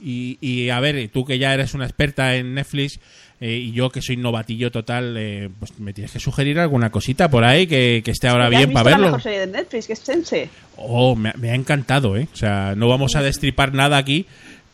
Y, 0.02 0.38
y, 0.40 0.68
a 0.70 0.78
ver, 0.80 1.08
tú 1.08 1.24
que 1.24 1.38
ya 1.38 1.54
eres 1.54 1.74
una 1.74 1.84
experta 1.86 2.36
en 2.36 2.54
Netflix 2.54 3.00
eh, 3.40 3.52
y 3.54 3.72
yo 3.72 3.90
que 3.90 4.02
soy 4.02 4.16
novatillo 4.18 4.70
total, 4.70 5.16
eh, 5.18 5.48
pues 5.58 5.78
me 5.78 5.92
tienes 5.92 6.12
que 6.12 6.20
sugerir 6.20 6.60
alguna 6.60 6.90
cosita 6.90 7.30
por 7.30 7.44
ahí 7.44 7.66
que, 7.66 8.02
que 8.04 8.10
esté 8.10 8.28
ahora 8.28 8.48
bien 8.48 8.72
para 8.72 8.90
la 8.90 8.96
verlo. 8.96 9.06
mejor 9.06 9.22
serie 9.22 9.40
de 9.40 9.46
Netflix, 9.48 9.86
que 9.86 9.92
es 9.94 9.98
Sense. 9.98 10.48
Oh, 10.76 11.16
me, 11.16 11.32
me 11.38 11.50
ha 11.50 11.54
encantado, 11.54 12.16
¿eh? 12.16 12.28
O 12.32 12.36
sea, 12.36 12.74
no 12.76 12.88
vamos 12.88 13.16
a 13.16 13.22
destripar 13.22 13.72
nada 13.72 13.96
aquí, 13.96 14.26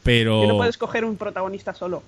pero... 0.02 0.42
Que 0.42 0.48
no 0.48 0.56
puedes 0.58 0.76
coger 0.76 1.04
un 1.04 1.16
protagonista 1.16 1.72
solo. 1.72 2.02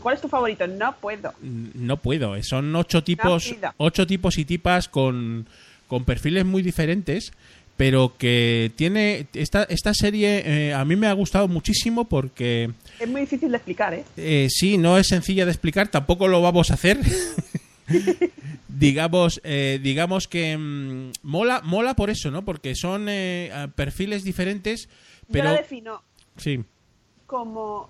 ¿Cuál 0.00 0.14
es 0.14 0.20
tu 0.22 0.28
favorito? 0.28 0.66
No 0.66 0.94
puedo. 0.96 1.34
No 1.42 1.96
puedo, 1.98 2.36
eh. 2.36 2.42
son 2.42 2.74
ocho 2.74 3.02
tipos, 3.04 3.54
ocho 3.76 4.06
tipos 4.06 4.38
y 4.38 4.44
tipas 4.44 4.88
con, 4.88 5.46
con 5.88 6.04
perfiles 6.04 6.44
muy 6.44 6.62
diferentes, 6.62 7.32
pero 7.76 8.14
que 8.16 8.72
tiene 8.76 9.26
esta, 9.34 9.64
esta 9.64 9.92
serie 9.94 10.42
eh, 10.68 10.74
a 10.74 10.84
mí 10.84 10.96
me 10.96 11.06
ha 11.06 11.12
gustado 11.12 11.48
muchísimo 11.48 12.04
porque 12.04 12.70
Es 12.98 13.08
muy 13.08 13.22
difícil 13.22 13.50
de 13.50 13.56
explicar, 13.56 13.94
¿eh? 13.94 14.04
eh, 14.16 14.48
sí, 14.50 14.78
no 14.78 14.98
es 14.98 15.08
sencilla 15.08 15.44
de 15.44 15.52
explicar, 15.52 15.88
tampoco 15.88 16.28
lo 16.28 16.40
vamos 16.40 16.70
a 16.70 16.74
hacer. 16.74 16.98
digamos, 18.78 19.40
eh, 19.44 19.80
digamos 19.82 20.28
que 20.28 20.56
mm, 20.56 21.12
mola, 21.22 21.60
mola 21.62 21.94
por 21.94 22.10
eso, 22.10 22.30
¿no? 22.30 22.44
Porque 22.44 22.74
son 22.74 23.06
eh, 23.08 23.68
perfiles 23.74 24.24
diferentes, 24.24 24.86
Yo 24.86 25.32
pero 25.32 25.44
la 25.44 25.54
defino 25.54 26.02
sí. 26.36 26.64
como 27.26 27.88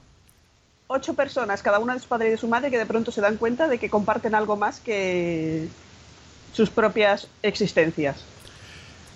ocho 0.87 1.15
personas, 1.15 1.63
cada 1.63 1.79
una 1.79 1.95
de 1.95 2.01
su 2.01 2.09
padre 2.09 2.29
y 2.29 2.31
de 2.33 2.37
su 2.37 2.49
madre, 2.49 2.71
que 2.71 2.79
de 2.79 2.87
pronto 2.87 3.11
se 3.11 3.21
dan 3.21 3.37
cuenta 3.37 3.69
de 3.69 3.79
que 3.79 3.91
comparten 3.91 4.35
algo 4.35 4.57
más 4.57 4.81
que 4.81 5.69
sus 6.53 6.71
propias 6.71 7.29
existencias. 7.43 8.25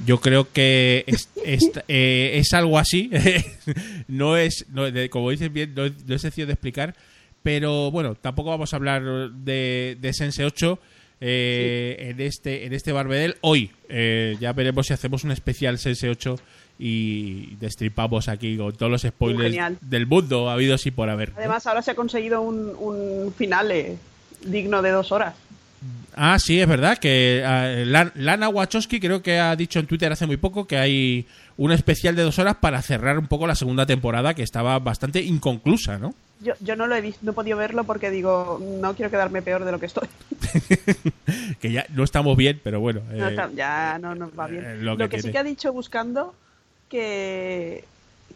Yo 0.07 0.19
creo 0.21 0.51
que 0.53 1.05
es, 1.07 1.29
es, 1.45 1.71
eh, 1.89 2.33
es 2.35 2.53
algo 2.53 2.79
así. 2.79 3.11
no 4.09 4.37
es, 4.37 4.67
no, 4.71 4.91
de- 4.91 5.11
como 5.11 5.31
dices 5.31 5.53
bien, 5.53 5.75
no, 5.75 5.85
es- 5.85 6.05
no 6.07 6.15
es 6.15 6.23
sencillo 6.23 6.47
de 6.47 6.55
explicar. 6.55 6.95
Pero 7.43 7.91
bueno, 7.91 8.15
tampoco 8.15 8.51
vamos 8.51 8.73
a 8.73 8.77
hablar 8.77 9.03
de, 9.33 9.97
de 10.01 10.13
Sense 10.13 10.45
8 10.45 10.79
eh, 11.23 11.97
en 12.11 12.21
este 12.21 12.67
en 12.67 12.73
este 12.75 12.93
Barbedel 12.93 13.37
hoy. 13.41 13.71
Eh, 13.89 14.37
ya 14.41 14.53
veremos 14.53 14.87
si 14.87 14.93
hacemos 14.93 15.25
un 15.25 15.31
especial 15.33 15.79
Sense 15.79 16.09
8 16.09 16.37
y 16.79 17.55
destripamos 17.57 18.29
aquí 18.29 18.57
con 18.57 18.73
todos 18.75 18.91
los 18.93 19.03
spoilers 19.03 19.45
Genial. 19.51 19.79
del 19.81 20.07
mundo 20.07 20.51
habidos 20.51 20.85
y 20.87 20.91
por 20.91 21.09
haber. 21.11 21.33
Además, 21.37 21.67
ahora 21.67 21.83
se 21.83 21.91
ha 21.91 21.95
conseguido 21.95 22.41
un, 22.43 22.75
un 22.79 23.33
final 23.35 23.71
eh, 23.71 23.97
digno 24.45 24.81
de 24.83 24.91
dos 24.91 25.13
horas. 25.13 25.35
Ah, 26.15 26.39
sí, 26.39 26.61
es 26.61 26.69
verdad 26.69 26.99
que 26.99 27.43
ah, 27.47 27.67
Lan- 27.87 28.13
Lana 28.15 28.49
Wachowski 28.49 29.01
creo 29.01 29.23
que 29.23 29.39
ha 29.39 29.55
dicho 29.57 29.79
en 29.79 29.87
Twitter 29.87 30.13
hace 30.13 30.27
muy 30.27 30.37
poco 30.37 30.67
que 30.67 30.77
hay 30.77 31.27
un 31.57 31.73
especial 31.73 32.15
de 32.17 32.23
dos 32.23 32.39
horas 32.39 32.57
para 32.57 32.83
cerrar 32.83 33.19
un 33.19 33.27
poco 33.29 33.47
la 33.47 33.55
segunda 33.55 33.87
temporada 33.87 34.35
que 34.35 34.43
estaba 34.43 34.79
bastante 34.79 35.23
inconclusa, 35.23 35.99
¿no? 35.99 36.15
Yo, 36.43 36.55
yo 36.61 36.75
no 36.77 36.87
lo 36.87 36.95
he 36.97 37.01
visto, 37.03 37.21
no 37.23 37.33
he 37.33 37.35
podido 37.35 37.57
verlo 37.59 37.85
porque 37.85 38.11
digo, 38.11 38.61
no 38.81 38.95
quiero 38.95 39.11
quedarme 39.11 39.43
peor 39.43 39.65
de 39.65 39.73
lo 39.73 39.79
que 39.79 39.87
estoy. 39.87 40.09
que 41.61 41.73
ya 41.73 41.87
no 41.91 42.03
estamos 42.05 42.37
bien, 42.37 42.61
pero 42.63 42.81
bueno. 42.81 43.01
No, 43.13 43.27
eh, 43.29 43.31
está- 43.31 43.51
ya 43.55 43.99
no 44.01 44.15
nos 44.15 44.31
va 44.39 44.47
bien. 44.47 44.65
eh, 44.65 44.77
lo 44.77 44.97
lo 44.97 45.09
que, 45.09 45.17
que 45.17 45.23
sí 45.23 45.31
que 45.33 45.39
ha 45.39 45.45
dicho 45.45 45.73
buscando 45.73 46.35
que 46.89 47.85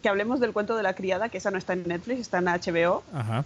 que 0.01 0.09
hablemos 0.09 0.39
del 0.39 0.51
cuento 0.53 0.75
de 0.77 0.83
la 0.83 0.93
criada, 0.93 1.29
que 1.29 1.39
esa 1.39 1.49
no 1.51 1.57
está 1.57 1.73
en 1.73 1.87
Netflix, 1.87 2.19
está 2.21 2.37
en 2.37 2.45
HBO. 2.45 3.03
Ajá. 3.13 3.43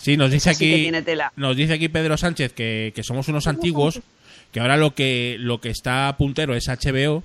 Sí, 0.00 0.16
nos 0.16 0.30
dice 0.30 0.50
Esa 0.50 0.58
sí 0.58 0.64
que 0.66 0.72
aquí, 0.74 0.82
tiene 0.82 1.02
tela. 1.02 1.32
nos 1.36 1.56
dice 1.56 1.74
aquí 1.74 1.88
Pedro 1.88 2.16
Sánchez 2.16 2.52
que, 2.52 2.92
que 2.94 3.02
somos 3.02 3.28
unos 3.28 3.46
antiguos, 3.46 4.00
que 4.50 4.60
ahora 4.60 4.76
lo 4.76 4.94
que 4.94 5.36
lo 5.38 5.60
que 5.60 5.68
está 5.70 6.14
puntero 6.18 6.54
es 6.54 6.66
HBO. 6.68 7.22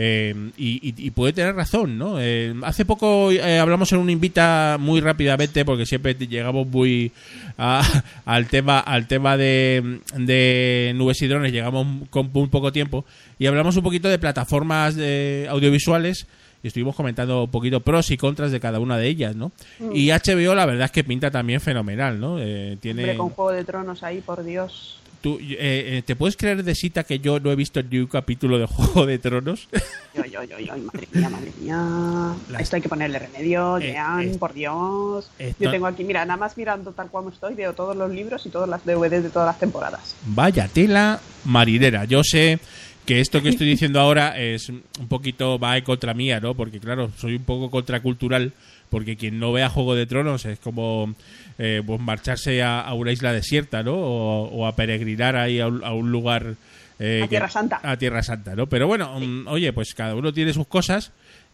eh, 0.00 0.32
y, 0.56 0.74
y- 0.90 0.94
y 1.06 1.10
puede 1.10 1.32
tener 1.32 1.56
razón, 1.56 1.98
¿no? 1.98 2.20
Eh, 2.20 2.54
hace 2.62 2.84
poco 2.84 3.32
eh, 3.32 3.58
hablamos 3.58 3.90
en 3.90 3.98
un 3.98 4.10
invita 4.10 4.76
muy 4.78 5.00
rápidamente 5.00 5.64
porque 5.64 5.86
siempre 5.86 6.14
llegamos 6.14 6.68
muy 6.68 7.10
a- 7.56 7.82
al 8.24 8.46
tema 8.46 8.78
al 8.78 9.08
tema 9.08 9.36
de, 9.36 9.98
de 10.16 10.92
nubes 10.94 11.20
y 11.22 11.26
drones, 11.26 11.50
llegamos 11.52 12.06
con 12.10 12.30
muy 12.32 12.46
poco 12.46 12.70
tiempo 12.70 13.04
y 13.40 13.46
hablamos 13.46 13.76
un 13.76 13.82
poquito 13.82 14.08
de 14.08 14.20
plataformas 14.20 14.94
de 14.94 15.48
audiovisuales 15.50 16.28
y 16.68 16.70
estuvimos 16.70 16.94
comentando 16.94 17.44
un 17.44 17.50
poquito 17.50 17.80
pros 17.80 18.10
y 18.10 18.16
contras 18.16 18.52
de 18.52 18.60
cada 18.60 18.78
una 18.78 18.96
de 18.98 19.08
ellas, 19.08 19.34
¿no? 19.34 19.50
Mm. 19.78 19.90
Y 19.94 20.10
HBO 20.10 20.54
la 20.54 20.66
verdad 20.66 20.84
es 20.86 20.90
que 20.92 21.02
pinta 21.04 21.30
también 21.30 21.60
fenomenal, 21.60 22.20
¿no? 22.20 22.38
Eh, 22.38 22.76
tiene 22.80 23.02
Hombre, 23.02 23.16
con 23.16 23.30
Juego 23.30 23.52
de 23.52 23.64
Tronos 23.64 24.02
ahí, 24.02 24.20
por 24.20 24.44
Dios. 24.44 24.94
tú, 25.20 25.38
eh, 25.40 25.56
eh, 25.58 26.02
¿Te 26.06 26.14
puedes 26.14 26.36
creer 26.36 26.62
de 26.62 26.74
cita 26.76 27.02
que 27.04 27.18
yo 27.18 27.40
no 27.40 27.50
he 27.50 27.56
visto 27.56 27.82
ni 27.82 27.98
un 27.98 28.06
capítulo 28.06 28.58
de 28.58 28.66
Juego 28.66 29.04
de 29.06 29.18
Tronos? 29.18 29.68
Yo, 30.18 30.24
yo, 30.24 30.42
yo, 30.42 30.58
yo, 30.58 30.76
madre 30.78 31.06
mía, 31.12 31.28
madre 31.28 31.52
mía. 31.60 32.34
La- 32.50 32.58
Esto 32.58 32.74
hay 32.74 32.82
que 32.82 32.88
ponerle 32.88 33.20
remedio, 33.20 33.78
Eh, 33.78 33.92
Jean, 33.92 34.34
por 34.40 34.52
Dios. 34.52 35.30
esto- 35.38 35.62
Yo 35.64 35.70
tengo 35.70 35.86
aquí, 35.86 36.02
mira, 36.02 36.24
nada 36.24 36.36
más 36.36 36.56
mirando 36.56 36.90
tal 36.90 37.08
cual 37.08 37.26
estoy, 37.32 37.54
veo 37.54 37.72
todos 37.72 37.96
los 37.96 38.10
libros 38.10 38.44
y 38.44 38.48
todas 38.48 38.68
las 38.68 38.84
DVDs 38.84 39.22
de 39.22 39.30
todas 39.30 39.46
las 39.46 39.60
temporadas. 39.60 40.16
Vaya 40.26 40.66
tela 40.66 41.20
marinera. 41.44 42.04
Yo 42.04 42.24
sé 42.24 42.58
que 43.08 43.20
esto 43.20 43.42
que 43.42 43.48
estoy 43.48 43.66
diciendo 43.66 44.00
ahora 44.00 44.38
es 44.38 44.68
un 44.68 44.82
poquito 45.08 45.58
va 45.58 45.78
en 45.78 45.84
contra 45.84 46.12
mía, 46.12 46.40
¿no? 46.40 46.54
Porque 46.54 46.78
claro, 46.78 47.10
soy 47.16 47.36
un 47.36 47.44
poco 47.44 47.70
contracultural, 47.70 48.52
porque 48.90 49.16
quien 49.16 49.38
no 49.40 49.50
vea 49.52 49.70
Juego 49.70 49.94
de 49.94 50.04
Tronos 50.06 50.44
es 50.44 50.58
como 50.58 51.14
eh, 51.58 51.82
pues 51.86 52.00
marcharse 52.00 52.62
a, 52.62 52.80
a 52.82 52.92
una 52.92 53.10
isla 53.10 53.32
desierta, 53.32 53.82
¿no? 53.82 53.94
O, 53.94 54.48
o 54.48 54.66
a 54.66 54.76
peregrinar 54.76 55.36
ahí 55.36 55.58
a 55.58 55.68
un, 55.68 55.82
a 55.82 55.92
un 55.94 56.12
lugar... 56.12 56.54
eh, 56.98 57.20
A 57.22 57.24
que- 57.24 57.28
Tierra 57.30 57.48
Santa. 57.48 57.80
A 57.82 57.96
Tierra 57.96 58.22
Santa, 58.22 58.54
¿no? 58.54 58.66
Pero 58.66 58.86
bueno, 58.86 59.18
mm, 59.18 59.46
oye, 59.48 59.72
pues 59.72 59.94
cada 59.94 60.14
uno 60.14 60.32
tiene 60.32 60.52
sus 60.52 60.66
cosas 60.66 61.10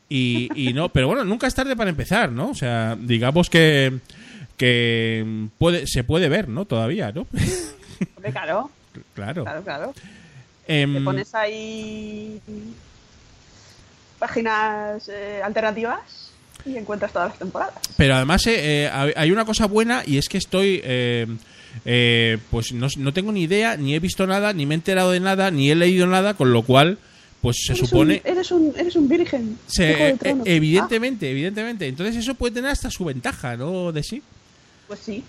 y, 0.09 0.49
y 0.57 0.73
no, 0.73 0.89
pero 0.89 1.07
bueno, 1.07 1.25
nunca 1.25 1.47
es 1.47 1.55
tarde 1.55 1.77
para 1.77 1.91
empezar, 1.91 2.33
¿no? 2.33 2.51
O 2.51 2.55
sea, 2.55 2.97
digamos 3.01 3.49
que 3.49 3.93
que 4.57 5.49
puede 5.59 5.87
se 5.87 6.05
puede 6.05 6.29
ver, 6.29 6.49
¿no? 6.49 6.65
Todavía, 6.65 7.11
¿no? 7.13 7.27
Hombre, 8.17 8.33
claro, 8.33 8.71
claro. 9.15 9.45
claro, 9.45 9.63
claro. 9.65 9.95
Em, 10.67 10.95
Te 10.95 11.01
pones 11.01 11.35
ahí 11.35 12.41
páginas 14.19 15.09
eh, 15.09 15.41
alternativas 15.45 16.31
y 16.65 16.77
encuentras 16.77 17.13
todas 17.13 17.31
las 17.31 17.39
temporadas. 17.39 17.75
Pero 17.97 18.15
además 18.15 18.47
eh, 18.47 18.87
eh, 18.87 19.13
hay 19.17 19.31
una 19.31 19.45
cosa 19.45 19.67
buena 19.67 20.03
y 20.07 20.17
es 20.19 20.29
que 20.29 20.39
estoy... 20.39 20.81
pues 22.51 22.73
no, 22.73 22.87
no 22.97 23.13
tengo 23.13 23.33
ni 23.33 23.43
idea, 23.43 23.77
ni 23.77 23.95
he 23.95 24.01
visto 24.01 24.27
nada, 24.27 24.53
ni 24.53 24.65
me 24.65 24.75
he 24.75 24.77
enterado 24.77 25.11
de 25.11 25.21
nada, 25.21 25.51
ni 25.51 25.71
he 25.71 25.75
leído 25.75 26.07
nada, 26.07 26.35
con 26.35 26.53
lo 26.53 26.63
cual, 26.63 26.99
pues 27.43 27.57
se 27.67 27.73
Eres 27.75 27.89
supone... 27.89 28.23
un- 28.25 28.31
eres, 28.31 28.51
un, 28.53 28.73
eres 28.79 28.97
un 28.97 29.09
virgen. 29.09 29.59
se- 29.67 30.17
evidentemente, 30.47 31.31
evidentemente. 31.31 31.87
Entonces 31.87 32.17
eso 32.17 32.35
puede 32.35 32.55
tener 32.55 32.71
hasta 32.71 32.91
su 32.91 33.05
ventaja, 33.05 33.57
¿no? 33.57 33.93
De 33.93 34.03
sí. 34.03 34.23
Pues 34.87 35.01
sí. 35.01 35.23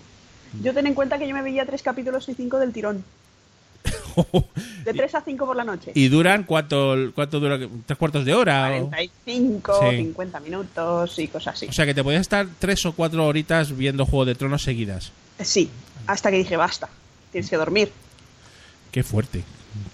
Yo 0.62 0.72
ten 0.72 0.86
en 0.86 0.94
cuenta 0.94 1.18
que 1.18 1.28
yo 1.28 1.34
me 1.34 1.42
veía 1.42 1.66
tres 1.66 1.82
capítulos 1.82 2.26
y 2.30 2.34
cinco 2.34 2.58
del 2.58 2.72
tirón. 2.72 3.04
De 4.84 4.92
tres 4.92 5.14
a 5.14 5.20
cinco 5.20 5.46
por 5.46 5.56
la 5.56 5.64
noche. 5.64 5.92
¿Y 5.94 6.08
duran 6.08 6.44
cuánto, 6.44 6.94
cuánto 7.14 7.40
dura? 7.40 7.58
¿Tres 7.86 7.98
cuartos 7.98 8.24
de 8.24 8.34
hora? 8.34 8.70
o- 8.80 8.88
45, 8.88 9.80
Sí. 9.90 9.96
50 9.96 10.40
minutos 10.40 11.18
y 11.18 11.28
cosas 11.28 11.54
así. 11.54 11.66
O 11.66 11.72
sea 11.72 11.84
que 11.86 11.94
te 11.94 12.02
podías 12.04 12.22
estar 12.22 12.46
tres 12.58 12.84
o 12.86 12.92
cuatro 12.92 13.26
horitas 13.26 13.76
viendo 13.76 14.06
Juego 14.06 14.24
de 14.24 14.34
Tronos 14.34 14.62
seguidas. 14.62 15.12
Sí, 15.40 15.68
hasta 16.06 16.30
que 16.30 16.38
dije 16.38 16.56
basta. 16.56 16.88
Tienes 17.32 17.50
que 17.50 17.56
dormir. 17.56 17.90
Qué 18.90 19.02
fuerte. 19.02 19.42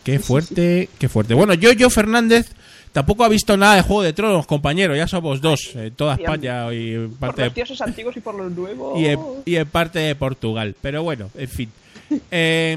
Qué 0.05 0.18
fuerte, 0.20 0.88
qué 0.98 1.09
fuerte. 1.09 1.35
Bueno, 1.35 1.55
yo, 1.55 1.72
yo, 1.72 1.90
Fernández, 1.90 2.52
tampoco 2.92 3.24
ha 3.24 3.28
visto 3.28 3.57
nada 3.57 3.74
de 3.74 3.83
Juego 3.83 4.02
de 4.02 4.12
Tronos, 4.12 4.46
compañero. 4.46 4.94
Ya 4.94 5.09
somos 5.09 5.40
dos, 5.40 5.72
en 5.74 5.92
toda 5.94 6.14
España 6.14 6.72
y 6.72 6.94
en 6.94 7.11
Por 7.11 7.18
parte 7.18 7.42
los 7.46 7.50
de, 7.50 7.55
dioses 7.57 7.81
antiguos 7.81 8.16
y 8.16 8.20
por 8.20 8.37
los 8.37 8.52
nuevos. 8.52 8.96
y 9.00 9.07
en, 9.07 9.18
y 9.44 9.57
en 9.57 9.66
parte 9.66 9.98
de 9.98 10.14
Portugal. 10.14 10.76
Pero 10.81 11.02
bueno, 11.02 11.31
en 11.37 11.48
fin. 11.48 11.72
Eh, 12.30 12.76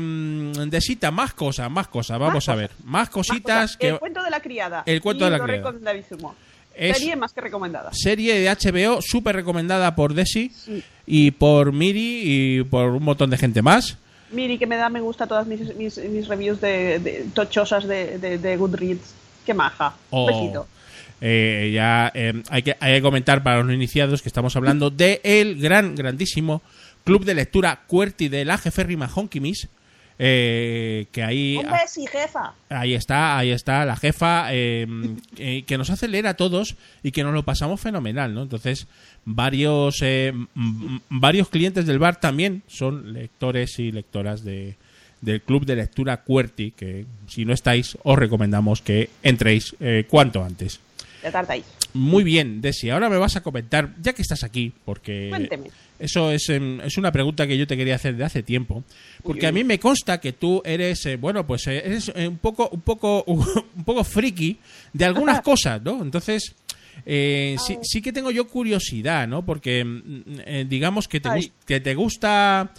Desita, 0.67 1.11
más 1.11 1.33
cosas, 1.33 1.69
más 1.69 1.88
cosas. 1.88 2.17
Vamos 2.19 2.47
Más 2.47 2.49
a 2.49 2.55
ver. 2.55 2.71
Más 2.83 2.85
Más 2.85 3.09
cositas 3.09 3.61
cosas. 3.73 3.77
que... 3.77 3.88
El 3.89 3.99
cuento 3.99 4.23
de 4.23 4.29
la 4.29 4.39
criada. 4.39 4.83
El 4.85 5.01
cuento 5.01 5.23
Y 5.23 5.25
de 5.25 5.31
la 5.31 5.38
lo 5.38 5.43
criada. 5.43 5.61
recomendadísimo. 5.61 6.35
Es- 6.75 6.97
Serie 6.97 7.15
más 7.15 7.31
que 7.33 7.41
recomendada. 7.41 7.91
Serie 7.93 8.39
de 8.39 8.49
HBO 8.49 9.01
súper 9.01 9.35
recomendada 9.35 9.95
por 9.95 10.13
Desi 10.13 10.51
y 11.07 11.31
por 11.31 11.71
Miri 11.71 12.21
y 12.59 12.63
por 12.63 12.89
un 12.91 13.03
montón 13.03 13.29
de 13.29 13.38
gente 13.38 13.61
más. 13.61 13.97
Miri, 14.31 14.57
que 14.57 14.67
me 14.67 14.75
da 14.75 14.89
me 14.89 14.99
gusta 14.99 15.27
todas 15.27 15.47
mis, 15.47 15.73
mis, 15.77 15.97
mis 15.97 16.27
reviews 16.27 16.59
de, 16.59 16.99
de- 16.99 17.25
tochosas 17.33 17.85
de, 17.88 18.17
de, 18.17 18.38
de 18.38 18.57
Goodreads. 18.57 19.13
Qué 19.45 19.53
maja. 19.53 19.93
Oh, 20.09 20.25
Besito. 20.25 20.67
eh, 21.21 21.71
ya 21.73 22.11
eh, 22.13 22.41
hay, 22.49 22.63
que, 22.63 22.75
hay 22.79 22.95
que 22.95 23.01
comentar 23.01 23.41
para 23.43 23.57
los 23.59 23.67
no 23.67 23.73
iniciados 23.73 24.21
que 24.21 24.27
estamos 24.27 24.55
hablando 24.57 24.89
de 24.89 25.21
el 25.23 25.61
gran, 25.61 25.95
grandísimo 25.95 26.61
club 27.05 27.23
de 27.23 27.35
lectura 27.35 27.83
Cuerti 27.87 28.27
de 28.27 28.43
la 28.43 28.57
Jeferrima 28.57 29.09
Honkimis. 29.13 29.69
Eh, 30.17 31.07
que 31.11 31.23
ahí 31.23 31.57
besi, 31.57 32.07
jefa. 32.07 32.53
ahí 32.69 32.93
está 32.93 33.37
ahí 33.37 33.51
está 33.51 33.83
la 33.83 33.97
jefa 33.97 34.45
eh, 34.53 34.87
eh, 35.37 35.63
que 35.67 35.77
nos 35.77 35.89
hace 35.89 36.07
leer 36.07 36.25
a 36.27 36.35
todos 36.35 36.77
y 37.03 37.11
que 37.11 37.21
nos 37.25 37.33
lo 37.33 37.43
pasamos 37.43 37.81
fenomenal 37.81 38.33
no 38.33 38.43
entonces 38.43 38.87
varios 39.25 39.97
eh, 40.01 40.31
varios 41.09 41.49
clientes 41.49 41.85
del 41.85 41.99
bar 41.99 42.17
también 42.21 42.63
son 42.67 43.11
lectores 43.11 43.77
y 43.79 43.91
lectoras 43.91 44.45
de 44.45 44.77
del 45.19 45.41
club 45.41 45.65
de 45.65 45.75
lectura 45.75 46.21
Cuerti 46.23 46.71
que 46.71 47.05
si 47.27 47.43
no 47.43 47.53
estáis 47.53 47.97
os 48.03 48.17
recomendamos 48.17 48.81
que 48.81 49.09
entréis 49.21 49.75
eh, 49.81 50.05
cuanto 50.09 50.45
antes 50.45 50.79
Ya 51.23 51.31
tardáis. 51.31 51.65
muy 51.93 52.23
bien, 52.23 52.61
Desi. 52.61 52.89
Ahora 52.89 53.09
me 53.09 53.17
vas 53.17 53.35
a 53.35 53.41
comentar, 53.41 53.89
ya 54.01 54.13
que 54.13 54.21
estás 54.21 54.43
aquí, 54.43 54.71
porque 54.85 55.27
Cuénteme. 55.29 55.69
Eso 55.99 56.31
es, 56.31 56.49
em, 56.49 56.81
es 56.81 56.97
una 56.97 57.12
pregunta 57.12 57.47
que 57.47 57.58
yo 57.58 57.67
te 57.67 57.77
quería 57.77 57.95
hacer 57.95 58.15
de 58.15 58.23
hace 58.23 58.43
tiempo. 58.43 58.84
Porque 59.23 59.47
a 59.47 59.51
mí 59.51 59.63
me 59.63 59.79
consta 59.79 60.19
que 60.19 60.34
tú 60.34 60.62
eres, 60.65 61.05
eh, 61.05 61.15
bueno, 61.15 61.47
pues 61.47 61.67
eh, 61.67 61.81
eres 61.86 62.12
eh, 62.15 62.27
un 62.27 62.38
poco, 62.38 62.69
un 62.69 62.81
poco, 62.81 63.23
un 63.27 63.84
poco 63.84 64.03
friki 64.03 64.58
de 64.93 65.05
algunas 65.05 65.41
cosas, 65.43 65.81
¿no? 65.81 66.01
Entonces, 66.01 66.55
eh, 67.05 67.55
sí, 67.65 67.77
sí 67.81 68.01
que 68.01 68.13
tengo 68.13 68.31
yo 68.31 68.47
curiosidad, 68.47 69.27
¿no? 69.27 69.45
Porque 69.45 69.84
mm, 69.84 70.67
digamos 70.67 71.08
que 71.08 71.19
te, 71.19 71.29
que 71.65 71.79
te 71.79 71.95
gusta, 71.95 72.71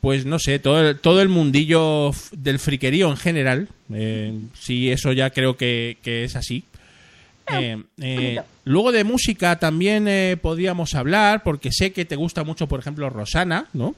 pues 0.00 0.24
no 0.24 0.38
sé, 0.38 0.58
todo 0.58 0.90
el, 0.90 0.98
todo 0.98 1.22
el 1.22 1.28
mundillo 1.28 2.12
del 2.32 2.58
friquerío 2.58 3.10
en 3.10 3.16
general. 3.16 3.68
Sí, 4.54 4.90
eso 4.90 5.12
ya 5.12 5.30
creo 5.30 5.56
que, 5.56 5.98
que 6.02 6.24
es 6.24 6.36
así. 6.36 6.64
Eh, 7.58 7.82
eh, 8.00 8.14
bonito. 8.14 8.44
luego 8.64 8.92
de 8.92 9.04
música 9.04 9.58
también 9.58 10.06
eh, 10.08 10.36
podíamos 10.40 10.94
hablar, 10.94 11.42
porque 11.42 11.70
sé 11.72 11.92
que 11.92 12.04
te 12.04 12.16
gusta 12.16 12.44
mucho, 12.44 12.66
por 12.68 12.80
ejemplo, 12.80 13.08
Rosana, 13.10 13.66
¿no? 13.72 13.94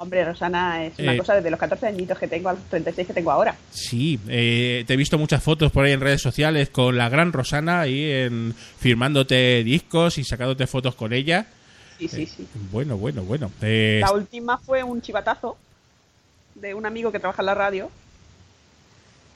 Hombre, 0.00 0.24
Rosana 0.24 0.84
es 0.84 0.96
una 1.00 1.14
Eh. 1.14 1.18
cosa 1.18 1.34
desde 1.34 1.50
los 1.50 1.58
14 1.58 1.88
añitos 1.88 2.16
que 2.18 2.28
tengo 2.28 2.48
a 2.48 2.52
los 2.52 2.62
36 2.70 3.06
que 3.08 3.12
tengo 3.14 3.32
ahora. 3.32 3.56
Sí, 3.70 4.18
eh, 4.28 4.84
te 4.86 4.94
he 4.94 4.96
visto 4.96 5.18
muchas 5.18 5.42
fotos 5.42 5.72
por 5.72 5.84
ahí 5.84 5.92
en 5.92 6.00
redes 6.00 6.22
sociales 6.22 6.68
con 6.70 6.96
la 6.96 7.08
gran 7.08 7.32
Rosana 7.32 7.80
ahí 7.80 8.04
en, 8.08 8.54
firmándote 8.78 9.64
discos 9.64 10.18
y 10.18 10.24
sacándote 10.24 10.68
fotos 10.68 10.94
con 10.94 11.12
ella. 11.12 11.46
Sí, 11.98 12.06
sí, 12.06 12.26
sí. 12.26 12.46
Bueno, 12.70 12.96
bueno, 12.96 13.22
bueno. 13.24 13.50
Eh, 13.60 13.98
La 14.00 14.12
última 14.12 14.58
fue 14.58 14.84
un 14.84 15.02
chivatazo 15.02 15.56
de 16.54 16.74
un 16.74 16.86
amigo 16.86 17.10
que 17.10 17.18
trabaja 17.18 17.42
en 17.42 17.46
la 17.46 17.54
radio 17.56 17.90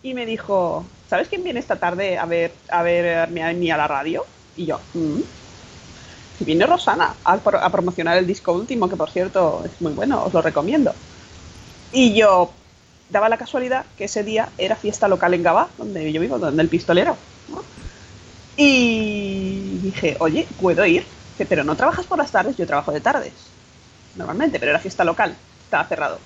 y 0.04 0.14
me 0.14 0.26
dijo, 0.26 0.86
¿sabes 1.12 1.28
quién 1.28 1.44
viene 1.44 1.60
esta 1.60 1.76
tarde 1.78 2.18
a 2.18 2.26
ver 2.26 2.50
a 2.70 2.82
verme 2.82 3.42
a 3.44 3.74
a 3.74 3.78
la 3.78 3.88
radio? 3.88 4.26
Y 4.56 4.66
yo, 4.66 4.80
"Mm". 4.94 5.20
Viene 6.40 6.66
Rosana 6.66 7.16
a, 7.22 7.38
pro- 7.42 7.60
a 7.62 7.70
promocionar 7.70 8.16
el 8.18 8.26
disco 8.26 8.52
último, 8.52 8.88
que 8.88 8.96
por 8.96 9.10
cierto 9.10 9.62
es 9.64 9.80
muy 9.80 9.92
bueno, 9.92 10.24
os 10.24 10.34
lo 10.34 10.42
recomiendo. 10.42 10.94
Y 11.92 12.14
yo 12.18 12.52
daba 13.08 13.28
la 13.28 13.38
casualidad 13.38 13.86
que 13.96 14.04
ese 14.04 14.24
día 14.24 14.50
era 14.58 14.76
fiesta 14.76 15.08
local 15.08 15.34
en 15.34 15.42
Gabá, 15.44 15.70
donde 15.78 16.12
yo 16.12 16.20
vivo, 16.20 16.38
donde 16.38 16.62
el 16.62 16.68
pistolero. 16.68 17.18
Y 18.56 19.78
dije, 19.82 20.16
oye, 20.20 20.46
¿puedo 20.58 20.84
ir? 20.86 21.06
Pero 21.48 21.64
no 21.64 21.76
trabajas 21.76 22.06
por 22.06 22.18
las 22.18 22.30
tardes, 22.30 22.56
yo 22.56 22.66
trabajo 22.66 22.92
de 22.92 23.00
tardes. 23.00 23.50
Normalmente, 24.14 24.58
pero 24.60 24.70
era 24.70 24.80
fiesta 24.80 25.04
local, 25.04 25.36
estaba 25.64 25.84
cerrado. 25.88 26.18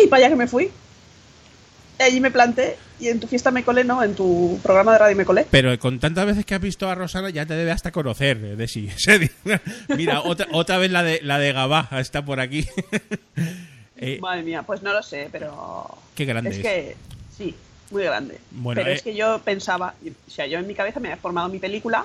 Y 0.00 0.06
para 0.08 0.20
allá 0.20 0.28
que 0.30 0.36
me 0.36 0.46
fui. 0.46 0.70
Allí 1.98 2.20
me 2.20 2.30
planté 2.30 2.76
y 3.00 3.08
en 3.08 3.20
tu 3.20 3.26
fiesta 3.26 3.50
me 3.50 3.62
colé, 3.64 3.84
no, 3.84 4.02
en 4.02 4.14
tu 4.14 4.58
programa 4.62 4.92
de 4.92 4.98
radio 4.98 5.16
me 5.16 5.24
colé. 5.24 5.46
pero 5.50 5.78
con 5.78 5.98
tantas 5.98 6.26
veces 6.26 6.44
que 6.44 6.54
has 6.54 6.60
visto 6.60 6.88
a 6.90 6.94
Rosana 6.94 7.30
ya 7.30 7.46
te 7.46 7.54
debe 7.54 7.70
hasta 7.70 7.90
conocer, 7.92 8.36
eh, 8.38 8.56
Desi. 8.56 8.90
Mira, 9.96 10.20
otra, 10.22 10.46
otra 10.52 10.78
vez 10.78 10.90
la 10.90 11.02
de, 11.02 11.20
la 11.22 11.38
de 11.38 11.52
Gabá 11.52 11.88
está 11.92 12.24
por 12.24 12.40
aquí. 12.40 12.66
Eh, 13.98 14.18
Madre 14.20 14.42
mía, 14.42 14.62
pues 14.62 14.82
no 14.82 14.92
lo 14.92 15.02
sé, 15.02 15.30
pero. 15.32 15.88
Qué 16.14 16.26
grande 16.26 16.50
Es 16.50 16.56
es. 16.56 16.62
que. 16.62 16.96
Sí, 17.34 17.54
muy 17.90 18.02
grande. 18.02 18.38
Bueno, 18.50 18.78
pero 18.78 18.90
eh. 18.90 18.96
es 18.96 19.00
que 19.02 19.14
yo 19.14 19.38
pensaba. 19.42 19.94
O 20.26 20.30
sea, 20.30 20.46
yo 20.46 20.58
en 20.58 20.66
mi 20.66 20.74
cabeza 20.74 21.00
me 21.00 21.08
había 21.08 21.16
formado 21.20 21.48
mi 21.48 21.58
película 21.58 22.04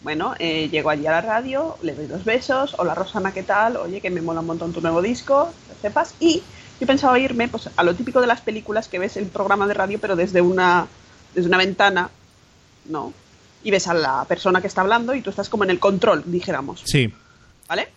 Bueno, 0.00 0.34
eh, 0.40 0.68
llego 0.68 0.90
allí 0.90 1.06
a 1.06 1.12
la 1.12 1.20
radio, 1.20 1.76
le 1.82 1.94
doy 1.94 2.06
dos 2.08 2.24
besos, 2.24 2.74
hola 2.78 2.96
Rosana, 2.96 3.32
¿qué 3.32 3.44
tal? 3.44 3.76
Oye, 3.76 4.00
que 4.00 4.10
me 4.10 4.20
mola 4.20 4.40
un 4.40 4.46
montón 4.46 4.72
tu 4.72 4.80
nuevo 4.80 5.00
disco, 5.00 5.52
que 5.68 5.88
sepas. 5.88 6.16
Y 6.18 6.42
yo 6.80 6.86
pensaba 6.86 7.18
irme 7.18 7.48
pues, 7.48 7.68
a 7.74 7.82
lo 7.82 7.94
típico 7.94 8.20
de 8.20 8.26
las 8.26 8.40
películas 8.40 8.88
que 8.88 8.98
ves 8.98 9.16
el 9.16 9.26
programa 9.26 9.66
de 9.66 9.74
radio, 9.74 9.98
pero 10.00 10.16
desde 10.16 10.40
una, 10.40 10.86
desde 11.34 11.48
una 11.48 11.58
ventana, 11.58 12.10
¿no? 12.86 13.12
Y 13.64 13.70
ves 13.70 13.88
a 13.88 13.94
la 13.94 14.24
persona 14.26 14.60
que 14.60 14.68
está 14.68 14.82
hablando 14.82 15.14
y 15.14 15.22
tú 15.22 15.30
estás 15.30 15.48
como 15.48 15.64
en 15.64 15.70
el 15.70 15.80
control, 15.80 16.22
dijéramos. 16.26 16.82
Sí. 16.84 17.12
¿Vale? 17.68 17.88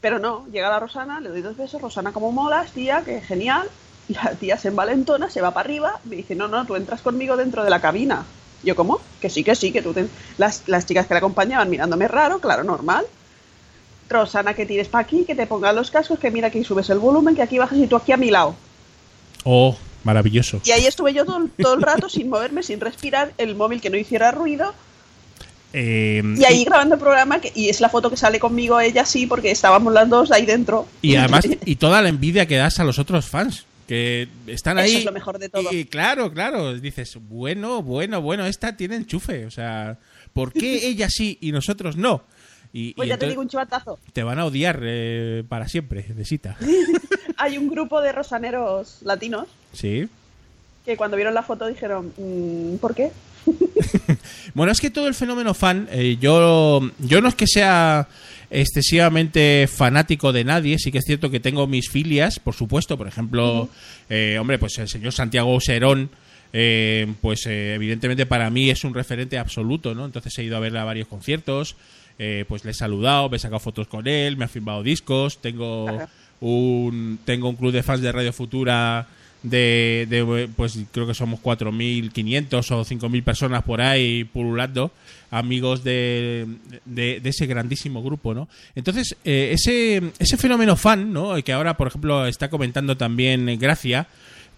Pero 0.00 0.18
no, 0.18 0.46
llega 0.50 0.70
la 0.70 0.78
Rosana, 0.78 1.20
le 1.20 1.28
doy 1.28 1.42
dos 1.42 1.56
besos, 1.56 1.82
Rosana, 1.82 2.12
como 2.12 2.32
molas, 2.32 2.72
tía, 2.72 3.02
que 3.04 3.20
genial. 3.20 3.68
Y 4.08 4.14
la 4.14 4.34
tía 4.34 4.56
se 4.56 4.68
envalentona, 4.68 5.30
se 5.30 5.40
va 5.40 5.52
para 5.52 5.66
arriba, 5.66 6.00
me 6.04 6.16
dice, 6.16 6.34
no, 6.34 6.48
no, 6.48 6.64
tú 6.66 6.74
entras 6.74 7.00
conmigo 7.00 7.36
dentro 7.36 7.62
de 7.62 7.70
la 7.70 7.80
cabina. 7.80 8.24
Yo, 8.62 8.74
¿cómo? 8.74 9.00
Que 9.20 9.30
sí, 9.30 9.44
que 9.44 9.54
sí, 9.54 9.72
que 9.72 9.82
tú... 9.82 9.92
te-". 9.92 10.08
Las, 10.38 10.64
las 10.66 10.86
chicas 10.86 11.06
que 11.06 11.14
la 11.14 11.18
acompañaban 11.18 11.70
mirándome 11.70 12.08
raro, 12.08 12.40
claro, 12.40 12.64
normal. 12.64 13.06
Rosana, 14.10 14.54
que 14.54 14.66
tires 14.66 14.88
para 14.88 15.02
aquí, 15.04 15.24
que 15.24 15.34
te 15.34 15.46
pongan 15.46 15.76
los 15.76 15.90
cascos, 15.90 16.18
que 16.18 16.30
mira 16.30 16.48
aquí 16.48 16.62
subes 16.64 16.90
el 16.90 16.98
volumen, 16.98 17.34
que 17.36 17.42
aquí 17.42 17.58
bajas 17.58 17.78
y 17.78 17.86
tú 17.86 17.96
aquí 17.96 18.12
a 18.12 18.16
mi 18.16 18.30
lado. 18.30 18.54
Oh, 19.44 19.76
maravilloso. 20.04 20.60
Y 20.64 20.72
ahí 20.72 20.86
estuve 20.86 21.14
yo 21.14 21.24
todo, 21.24 21.48
todo 21.60 21.74
el 21.74 21.82
rato 21.82 22.08
sin 22.08 22.28
moverme, 22.28 22.62
sin 22.62 22.80
respirar, 22.80 23.32
el 23.38 23.54
móvil 23.54 23.80
que 23.80 23.88
no 23.90 23.96
hiciera 23.96 24.30
ruido, 24.32 24.74
Eh, 25.72 26.20
y 26.36 26.44
ahí 26.44 26.64
grabando 26.64 26.96
el 26.96 27.00
programa, 27.00 27.40
que, 27.40 27.52
y 27.54 27.68
es 27.68 27.80
la 27.80 27.88
foto 27.88 28.10
que 28.10 28.16
sale 28.16 28.40
conmigo 28.40 28.80
ella 28.80 29.04
sí, 29.04 29.28
porque 29.28 29.52
estábamos 29.52 29.92
las 29.92 30.08
dos 30.08 30.32
ahí 30.32 30.44
dentro. 30.44 30.88
Y 31.00 31.14
además, 31.16 31.46
y 31.64 31.76
toda 31.76 32.02
la 32.02 32.08
envidia 32.08 32.46
que 32.46 32.56
das 32.56 32.80
a 32.80 32.84
los 32.84 32.98
otros 32.98 33.24
fans, 33.26 33.66
que 33.86 34.26
están 34.48 34.78
Eso 34.78 34.86
ahí. 34.86 34.96
es 34.96 35.04
lo 35.04 35.12
mejor 35.12 35.38
de 35.38 35.48
todo. 35.48 35.72
Y 35.72 35.84
claro, 35.84 36.32
claro, 36.32 36.74
dices, 36.74 37.16
bueno, 37.20 37.82
bueno, 37.82 38.20
bueno, 38.20 38.46
esta 38.46 38.76
tiene 38.76 38.96
enchufe. 38.96 39.46
O 39.46 39.50
sea, 39.52 39.96
¿por 40.32 40.52
qué 40.52 40.88
ella 40.88 41.08
sí 41.08 41.38
y 41.40 41.52
nosotros 41.52 41.96
no? 41.96 42.24
Y, 42.72 42.94
Pues 42.94 43.06
y 43.06 43.10
ya 43.10 43.18
te 43.18 43.26
digo 43.28 43.40
un 43.42 43.48
chivatazo. 43.48 43.98
te 44.12 44.22
van 44.22 44.38
a 44.38 44.44
odiar 44.44 44.80
eh, 44.82 45.42
para 45.48 45.68
siempre, 45.68 46.02
de 46.02 46.24
cita. 46.24 46.56
Hay 47.36 47.58
un 47.58 47.68
grupo 47.68 48.00
de 48.00 48.12
rosaneros 48.12 48.98
latinos 49.02 49.46
Sí. 49.72 50.08
que 50.84 50.96
cuando 50.96 51.16
vieron 51.16 51.34
la 51.34 51.42
foto 51.42 51.66
dijeron, 51.66 52.12
"Mm, 52.16 52.76
¿por 52.76 52.94
qué? 52.94 53.10
Bueno, 54.54 54.72
es 54.72 54.80
que 54.80 54.90
todo 54.90 55.08
el 55.08 55.14
fenómeno 55.14 55.54
fan, 55.54 55.88
eh, 55.90 56.16
yo, 56.20 56.80
yo 56.98 57.20
no 57.20 57.28
es 57.28 57.34
que 57.34 57.46
sea 57.46 58.08
excesivamente 58.50 59.66
fanático 59.68 60.32
de 60.32 60.44
nadie, 60.44 60.78
sí 60.78 60.92
que 60.92 60.98
es 60.98 61.04
cierto 61.04 61.30
que 61.30 61.40
tengo 61.40 61.66
mis 61.66 61.88
filias, 61.90 62.38
por 62.38 62.54
supuesto, 62.54 62.96
por 62.98 63.08
ejemplo, 63.08 63.68
eh, 64.08 64.38
hombre, 64.40 64.58
pues 64.58 64.78
el 64.78 64.88
señor 64.88 65.12
Santiago 65.12 65.58
Serón, 65.60 66.10
eh, 66.52 67.12
pues 67.20 67.46
eh, 67.46 67.74
evidentemente 67.74 68.26
para 68.26 68.50
mí 68.50 68.70
es 68.70 68.84
un 68.84 68.92
referente 68.94 69.38
absoluto, 69.38 69.94
¿no? 69.94 70.04
Entonces 70.04 70.36
he 70.38 70.44
ido 70.44 70.56
a 70.56 70.60
verle 70.60 70.78
a 70.80 70.84
varios 70.84 71.08
conciertos, 71.08 71.76
eh, 72.22 72.44
pues 72.46 72.66
le 72.66 72.72
he 72.72 72.74
saludado, 72.74 73.30
me 73.30 73.38
he 73.38 73.40
sacado 73.40 73.60
fotos 73.60 73.88
con 73.88 74.06
él, 74.06 74.36
me 74.36 74.44
ha 74.44 74.48
firmado 74.48 74.82
discos, 74.82 75.40
tengo 75.40 75.88
Ajá. 75.88 76.08
un 76.42 77.18
tengo 77.24 77.48
un 77.48 77.56
club 77.56 77.72
de 77.72 77.82
fans 77.82 78.02
de 78.02 78.12
Radio 78.12 78.30
Futura 78.30 79.08
de, 79.42 80.06
de, 80.10 80.50
pues 80.54 80.78
creo 80.92 81.06
que 81.06 81.14
somos 81.14 81.40
4.500 81.40 82.72
o 82.72 82.84
5.000 82.84 83.24
personas 83.24 83.62
por 83.62 83.80
ahí 83.80 84.24
pululando 84.24 84.92
amigos 85.30 85.82
de, 85.82 86.46
de, 86.84 87.20
de 87.20 87.30
ese 87.30 87.46
grandísimo 87.46 88.02
grupo 88.02 88.34
no 88.34 88.50
entonces 88.74 89.16
eh, 89.24 89.52
ese 89.54 90.12
ese 90.18 90.36
fenómeno 90.36 90.76
fan 90.76 91.14
no 91.14 91.42
que 91.42 91.54
ahora 91.54 91.78
por 91.78 91.86
ejemplo 91.88 92.26
está 92.26 92.50
comentando 92.50 92.98
también 92.98 93.58
Gracia 93.58 94.08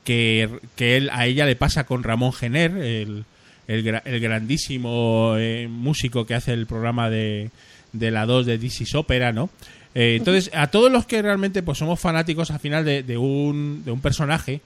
que, 0.03 0.51
que 0.75 0.97
él, 0.97 1.11
a 1.13 1.27
ella 1.27 1.47
le 1.47 1.55
pasa 1.55 1.87
con 1.87 2.03
Ramón 2.03 2.33
Gener 2.33 2.77
el, 2.77 3.25
el, 3.69 3.85
gra- 3.85 4.03
el 4.05 4.21
grandísimo 4.21 5.35
eh, 5.39 5.69
músico 5.71 6.27
que 6.27 6.35
hace 6.35 6.53
el 6.53 6.67
programa 6.67 7.11
de, 7.11 7.51
de 7.93 8.11
la 8.11 8.27
2 8.27 8.47
de 8.47 8.59
This 8.59 8.95
Ópera, 8.95 9.33
¿no? 9.33 9.51
Eh, 9.95 10.17
entonces, 10.19 10.51
a 10.55 10.69
todos 10.69 10.91
los 10.91 11.05
que 11.07 11.21
realmente 11.23 11.63
pues 11.63 11.79
somos 11.79 12.01
fanáticos 12.01 12.51
al 12.51 12.61
final 12.61 12.85
de, 12.85 13.17
un, 13.19 13.83
de 13.85 13.91
un 13.91 14.01
personaje, 14.01 14.61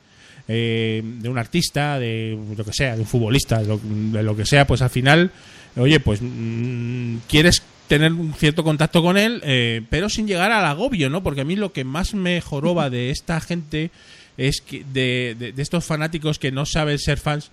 eh, 0.49 1.03
de 1.05 1.29
un 1.29 1.37
artista, 1.39 1.99
de 1.99 2.39
lo 2.57 2.65
que 2.65 2.73
sea, 2.73 2.95
de 2.95 3.01
un 3.01 3.07
futbolista, 3.09 3.59
de 3.61 3.67
lo, 3.67 3.81
de 3.83 4.23
lo 4.23 4.37
que 4.37 4.47
sea, 4.47 4.67
pues 4.67 4.83
al 4.83 4.91
final, 4.91 5.33
oye, 5.77 5.99
pues 5.99 6.21
mm, 6.23 7.17
quieres 7.29 7.63
tener 7.89 8.13
un 8.13 8.33
cierto 8.35 8.63
contacto 8.65 9.03
con 9.03 9.17
él, 9.19 9.41
eh, 9.45 9.83
pero 9.91 10.09
sin 10.09 10.27
llegar 10.29 10.53
al 10.53 10.65
agobio, 10.65 11.11
¿no? 11.11 11.23
Porque 11.23 11.41
a 11.41 11.45
mí 11.45 11.57
lo 11.57 11.73
que 11.73 11.85
más 11.85 12.15
me 12.15 12.41
joroba 12.41 12.91
de 12.91 13.11
esta 13.11 13.41
gente 13.41 13.91
es 14.37 14.61
que 14.61 14.85
de- 14.93 15.53
de 15.55 15.63
estos 15.63 15.85
fanáticos 15.85 16.39
que 16.39 16.53
no 16.53 16.67
saben 16.67 16.99
ser 16.99 17.19
fans 17.19 17.51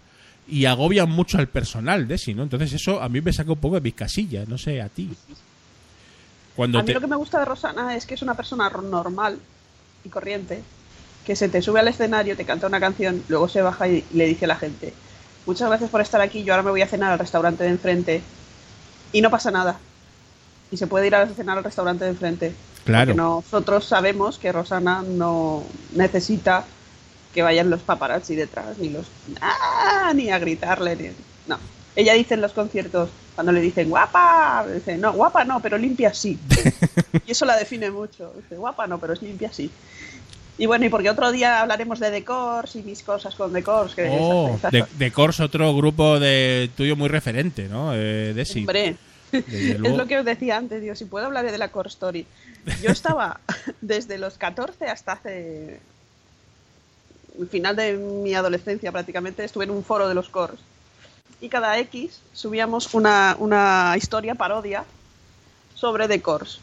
y 0.47 0.65
agobian 0.65 1.09
mucho 1.09 1.37
al 1.37 1.47
personal 1.47 2.07
de 2.07 2.17
sí, 2.17 2.33
¿no? 2.33 2.43
Entonces 2.43 2.73
eso 2.73 3.01
a 3.01 3.09
mí 3.09 3.21
me 3.21 3.31
saca 3.31 3.51
un 3.51 3.59
poco 3.59 3.75
de 3.75 3.81
mis 3.81 3.93
casillas, 3.93 4.47
no 4.47 4.57
sé, 4.57 4.81
a 4.81 4.89
ti. 4.89 5.09
Cuando 6.55 6.79
A 6.79 6.81
mí 6.81 6.87
te... 6.87 6.93
lo 6.93 7.01
que 7.01 7.07
me 7.07 7.15
gusta 7.15 7.39
de 7.39 7.45
Rosana 7.45 7.95
es 7.95 8.05
que 8.05 8.13
es 8.13 8.21
una 8.21 8.35
persona 8.35 8.69
normal 8.69 9.39
y 10.03 10.09
corriente, 10.09 10.61
que 11.25 11.35
se 11.35 11.49
te 11.49 11.61
sube 11.61 11.79
al 11.79 11.87
escenario, 11.87 12.35
te 12.35 12.45
canta 12.45 12.67
una 12.67 12.79
canción, 12.79 13.23
luego 13.29 13.47
se 13.47 13.61
baja 13.61 13.87
y 13.87 14.03
le 14.13 14.25
dice 14.27 14.45
a 14.45 14.49
la 14.49 14.55
gente, 14.57 14.93
muchas 15.45 15.69
gracias 15.69 15.89
por 15.89 16.01
estar 16.01 16.21
aquí, 16.21 16.43
yo 16.43 16.53
ahora 16.53 16.63
me 16.63 16.71
voy 16.71 16.81
a 16.81 16.87
cenar 16.87 17.13
al 17.13 17.19
restaurante 17.19 17.63
de 17.63 17.69
enfrente 17.69 18.21
y 19.11 19.21
no 19.21 19.29
pasa 19.29 19.51
nada. 19.51 19.79
Y 20.71 20.77
se 20.77 20.87
puede 20.87 21.07
ir 21.07 21.15
a 21.15 21.27
cenar 21.27 21.57
al 21.57 21.63
restaurante 21.63 22.03
de 22.03 22.11
enfrente. 22.11 22.53
Claro. 22.83 23.11
Porque 23.11 23.17
nosotros 23.17 23.85
sabemos 23.85 24.37
que 24.39 24.51
Rosana 24.51 25.03
no 25.03 25.63
necesita 25.95 26.65
que 27.33 27.41
vayan 27.41 27.69
los 27.69 27.81
paparazzi 27.81 28.35
detrás, 28.35 28.77
ni 28.77 28.89
los... 28.89 29.05
¡Ah! 29.41 30.11
Ni 30.15 30.29
a 30.29 30.39
gritarle, 30.39 30.95
ni... 30.95 31.09
No. 31.47 31.57
Ella 31.95 32.13
dice 32.13 32.33
en 32.35 32.41
los 32.41 32.53
conciertos, 32.53 33.09
cuando 33.35 33.51
le 33.51 33.59
dicen 33.61 33.89
guapa, 33.89 34.65
dice, 34.73 34.97
no, 34.97 35.13
guapa 35.13 35.43
no, 35.43 35.59
pero 35.59 35.77
limpia 35.77 36.13
sí. 36.13 36.39
y 37.25 37.31
eso 37.31 37.45
la 37.45 37.55
define 37.57 37.91
mucho. 37.91 38.33
Dice, 38.35 38.55
guapa 38.55 38.87
no, 38.87 38.99
pero 38.99 39.13
es 39.13 39.21
limpia 39.21 39.51
sí. 39.51 39.69
Y 40.57 40.67
bueno, 40.67 40.85
y 40.85 40.89
porque 40.89 41.09
otro 41.09 41.31
día 41.31 41.61
hablaremos 41.61 41.99
de 41.99 42.11
Decors 42.11 42.75
y 42.75 42.83
mis 42.83 43.01
cosas 43.01 43.33
con 43.35 43.51
Decors. 43.53 43.95
Que 43.95 44.07
Oh, 44.11 44.55
esas- 44.55 44.73
esas- 44.73 45.39
otro 45.39 45.75
grupo 45.75 46.19
de 46.19 46.69
tuyo 46.77 46.95
muy 46.95 47.09
referente, 47.09 47.67
¿no? 47.67 47.93
Eh, 47.95 48.33
de 48.35 48.45
sí. 48.45 48.59
Hombre, 48.59 48.95
es 49.31 49.79
lo 49.79 50.05
que 50.05 50.19
os 50.19 50.25
decía 50.25 50.57
antes, 50.57 50.79
digo, 50.81 50.93
si 50.95 51.05
puedo 51.05 51.25
hablar 51.25 51.49
de 51.51 51.57
la 51.57 51.69
Core 51.69 51.89
Story. 51.89 52.27
Yo 52.83 52.91
estaba 52.91 53.39
desde 53.81 54.19
los 54.19 54.37
14 54.37 54.85
hasta 54.85 55.13
hace 55.13 55.79
final 57.49 57.75
de 57.75 57.93
mi 57.93 58.33
adolescencia 58.33 58.91
prácticamente, 58.91 59.43
estuve 59.43 59.65
en 59.65 59.71
un 59.71 59.83
foro 59.83 60.07
de 60.07 60.15
los 60.15 60.29
Cores. 60.29 60.59
Y 61.41 61.49
cada 61.49 61.77
X 61.79 62.21
subíamos 62.33 62.93
una, 62.93 63.35
una 63.39 63.95
historia 63.97 64.35
parodia 64.35 64.85
sobre 65.75 66.07
The 66.07 66.21
Cores. 66.21 66.59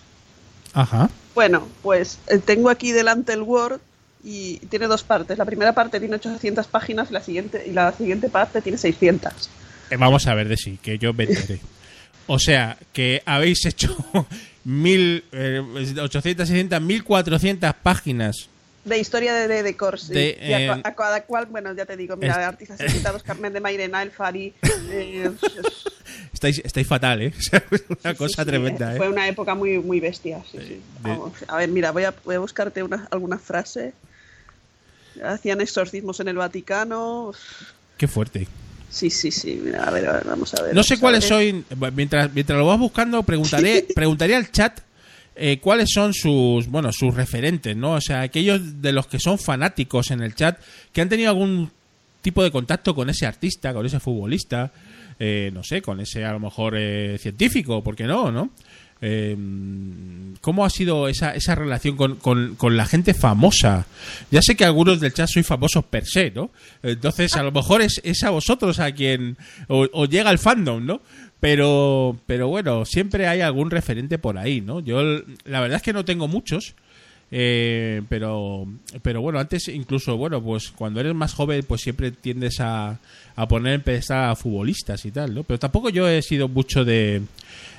Ajá. 0.73 1.11
Bueno, 1.35 1.67
pues 1.83 2.19
eh, 2.29 2.39
tengo 2.39 2.71
aquí 2.71 2.93
delante 2.93 3.33
el 3.33 3.43
Word 3.43 3.81
y 4.23 4.59
tiene 4.67 4.87
dos 4.87 5.03
partes. 5.03 5.39
La 5.39 5.45
primera 5.45 5.73
parte 5.75 6.01
tiene 6.01 6.17
800 6.17 6.67
páginas 6.67 7.11
y 7.11 7.15
la 7.15 7.21
siguiente, 7.23 7.65
y 7.67 7.73
la 7.73 7.93
siguiente 7.93 8.29
parte 8.29 8.63
tiene 8.63 8.79
600. 8.79 9.51
Eh, 9.91 9.97
vamos 9.97 10.27
a 10.27 10.35
ver 10.35 10.49
de 10.49 10.57
sí, 10.57 10.79
que 10.83 10.99
yo 10.99 11.13
me 11.13 11.25
enteré. 11.25 11.61
O 12.27 12.39
sea, 12.39 12.79
que 12.93 13.23
habéis 13.27 13.67
hecho 13.67 13.97
mil, 14.65 15.25
eh, 15.33 15.61
800, 16.01 16.47
600, 16.47 16.81
1400 16.81 17.75
páginas. 17.83 18.49
De 18.85 18.99
historia 18.99 19.35
de, 19.35 19.47
de, 19.47 19.63
de 19.63 19.71
y 20.41 20.53
a, 20.53 20.77
eh, 20.77 20.81
a 20.85 20.95
cada 20.95 21.23
cual, 21.25 21.47
bueno, 21.47 21.75
ya 21.75 21.85
te 21.85 21.97
digo, 21.97 22.17
mira, 22.17 22.41
es- 22.41 22.47
artistas 22.47 22.81
invitados, 22.81 23.23
Carmen 23.23 23.53
de 23.53 23.61
Mairena, 23.61 24.03
El 24.03 24.11
Fari. 24.11 24.55
eh, 24.91 25.31
Estáis, 26.33 26.63
estáis 26.65 26.87
fatal, 26.87 27.21
¿eh? 27.23 27.33
O 27.39 27.43
sea, 27.43 27.63
es 27.71 27.83
una 28.03 28.13
sí, 28.13 28.17
cosa 28.19 28.43
sí, 28.43 28.49
tremenda, 28.49 28.97
Fue 28.97 29.07
¿eh? 29.07 29.11
una 29.11 29.29
época 29.29 29.55
muy, 29.55 29.79
muy 29.79 30.01
bestia, 30.01 30.43
sí, 30.51 30.59
sí. 30.67 30.69
de- 30.75 30.81
Vamos, 31.11 31.33
a 31.47 31.57
ver, 31.59 31.69
mira, 31.69 31.91
voy 31.91 32.05
a, 32.05 32.15
voy 32.25 32.37
a 32.37 32.39
buscarte 32.39 32.83
una, 32.83 33.07
alguna 33.11 33.39
frase. 33.39 33.93
Hacían 35.23 35.61
exorcismos 35.61 36.19
en 36.21 36.29
el 36.29 36.37
Vaticano. 36.37 37.33
Qué 37.99 38.09
fuerte. 38.09 38.49
Sí, 38.89 39.11
sí, 39.11 39.31
sí, 39.31 39.61
mira, 39.63 39.85
a 39.85 39.91
ver, 39.91 40.09
a 40.09 40.13
ver, 40.15 40.25
vamos 40.25 40.55
a 40.55 40.63
ver. 40.63 40.75
No 40.75 40.83
sé 40.83 40.99
cuáles 40.99 41.25
son. 41.25 41.65
Mientras, 41.95 42.33
mientras 42.33 42.59
lo 42.59 42.67
vas 42.67 42.79
buscando, 42.79 43.23
preguntaré, 43.23 43.87
preguntaré 43.95 44.35
al 44.37 44.51
chat 44.51 44.81
eh, 45.37 45.59
cuáles 45.61 45.89
son 45.93 46.13
sus, 46.15 46.67
bueno, 46.69 46.93
sus 46.93 47.15
referentes, 47.15 47.77
¿no? 47.77 47.93
O 47.93 48.01
sea, 48.01 48.21
aquellos 48.23 48.83
de 48.83 48.93
los 48.93 49.07
que 49.07 49.19
son 49.19 49.39
fanáticos 49.39 50.11
en 50.11 50.21
el 50.23 50.35
chat 50.35 50.59
que 50.93 51.01
han 51.01 51.09
tenido 51.09 51.31
algún 51.31 51.71
tipo 52.23 52.43
de 52.43 52.51
contacto 52.51 52.95
con 52.95 53.09
ese 53.09 53.27
artista, 53.27 53.73
con 53.73 53.87
ese 53.87 54.01
futbolista, 54.01 54.71
eh, 55.19 55.51
no 55.55 55.63
sé, 55.65 55.81
con 55.83 56.01
ese 56.01 56.25
a 56.25 56.33
lo 56.33 56.41
mejor 56.41 56.75
eh, 56.77 57.17
científico, 57.19 57.83
¿por 57.83 57.97
qué 57.97 58.05
no, 58.05 58.31
no? 58.31 58.51
Eh, 59.03 59.35
¿Cómo 60.43 60.65
ha 60.65 60.71
sido 60.71 61.09
esa, 61.09 61.35
esa 61.35 61.55
relación 61.55 61.97
con, 61.97 62.17
con- 62.17 62.55
con 62.57 62.77
la 62.77 62.85
gente 62.85 63.15
famosa? 63.15 63.87
Ya 64.31 64.43
sé 64.43 64.57
que 64.57 64.65
algunos 64.67 65.01
del 65.01 65.15
chat 65.15 65.29
sois 65.29 65.47
famosos 65.47 65.85
per 65.87 66.05
se, 66.07 66.31
¿no? 66.31 66.51
Entonces, 66.83 67.35
a 67.37 67.43
lo 67.43 67.51
mejor 67.53 67.81
es, 67.81 68.01
es 68.05 68.23
a 68.25 68.31
vosotros 68.31 68.79
a 68.79 68.93
quien 68.93 69.37
os 69.69 70.09
llega 70.11 70.31
el 70.31 70.39
fandom, 70.39 70.85
¿no? 70.85 71.01
Pero, 71.41 72.17
pero 72.27 72.49
bueno, 72.49 72.85
siempre 72.85 73.27
hay 73.27 73.41
algún 73.41 73.71
referente 73.71 74.19
por 74.19 74.37
ahí, 74.37 74.61
¿no? 74.61 74.81
Yo, 74.81 75.03
la 75.45 75.61
verdad 75.61 75.77
es 75.77 75.83
que 75.83 75.95
no 75.95 76.05
tengo 76.05 76.29
muchos. 76.29 76.75
Eh, 77.33 78.03
pero 78.09 78.67
pero 79.03 79.21
bueno 79.21 79.39
antes 79.39 79.69
incluso 79.69 80.17
bueno 80.17 80.43
pues 80.43 80.73
cuando 80.73 80.99
eres 80.99 81.15
más 81.15 81.33
joven 81.33 81.65
pues 81.65 81.81
siempre 81.81 82.11
tiendes 82.11 82.59
a, 82.59 82.99
a 83.37 83.47
poner 83.47 83.75
en 83.75 83.83
pedestal 83.83 84.31
a 84.31 84.35
futbolistas 84.35 85.05
y 85.05 85.13
tal 85.13 85.33
no 85.33 85.45
pero 85.45 85.61
tampoco 85.61 85.91
yo 85.91 86.09
he 86.09 86.23
sido 86.23 86.49
mucho 86.49 86.85
de, 86.85 87.23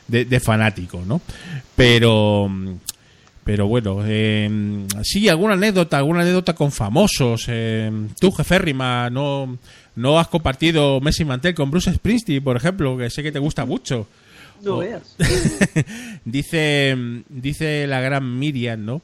de, 0.07 0.23
de 0.23 0.39
fanático 0.39 1.03
no 1.05 1.19
pero 1.75 2.49
pero 3.43 3.67
bueno 3.67 4.03
eh, 4.05 4.49
sí 5.03 5.27
alguna 5.27 5.55
anécdota 5.55 5.97
alguna 5.97 6.21
anécdota 6.21 6.55
con 6.55 6.71
famosos 6.71 7.43
eh, 7.49 7.91
tú 8.21 8.31
jeférrima 8.31 9.09
no 9.09 9.57
no 9.95 10.19
has 10.19 10.27
compartido 10.27 10.99
Messi 11.01 11.25
Mantel 11.25 11.53
con 11.55 11.71
Bruce 11.71 11.93
Springsteen 11.93 12.43
por 12.43 12.57
ejemplo 12.57 12.97
que 12.97 13.09
sé 13.09 13.23
que 13.23 13.31
te 13.31 13.39
gusta 13.39 13.65
mucho 13.65 14.07
No 14.63 14.77
veas. 14.77 15.15
dice 16.25 16.95
dice 17.29 17.87
la 17.87 17.99
gran 18.01 18.39
Miriam, 18.39 18.85
¿no? 18.85 19.01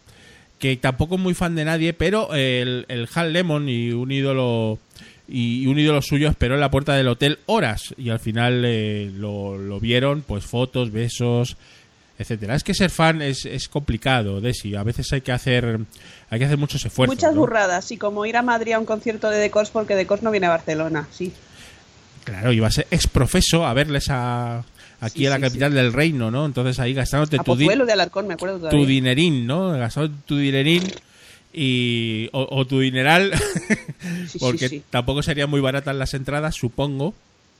Que 0.60 0.76
tampoco 0.78 1.16
es 1.16 1.22
muy 1.22 1.34
fan 1.34 1.56
de 1.56 1.66
nadie, 1.66 1.94
pero 1.94 2.34
el, 2.34 2.86
el 2.88 3.08
Hal 3.14 3.34
Lemon 3.34 3.70
y 3.70 3.92
un 3.92 4.12
ídolo 4.12 4.80
y 5.28 5.68
un 5.68 5.78
ídolo 5.78 6.02
suyo 6.02 6.30
esperó 6.30 6.56
en 6.56 6.62
la 6.62 6.72
puerta 6.72 6.96
del 6.96 7.08
hotel 7.10 7.40
horas 7.48 7.94
y 7.98 8.10
al 8.10 8.20
final 8.20 8.64
eh, 8.66 9.12
lo, 9.14 9.58
lo 9.58 9.80
vieron, 9.80 10.24
pues 10.26 10.46
fotos, 10.46 10.92
besos, 10.92 11.58
etcétera. 12.20 12.56
Es 12.56 12.64
que 12.64 12.74
ser 12.74 12.90
fan 12.90 13.22
es, 13.22 13.46
es 13.46 13.68
complicado, 13.68 14.42
Desi. 14.42 14.76
A 14.76 14.84
veces 14.84 15.12
hay 15.14 15.22
que 15.22 15.32
hacer 15.32 15.80
hay 16.30 16.40
que 16.40 16.46
hacer 16.46 16.58
muchos 16.58 16.84
esfuerzos. 16.86 17.16
Muchas 17.16 17.34
¿no? 17.34 17.42
burradas, 17.42 17.92
y 17.92 17.98
como 17.98 18.26
ir 18.26 18.38
a 18.38 18.42
Madrid 18.42 18.74
a 18.74 18.80
un 18.80 18.86
concierto 18.86 19.30
de 19.30 19.38
Decors 19.38 19.70
porque 19.70 19.96
Decors 19.96 20.24
no 20.24 20.32
viene 20.32 20.48
a 20.48 20.52
Barcelona, 20.52 21.08
sí. 21.12 21.32
Claro, 22.24 22.52
ibas 22.52 22.80
exprofeso 22.92 23.66
a 23.66 23.74
verles 23.74 24.08
a 24.10 24.64
aquí 25.00 25.20
Sí, 25.20 25.26
a 25.28 25.30
la 25.30 25.36
sí, 25.38 25.42
capital 25.44 25.74
del 25.74 25.94
reino, 25.94 26.30
¿no? 26.32 26.46
Entonces 26.46 26.80
ahí 26.80 26.94
gastándote 26.94 27.38
A 27.40 27.44
tu, 27.44 27.56
di- 27.56 27.68
de 27.68 27.94
Alarcón, 27.94 28.28
me 28.28 28.34
acuerdo 28.34 28.58
todavía. 28.58 28.80
tu 28.80 28.86
dinerín, 28.86 29.46
¿no? 29.48 29.72
Gastado 29.72 30.10
tu 30.26 30.38
dinerín 30.38 30.84
y 31.54 32.28
o, 32.34 32.48
o 32.52 32.66
tu 32.68 32.80
dineral, 32.82 33.32
porque 34.40 34.82
tampoco 34.90 35.24
serían 35.24 35.50
muy 35.50 35.62
baratas 35.62 35.96
las 35.96 36.14
entradas, 36.14 36.56
supongo. 36.56 37.14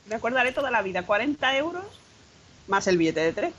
Me 0.08 0.16
acordaré 0.16 0.52
toda 0.52 0.70
la 0.70 0.82
vida, 0.82 1.02
40 1.02 1.56
euros 1.58 1.84
más 2.66 2.86
el 2.86 2.98
billete 2.98 3.20
de 3.20 3.32
tren. 3.32 3.52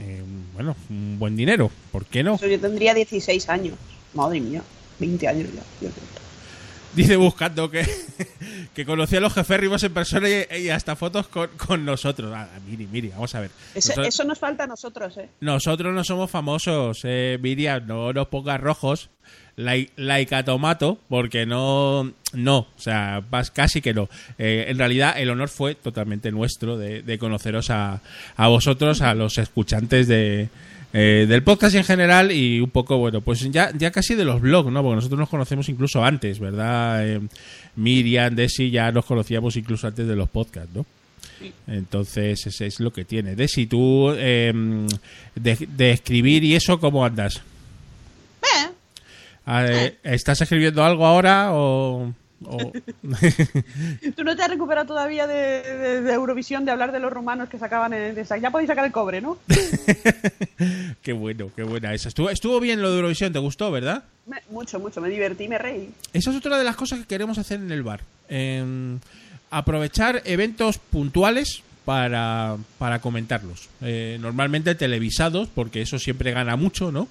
Eh, 0.00 0.22
bueno, 0.54 0.74
un 0.88 1.18
buen 1.18 1.36
dinero, 1.36 1.70
¿por 1.92 2.06
qué 2.06 2.22
no? 2.22 2.38
Yo 2.38 2.60
tendría 2.60 2.94
16 2.94 3.48
años. 3.48 3.74
Madre 4.14 4.40
mía, 4.40 4.62
20 4.98 5.28
años 5.28 5.48
ya. 5.54 5.62
Dios. 5.80 5.92
Dice 6.94 7.14
buscando 7.16 7.70
que, 7.70 7.86
que 8.74 8.84
conocía 8.84 9.18
a 9.18 9.20
los 9.22 9.32
jeférrimos 9.32 9.80
en 9.84 9.94
persona 9.94 10.28
y, 10.28 10.62
y 10.62 10.70
hasta 10.70 10.96
fotos 10.96 11.28
con, 11.28 11.48
con 11.56 11.84
nosotros. 11.84 12.32
Ah, 12.34 12.48
miri, 12.68 12.86
miri, 12.88 13.08
vamos 13.10 13.32
a 13.36 13.40
ver. 13.40 13.50
Nosotros- 13.76 14.08
eso 14.08 14.24
nos 14.24 14.38
falta 14.40 14.64
a 14.64 14.66
nosotros, 14.66 15.16
¿eh? 15.18 15.28
Nosotros 15.40 15.94
no 15.94 16.02
somos 16.02 16.30
famosos, 16.30 17.00
eh, 17.04 17.38
Miriam, 17.40 17.86
no 17.86 18.12
nos 18.12 18.26
pongas 18.26 18.60
rojos. 18.60 19.10
Lai- 19.56 19.90
Laica 19.96 20.42
Tomato, 20.44 20.98
porque 21.08 21.46
no, 21.46 22.12
no, 22.32 22.58
o 22.58 22.68
sea, 22.80 23.22
casi 23.52 23.80
que 23.80 23.92
no. 23.94 24.08
Eh, 24.38 24.66
en 24.68 24.78
realidad, 24.78 25.14
el 25.18 25.30
honor 25.30 25.48
fue 25.48 25.74
totalmente 25.74 26.30
nuestro 26.30 26.78
de, 26.78 27.18
conoceros 27.18 27.70
a, 27.70 28.00
a 28.36 28.48
vosotros, 28.48 29.00
a 29.02 29.14
los 29.14 29.36
escuchantes 29.38 30.08
de, 30.08 30.48
eh, 30.92 31.26
del 31.28 31.42
podcast 31.42 31.74
en 31.76 31.84
general 31.84 32.32
y 32.32 32.60
un 32.60 32.70
poco, 32.70 32.96
bueno, 32.98 33.20
pues 33.20 33.40
ya, 33.50 33.70
ya 33.76 33.90
casi 33.90 34.14
de 34.14 34.24
los 34.24 34.40
blogs, 34.40 34.72
¿no? 34.72 34.82
Porque 34.82 34.96
nosotros 34.96 35.18
nos 35.20 35.28
conocemos 35.28 35.68
incluso 35.68 36.04
antes, 36.04 36.38
¿verdad? 36.38 37.06
Eh, 37.06 37.20
Miriam, 37.76 38.34
Desi, 38.34 38.70
ya 38.70 38.90
nos 38.92 39.04
conocíamos 39.04 39.56
incluso 39.56 39.86
antes 39.86 40.06
de 40.06 40.16
los 40.16 40.28
podcasts, 40.28 40.70
¿no? 40.74 40.86
Entonces, 41.66 42.46
ese 42.46 42.66
es 42.66 42.80
lo 42.80 42.92
que 42.92 43.04
tiene. 43.06 43.34
Desi, 43.34 43.66
tú, 43.66 44.12
eh, 44.16 44.52
de, 45.34 45.68
de 45.70 45.90
escribir 45.92 46.44
y 46.44 46.54
eso, 46.54 46.78
¿cómo 46.80 47.04
andas? 47.04 47.40
Ah, 49.52 49.66
eh, 49.66 49.98
¿Estás 50.04 50.40
escribiendo 50.40 50.84
algo 50.84 51.04
ahora 51.06 51.48
o...? 51.52 52.12
o- 52.44 52.72
¿Tú 54.16 54.24
no 54.24 54.34
te 54.36 54.42
has 54.42 54.48
recuperado 54.48 54.86
todavía 54.86 55.26
de, 55.26 55.62
de- 55.62 56.00
de 56.02 56.12
Eurovisión 56.14 56.64
de 56.64 56.70
hablar 56.70 56.92
de 56.92 57.00
los 57.00 57.12
romanos 57.12 57.48
que 57.48 57.58
sacaban 57.58 57.92
en 57.92 58.16
esa? 58.16 58.38
Ya 58.38 58.50
podéis 58.50 58.68
sacar 58.68 58.84
el 58.86 58.92
cobre, 58.92 59.20
¿no? 59.20 59.38
qué 61.02 61.12
bueno, 61.12 61.50
qué 61.54 61.62
buena 61.62 61.92
esa. 61.94 62.08
Estuvo, 62.08 62.30
estuvo 62.30 62.60
bien 62.60 62.80
lo 62.82 62.90
de 62.90 62.96
Eurovisión, 62.96 63.32
¿te 63.32 63.38
gustó, 63.38 63.70
verdad? 63.70 64.04
Me- 64.26 64.42
mucho, 64.50 64.78
mucho. 64.78 65.00
Me 65.00 65.08
divertí, 65.08 65.48
me 65.48 65.58
reí. 65.58 65.90
Esa 66.12 66.30
es 66.30 66.36
otra 66.36 66.58
de 66.58 66.64
las 66.64 66.76
cosas 66.76 67.00
que 67.00 67.06
queremos 67.06 67.38
hacer 67.38 67.60
en 67.60 67.70
el 67.72 67.82
bar. 67.82 68.00
Em, 68.28 68.98
aprovechar 69.50 70.22
eventos 70.24 70.78
puntuales 70.78 71.62
para, 71.84 72.56
para 72.78 73.00
comentarlos. 73.00 73.68
Eh, 73.82 74.18
normalmente 74.20 74.74
televisados, 74.74 75.48
porque 75.54 75.82
eso 75.82 75.98
siempre 75.98 76.32
gana 76.32 76.56
mucho, 76.56 76.92
¿no? 76.92 77.08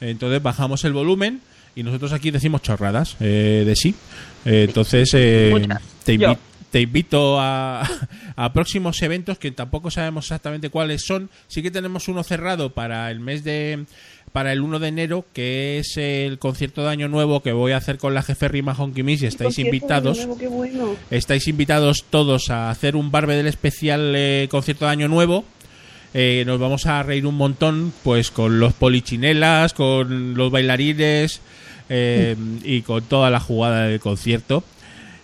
Entonces 0.00 0.42
bajamos 0.42 0.84
el 0.84 0.92
volumen 0.92 1.40
y 1.76 1.82
nosotros 1.82 2.12
aquí 2.12 2.32
decimos 2.32 2.62
chorradas 2.62 3.16
eh, 3.20 3.62
de 3.64 3.76
sí. 3.76 3.94
Eh, 4.44 4.64
entonces 4.66 5.10
eh, 5.12 5.52
te, 6.70 6.80
invito 6.80 7.38
a, 7.38 7.88
a 8.36 8.52
próximos 8.52 9.00
eventos 9.02 9.38
que 9.38 9.52
tampoco 9.52 9.90
sabemos 9.90 10.24
exactamente 10.24 10.70
cuáles 10.70 11.04
son. 11.06 11.30
Sí 11.46 11.62
que 11.62 11.70
tenemos 11.70 12.08
uno 12.08 12.24
cerrado 12.24 12.72
para 12.72 13.10
el 13.10 13.20
mes 13.20 13.44
de 13.44 13.84
para 14.32 14.52
el 14.52 14.60
1 14.60 14.80
de 14.80 14.88
enero, 14.88 15.24
que 15.32 15.78
es 15.78 15.96
el 15.96 16.38
concierto 16.38 16.82
de 16.82 16.90
Año 16.90 17.08
Nuevo 17.08 17.42
que 17.42 17.52
voy 17.52 17.72
a 17.72 17.78
hacer 17.78 17.96
con 17.96 18.12
la 18.12 18.22
jefe 18.22 18.48
Rima 18.48 18.74
Honky 18.74 19.02
Miss 19.02 19.22
y 19.22 19.26
estáis 19.26 19.58
invitados. 19.58 20.18
nuevo, 20.18 20.36
qué 20.36 20.48
bueno. 20.48 20.94
Estáis 21.10 21.48
invitados 21.48 22.04
todos 22.10 22.50
a 22.50 22.70
hacer 22.70 22.96
un 22.96 23.10
Barbe 23.10 23.36
del 23.36 23.46
especial 23.46 24.12
eh, 24.16 24.48
concierto 24.50 24.84
de 24.84 24.90
Año 24.90 25.08
Nuevo. 25.08 25.44
Eh, 26.12 26.44
nos 26.46 26.58
vamos 26.58 26.86
a 26.86 27.02
reír 27.02 27.26
un 27.26 27.36
montón, 27.36 27.92
pues 28.02 28.30
con 28.30 28.58
los 28.58 28.72
polichinelas, 28.72 29.74
con 29.74 30.34
los 30.34 30.50
bailarines 30.50 31.40
eh, 31.88 32.36
y 32.64 32.82
con 32.82 33.02
toda 33.04 33.30
la 33.30 33.40
jugada 33.40 33.84
del 33.84 34.00
concierto. 34.00 34.64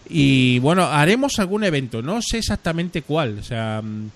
Y 0.09 0.59
bueno, 0.59 0.85
haremos 0.85 1.39
algún 1.39 1.65
evento, 1.65 2.03
no 2.03 2.21
sé 2.23 2.39
exactamente 2.39 3.03
cuál, 3.03 3.39
o 3.39 3.43
sea, 3.43 3.81
mm, 3.83 4.11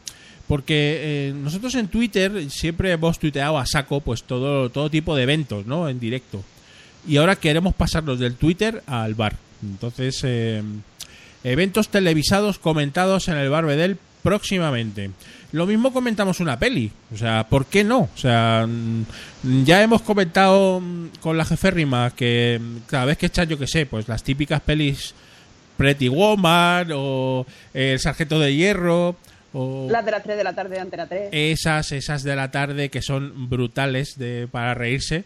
porque 0.46 0.98
eh, 1.00 1.34
nosotros 1.34 1.74
en 1.74 1.88
Twitter 1.88 2.50
siempre 2.50 2.92
hemos 2.92 3.18
tuiteado 3.18 3.58
a 3.58 3.66
saco, 3.66 4.00
pues 4.00 4.22
todo, 4.24 4.68
todo 4.70 4.90
tipo 4.90 5.16
de 5.16 5.22
eventos, 5.22 5.66
¿no? 5.66 5.88
En 5.88 5.98
directo. 5.98 6.44
Y 7.08 7.16
ahora 7.16 7.36
queremos 7.36 7.74
pasarnos 7.74 8.18
del 8.18 8.34
Twitter 8.34 8.82
al 8.86 9.14
bar. 9.14 9.36
Entonces, 9.62 10.20
eh, 10.24 10.62
eventos 11.44 11.88
televisados 11.88 12.58
comentados 12.58 13.28
en 13.28 13.36
el 13.36 13.48
bar 13.48 13.64
Bedel 13.64 13.98
próximamente. 14.26 15.12
Lo 15.52 15.66
mismo 15.66 15.92
comentamos 15.92 16.40
una 16.40 16.58
peli. 16.58 16.90
O 17.14 17.16
sea, 17.16 17.46
¿por 17.48 17.66
qué 17.66 17.84
no? 17.84 18.00
O 18.12 18.18
sea, 18.18 18.66
mm, 18.66 19.62
ya 19.64 19.84
hemos 19.84 20.02
comentado 20.02 20.80
mm, 20.80 21.20
con 21.20 21.38
la 21.38 21.44
jeférrima 21.44 22.10
que 22.10 22.60
mm, 22.60 22.78
cada 22.88 23.04
vez 23.04 23.18
que 23.18 23.26
echan, 23.26 23.48
yo 23.48 23.56
que 23.56 23.68
sé, 23.68 23.86
pues 23.86 24.08
las 24.08 24.24
típicas 24.24 24.60
pelis 24.62 25.14
Pretty 25.76 26.08
Woman 26.08 26.88
o 26.92 27.46
El 27.72 28.00
Sargento 28.00 28.40
de 28.40 28.52
Hierro 28.52 29.14
o 29.52 29.86
Las 29.88 30.04
de 30.04 30.10
las 30.10 30.24
3 30.24 30.36
de 30.36 30.42
la 30.42 30.56
tarde 30.56 30.74
de 30.74 30.80
Antena 30.80 31.06
3. 31.06 31.28
esas, 31.30 31.92
esas 31.92 32.24
de 32.24 32.34
la 32.34 32.50
tarde 32.50 32.88
que 32.88 33.02
son 33.02 33.48
brutales 33.48 34.18
de, 34.18 34.48
para 34.50 34.74
reírse. 34.74 35.22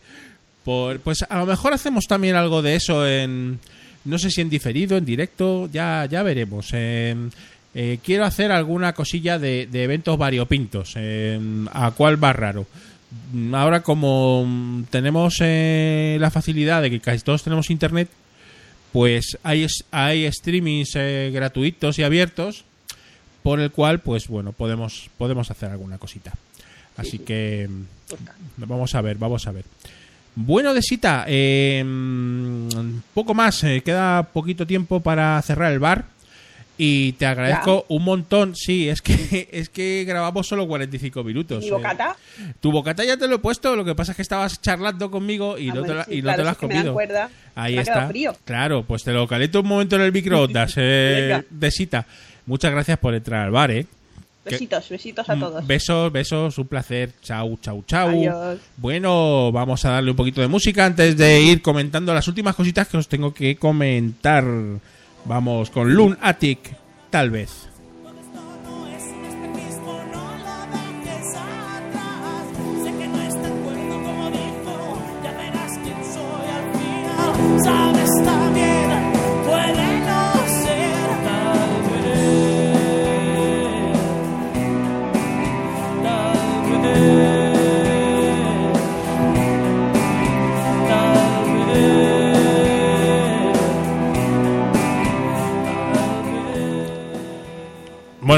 Por, 0.62 1.00
pues 1.00 1.24
a 1.26 1.38
lo 1.38 1.46
mejor 1.46 1.72
hacemos 1.72 2.04
también 2.06 2.36
algo 2.36 2.60
de 2.60 2.74
eso 2.74 3.08
en, 3.08 3.60
no 4.04 4.18
sé 4.18 4.30
si 4.30 4.42
en 4.42 4.50
diferido, 4.50 4.98
en 4.98 5.06
directo, 5.06 5.70
ya, 5.72 6.04
ya 6.04 6.22
veremos. 6.22 6.68
Eh, 6.74 7.16
eh, 7.74 7.98
quiero 8.02 8.24
hacer 8.24 8.50
alguna 8.52 8.92
cosilla 8.94 9.38
de, 9.38 9.66
de 9.70 9.84
eventos 9.84 10.18
variopintos. 10.18 10.94
eh, 10.96 11.38
¿A 11.72 11.90
cuál 11.92 12.18
más 12.18 12.34
raro? 12.36 12.66
Mm, 13.32 13.54
Ahora 13.54 13.82
como 13.82 14.44
mm, 14.46 14.84
tenemos 14.90 15.36
eh, 15.40 16.16
la 16.20 16.30
facilidad 16.30 16.82
de 16.82 16.90
que 16.90 17.00
casi 17.00 17.22
todos 17.24 17.42
tenemos 17.42 17.70
internet, 17.70 18.08
pues 18.92 19.38
hay, 19.44 19.66
hay 19.92 20.30
streamings 20.32 20.94
gratuitos 21.32 21.98
y 21.98 22.02
abiertos 22.02 22.64
por 23.42 23.60
el 23.60 23.70
cual, 23.70 24.00
pues 24.00 24.26
bueno, 24.28 24.52
podemos, 24.52 25.08
podemos 25.16 25.50
hacer 25.50 25.70
alguna 25.70 25.98
cosita. 25.98 26.32
Así 26.96 27.20
que 27.20 27.68
mm, 27.68 28.64
vamos 28.66 28.94
a 28.94 29.00
ver, 29.00 29.16
vamos 29.16 29.46
a 29.46 29.52
ver. 29.52 29.64
Bueno, 30.34 30.74
Desita, 30.74 31.24
eh, 31.28 31.82
mm, 31.84 32.68
poco 33.14 33.32
más, 33.34 33.60
queda 33.84 34.24
poquito 34.32 34.66
tiempo 34.66 35.00
para 35.00 35.40
cerrar 35.42 35.72
el 35.72 35.78
bar. 35.78 36.04
Y 36.82 37.12
te 37.12 37.26
agradezco 37.26 37.84
un 37.88 38.04
montón. 38.04 38.56
Sí, 38.56 38.88
es 38.88 39.02
que 39.02 39.48
es 39.52 39.68
que 39.68 40.04
grabamos 40.06 40.46
solo 40.48 40.66
45 40.66 41.22
minutos. 41.22 41.60
¿Mi 41.62 41.68
eh. 41.68 41.72
bocata? 41.72 42.16
Tu 42.58 42.72
bocata 42.72 43.04
ya 43.04 43.18
te 43.18 43.28
lo 43.28 43.34
he 43.34 43.38
puesto, 43.38 43.76
lo 43.76 43.84
que 43.84 43.94
pasa 43.94 44.12
es 44.12 44.16
que 44.16 44.22
estabas 44.22 44.62
charlando 44.62 45.10
conmigo 45.10 45.58
y 45.58 45.68
Ah, 45.68 45.74
no 45.74 45.82
te, 45.82 45.88
bueno, 45.88 45.94
la, 45.96 46.04
sí, 46.06 46.12
y 46.14 46.16
no 46.16 46.22
claro, 46.22 46.36
te 46.38 46.44
lo 46.44 46.50
has 46.50 46.56
comido. 46.56 46.96
Ahí 47.54 47.74
Me 47.76 47.82
está. 47.82 48.08
frío. 48.08 48.34
Claro, 48.46 48.82
pues 48.84 49.04
te 49.04 49.12
lo 49.12 49.28
caliento 49.28 49.60
un 49.60 49.68
momento 49.68 49.96
en 49.96 50.02
el 50.02 50.12
microondas, 50.12 50.72
eh, 50.78 51.16
Venga. 51.28 51.44
Desita. 51.50 52.06
Muchas 52.46 52.72
gracias 52.72 52.96
por 52.98 53.14
entrar 53.14 53.44
al 53.44 53.50
bar, 53.50 53.70
eh. 53.72 53.84
Besitos, 54.42 54.88
besitos 54.88 55.28
a 55.28 55.36
Mm, 55.36 55.40
todos. 55.40 55.66
Besos, 55.66 56.10
besos, 56.10 56.56
un 56.56 56.66
placer. 56.66 57.10
Chau, 57.22 57.58
chau, 57.60 57.84
chau. 57.86 58.08
Adiós. 58.08 58.58
Bueno, 58.78 59.52
vamos 59.52 59.84
a 59.84 59.90
darle 59.90 60.12
un 60.12 60.16
poquito 60.16 60.40
de 60.40 60.48
música 60.48 60.86
antes 60.86 61.14
de 61.18 61.42
ir 61.42 61.60
comentando 61.60 62.14
las 62.14 62.26
últimas 62.26 62.54
cositas 62.56 62.88
que 62.88 62.96
os 62.96 63.06
tengo 63.06 63.34
que 63.34 63.56
comentar. 63.56 64.42
Vamos 65.24 65.70
con 65.70 65.94
Loon 65.94 66.18
Attic, 66.20 66.58
tal 67.10 67.30
vez. 67.30 67.69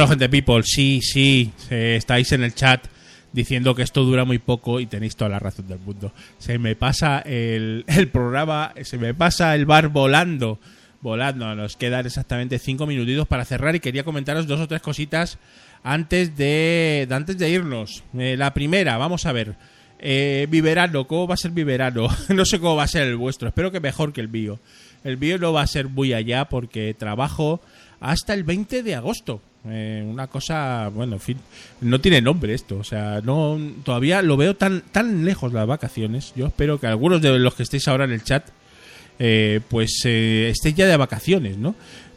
Gente 0.09 0.28
people, 0.28 0.62
sí, 0.62 1.01
sí, 1.03 1.53
estáis 1.70 2.32
en 2.32 2.43
el 2.43 2.55
chat 2.55 2.86
diciendo 3.32 3.74
que 3.74 3.82
esto 3.82 4.05
dura 4.05 4.24
muy 4.24 4.38
poco 4.38 4.80
y 4.80 4.86
tenéis 4.86 5.16
toda 5.16 5.30
la 5.30 5.38
razón 5.38 5.66
del 5.68 5.78
mundo. 5.78 6.12
Se 6.38 6.59
me 6.59 6.76
pasa 6.76 7.20
el, 7.20 7.84
programa, 8.12 8.72
se 8.82 8.99
me 8.99 9.14
pasa 9.14 9.55
el 9.55 9.66
bar 9.66 9.88
volando, 9.88 10.59
volando. 11.01 11.55
Nos 11.55 11.76
quedan 11.76 12.07
exactamente 12.07 12.59
cinco 12.59 12.86
minutitos 12.86 13.26
para 13.26 13.45
cerrar 13.45 13.74
y 13.74 13.80
quería 13.80 14.05
comentaros 14.05 14.47
dos 14.47 14.61
o 14.61 14.68
tres 14.68 14.82
cositas 14.82 15.38
antes 15.82 16.36
de, 16.36 17.07
de- 17.09 17.14
antes 17.14 17.38
de 17.38 17.51
irnos. 17.51 18.03
Eh, 18.18 18.36
la 18.36 18.55
primera, 18.55 18.97
vamos 18.99 19.26
a 19.26 19.32
ver. 19.32 19.57
Eh, 19.99 20.49
mi 20.51 20.61
verano, 20.61 21.07
¿cómo 21.07 21.28
va 21.28 21.34
a 21.34 21.38
ser 21.38 21.53
mi 21.53 21.64
verano? 21.64 22.09
no 22.28 22.45
sé 22.45 22.59
cómo 22.59 22.76
va 22.76 22.82
a 22.84 22.88
ser 22.88 23.07
el 23.07 23.16
vuestro, 23.16 23.49
espero 23.49 23.70
que 23.70 23.80
mejor 23.80 24.12
que 24.12 24.20
el 24.20 24.28
mío. 24.28 24.59
El 25.05 25.16
mío 25.16 25.38
no 25.38 25.53
va 25.53 25.62
a 25.62 25.66
ser 25.66 25.88
muy 25.88 26.12
allá 26.12 26.47
porque 26.47 26.95
trabajo 26.95 27.61
hasta 28.01 28.34
el 28.34 28.45
20 28.45 28.82
de 28.82 28.95
agosto. 28.95 29.40
Eh, 29.69 30.05
una 30.05 30.27
cosa, 30.27 30.91
bueno, 30.93 31.15
en 31.15 31.21
fin, 31.21 31.39
no 31.81 32.01
tiene 32.01 32.21
nombre 32.21 32.53
esto, 32.53 32.79
o 32.79 32.85
sea, 32.85 33.21
no 33.23 33.61
todavía 33.85 34.21
lo 34.21 34.37
veo 34.37 34.57
tan 34.57 34.81
tan 34.91 35.25
lejos 35.25 35.53
las 35.53 35.67
vacaciones. 35.67 36.33
Yo 36.35 36.47
espero 36.47 36.81
que 36.81 36.89
algunos 36.89 37.23
de 37.23 37.39
los 37.39 37.55
que 37.55 37.63
estéis 37.63 37.87
ahora 37.87 38.05
en 38.05 38.13
el 38.13 38.25
chat 38.25 38.49
eh, 39.19 39.61
pues 39.69 40.03
eh, 40.05 40.49
estéis 40.51 40.75
ya 40.75 40.87
de 40.87 40.97
vacaciones, 40.97 41.59
¿no? 41.59 41.77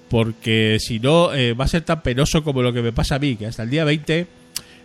Porque 0.09 0.77
si 0.79 0.99
no, 0.99 1.33
eh, 1.33 1.53
va 1.53 1.65
a 1.65 1.67
ser 1.67 1.83
tan 1.83 2.01
penoso 2.01 2.43
como 2.43 2.61
lo 2.61 2.73
que 2.73 2.81
me 2.81 2.91
pasa 2.91 3.15
a 3.15 3.19
mí, 3.19 3.35
que 3.35 3.47
hasta 3.47 3.63
el 3.63 3.69
día 3.69 3.83
20 3.83 4.27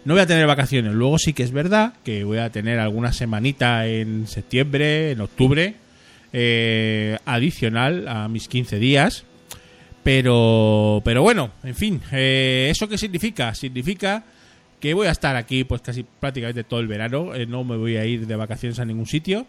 no 0.05 0.15
voy 0.15 0.23
a 0.23 0.27
tener 0.27 0.47
vacaciones. 0.47 0.93
Luego 0.93 1.19
sí 1.19 1.33
que 1.33 1.43
es 1.43 1.53
verdad 1.53 1.95
que 2.05 2.25
voy 2.25 2.39
a 2.39 2.51
tener 2.51 2.79
alguna 2.79 3.13
semanita 3.13 3.87
en 3.87 4.27
septiembre, 4.27 5.13
en 5.13 5.21
octubre, 5.21 5.75
eh, 6.33 7.19
adicional 7.25 8.09
a 8.09 8.29
mis 8.29 8.49
15 8.49 8.79
días. 8.79 9.25
Pero, 10.03 11.03
pero 11.05 11.23
bueno, 11.23 11.51
en 11.63 11.75
fin, 11.75 12.01
eh, 12.13 12.69
¿eso 12.71 12.89
qué 12.89 12.97
significa? 12.97 13.55
Significa 13.55 14.25
que 14.81 14.95
voy 14.95 15.07
a 15.07 15.11
estar 15.11 15.37
aquí 15.37 15.65
pues 15.65 15.83
casi 15.83 16.05
prácticamente 16.05 16.65
todo 16.65 16.81
el 16.81 16.87
verano, 16.87 17.35
eh, 17.35 17.47
no 17.47 17.65
me 17.65 17.77
voy 17.77 17.97
a 17.97 18.07
ir 18.07 18.27
de 18.27 18.37
vacaciones 18.37 18.79
a 18.79 18.85
ningún 18.85 19.07
sitio. 19.07 19.47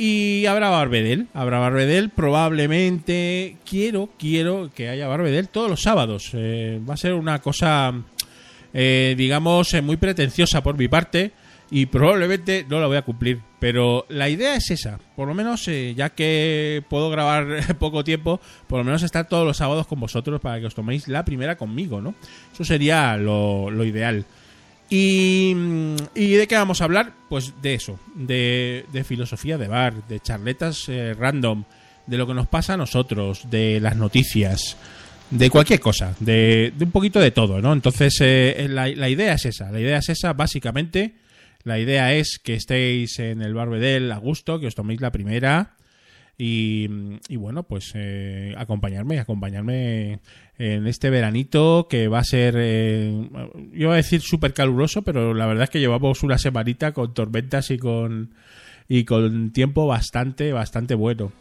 Y 0.00 0.46
habrá 0.46 0.70
Barbedel, 0.70 1.26
habrá 1.34 1.58
Barbedel, 1.58 2.10
probablemente 2.10 3.56
quiero, 3.68 4.10
quiero 4.16 4.70
que 4.72 4.88
haya 4.88 5.08
Barbedel 5.08 5.48
todos 5.48 5.68
los 5.68 5.82
sábados. 5.82 6.30
Eh, 6.34 6.80
va 6.88 6.94
a 6.94 6.96
ser 6.96 7.14
una 7.14 7.40
cosa, 7.40 7.92
digamos, 8.72 9.74
muy 9.82 9.96
pretenciosa 9.96 10.62
por 10.62 10.78
mi 10.78 10.86
parte 10.86 11.32
y 11.70 11.86
probablemente 11.86 12.64
no 12.68 12.80
la 12.80 12.86
voy 12.86 12.96
a 12.96 13.02
cumplir. 13.02 13.40
Pero 13.58 14.06
la 14.08 14.28
idea 14.28 14.54
es 14.54 14.70
esa, 14.70 14.98
por 15.16 15.26
lo 15.26 15.34
menos 15.34 15.66
eh, 15.68 15.94
ya 15.96 16.10
que 16.10 16.82
puedo 16.88 17.10
grabar 17.10 17.76
poco 17.78 18.04
tiempo, 18.04 18.40
por 18.66 18.78
lo 18.78 18.84
menos 18.84 19.02
estar 19.02 19.28
todos 19.28 19.46
los 19.46 19.56
sábados 19.56 19.86
con 19.86 20.00
vosotros 20.00 20.40
para 20.40 20.60
que 20.60 20.66
os 20.66 20.74
toméis 20.74 21.08
la 21.08 21.24
primera 21.24 21.56
conmigo, 21.56 22.00
¿no? 22.00 22.14
Eso 22.52 22.64
sería 22.64 23.16
lo, 23.16 23.70
lo 23.70 23.84
ideal. 23.84 24.24
Y, 24.90 25.52
mm, 25.54 25.96
¿Y 26.14 26.32
de 26.32 26.46
qué 26.46 26.54
vamos 26.54 26.80
a 26.80 26.84
hablar? 26.84 27.12
Pues 27.28 27.52
de 27.60 27.74
eso, 27.74 27.98
de, 28.14 28.86
de 28.92 29.04
filosofía 29.04 29.58
de 29.58 29.68
bar, 29.68 30.06
de 30.08 30.20
charletas 30.20 30.88
eh, 30.88 31.14
random, 31.14 31.64
de 32.06 32.16
lo 32.16 32.26
que 32.26 32.34
nos 32.34 32.46
pasa 32.46 32.74
a 32.74 32.76
nosotros, 32.78 33.50
de 33.50 33.80
las 33.80 33.96
noticias, 33.96 34.76
de 35.30 35.50
cualquier 35.50 35.80
cosa, 35.80 36.14
de, 36.20 36.72
de 36.74 36.84
un 36.84 36.90
poquito 36.90 37.20
de 37.20 37.32
todo, 37.32 37.60
¿no? 37.60 37.72
Entonces, 37.74 38.16
eh, 38.20 38.66
la, 38.70 38.88
la 38.88 39.10
idea 39.10 39.34
es 39.34 39.44
esa, 39.44 39.70
la 39.70 39.80
idea 39.80 39.98
es 39.98 40.08
esa, 40.08 40.32
básicamente, 40.32 41.16
la 41.64 41.78
idea 41.78 42.14
es 42.14 42.38
que 42.42 42.54
estéis 42.54 43.18
en 43.18 43.42
el 43.42 43.54
Barbedel 43.54 44.10
a 44.12 44.18
gusto, 44.18 44.60
que 44.60 44.66
os 44.66 44.74
toméis 44.74 45.00
la 45.00 45.12
primera 45.12 45.76
y, 46.40 46.86
bueno, 47.36 47.64
pues 47.64 47.90
eh, 47.94 48.54
acompañarme, 48.56 49.18
acompañarme 49.18 50.20
en 50.56 50.86
este 50.86 51.10
veranito 51.10 51.88
que 51.90 52.06
va 52.06 52.20
a 52.20 52.24
ser, 52.24 52.54
eh, 52.56 53.28
yo 53.72 53.82
iba 53.86 53.94
a 53.94 53.96
decir 53.96 54.20
súper 54.20 54.54
caluroso, 54.54 55.02
pero 55.02 55.34
la 55.34 55.46
verdad 55.46 55.64
es 55.64 55.70
que 55.70 55.80
llevamos 55.80 56.22
una 56.22 56.38
semanita 56.38 56.92
con 56.92 57.12
tormentas 57.12 57.72
y 57.72 57.78
con, 57.78 58.34
y 58.88 59.04
con 59.04 59.50
tiempo 59.52 59.88
bastante, 59.88 60.52
bastante 60.52 60.94
bueno. 60.94 61.32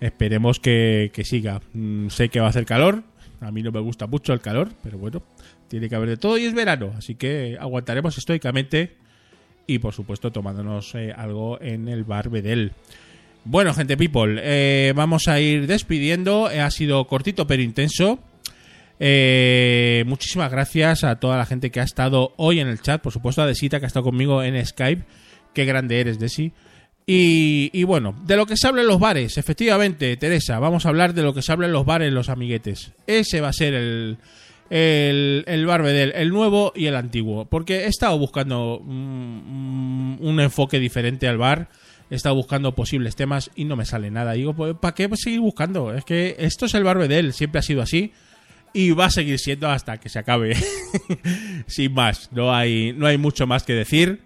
Esperemos 0.00 0.60
que, 0.60 1.10
que 1.14 1.24
siga. 1.24 1.62
Mm, 1.72 2.08
sé 2.08 2.28
que 2.28 2.40
va 2.40 2.46
a 2.46 2.50
hacer 2.50 2.66
calor, 2.66 3.04
a 3.40 3.50
mí 3.52 3.62
no 3.62 3.72
me 3.72 3.80
gusta 3.80 4.06
mucho 4.06 4.34
el 4.34 4.40
calor, 4.40 4.68
pero 4.82 4.98
bueno, 4.98 5.22
tiene 5.68 5.88
que 5.88 5.94
haber 5.94 6.10
de 6.10 6.16
todo 6.18 6.36
y 6.36 6.44
es 6.44 6.52
verano, 6.52 6.92
así 6.94 7.14
que 7.14 7.56
aguantaremos 7.58 8.18
estoicamente 8.18 8.98
y 9.66 9.78
por 9.78 9.94
supuesto 9.94 10.30
tomándonos 10.32 10.94
eh, 10.94 11.12
algo 11.16 11.60
en 11.60 11.88
el 11.88 12.04
bar 12.04 12.28
Bedel. 12.28 12.72
Bueno, 13.44 13.74
gente 13.74 13.96
people, 13.96 14.40
eh, 14.40 14.92
vamos 14.94 15.26
a 15.26 15.40
ir 15.40 15.66
despidiendo. 15.66 16.48
Eh, 16.50 16.60
ha 16.60 16.70
sido 16.70 17.04
cortito 17.06 17.46
pero 17.46 17.62
intenso. 17.62 18.20
Eh, 19.00 20.04
muchísimas 20.06 20.50
gracias 20.50 21.02
a 21.02 21.16
toda 21.16 21.36
la 21.36 21.44
gente 21.44 21.70
que 21.70 21.80
ha 21.80 21.82
estado 21.82 22.34
hoy 22.36 22.60
en 22.60 22.68
el 22.68 22.80
chat. 22.80 23.02
Por 23.02 23.12
supuesto 23.12 23.42
a 23.42 23.46
Desita 23.46 23.80
que 23.80 23.86
ha 23.86 23.88
estado 23.88 24.04
conmigo 24.04 24.44
en 24.44 24.64
Skype. 24.64 25.02
Qué 25.54 25.64
grande 25.64 26.00
eres, 26.00 26.20
Desi. 26.20 26.52
Y, 27.04 27.70
y 27.72 27.82
bueno, 27.82 28.14
de 28.24 28.36
lo 28.36 28.46
que 28.46 28.56
se 28.56 28.68
habla 28.68 28.82
en 28.82 28.86
los 28.86 29.00
bares, 29.00 29.36
efectivamente, 29.36 30.16
Teresa, 30.16 30.60
vamos 30.60 30.86
a 30.86 30.90
hablar 30.90 31.12
de 31.12 31.22
lo 31.22 31.34
que 31.34 31.42
se 31.42 31.50
habla 31.50 31.66
en 31.66 31.72
los 31.72 31.84
bares, 31.84 32.12
los 32.12 32.28
amiguetes. 32.28 32.92
Ese 33.08 33.40
va 33.40 33.48
a 33.48 33.52
ser 33.52 33.74
el, 33.74 34.18
el, 34.72 35.44
el 35.46 35.66
Barbedel, 35.66 36.14
el 36.16 36.30
nuevo 36.30 36.72
y 36.74 36.86
el 36.86 36.96
antiguo. 36.96 37.44
Porque 37.44 37.84
he 37.84 37.86
estado 37.88 38.18
buscando 38.18 38.80
mm, 38.82 40.16
un 40.18 40.40
enfoque 40.40 40.78
diferente 40.78 41.28
al 41.28 41.36
bar. 41.36 41.68
He 42.10 42.14
estado 42.14 42.34
buscando 42.36 42.74
posibles 42.74 43.14
temas 43.14 43.50
y 43.54 43.66
no 43.66 43.76
me 43.76 43.84
sale 43.84 44.10
nada. 44.10 44.32
Digo, 44.32 44.54
pues, 44.54 44.74
¿para 44.80 44.94
qué 44.94 45.10
seguir 45.14 45.40
buscando? 45.40 45.92
Es 45.92 46.06
que 46.06 46.36
esto 46.38 46.64
es 46.64 46.74
el 46.74 46.84
Barbedel, 46.84 47.34
siempre 47.34 47.58
ha 47.58 47.62
sido 47.62 47.82
así. 47.82 48.12
Y 48.72 48.92
va 48.92 49.06
a 49.06 49.10
seguir 49.10 49.38
siendo 49.38 49.68
hasta 49.68 49.98
que 49.98 50.08
se 50.08 50.18
acabe. 50.18 50.56
Sin 51.66 51.92
más, 51.92 52.32
no 52.32 52.54
hay, 52.54 52.94
no 52.94 53.06
hay 53.06 53.18
mucho 53.18 53.46
más 53.46 53.64
que 53.64 53.74
decir. 53.74 54.22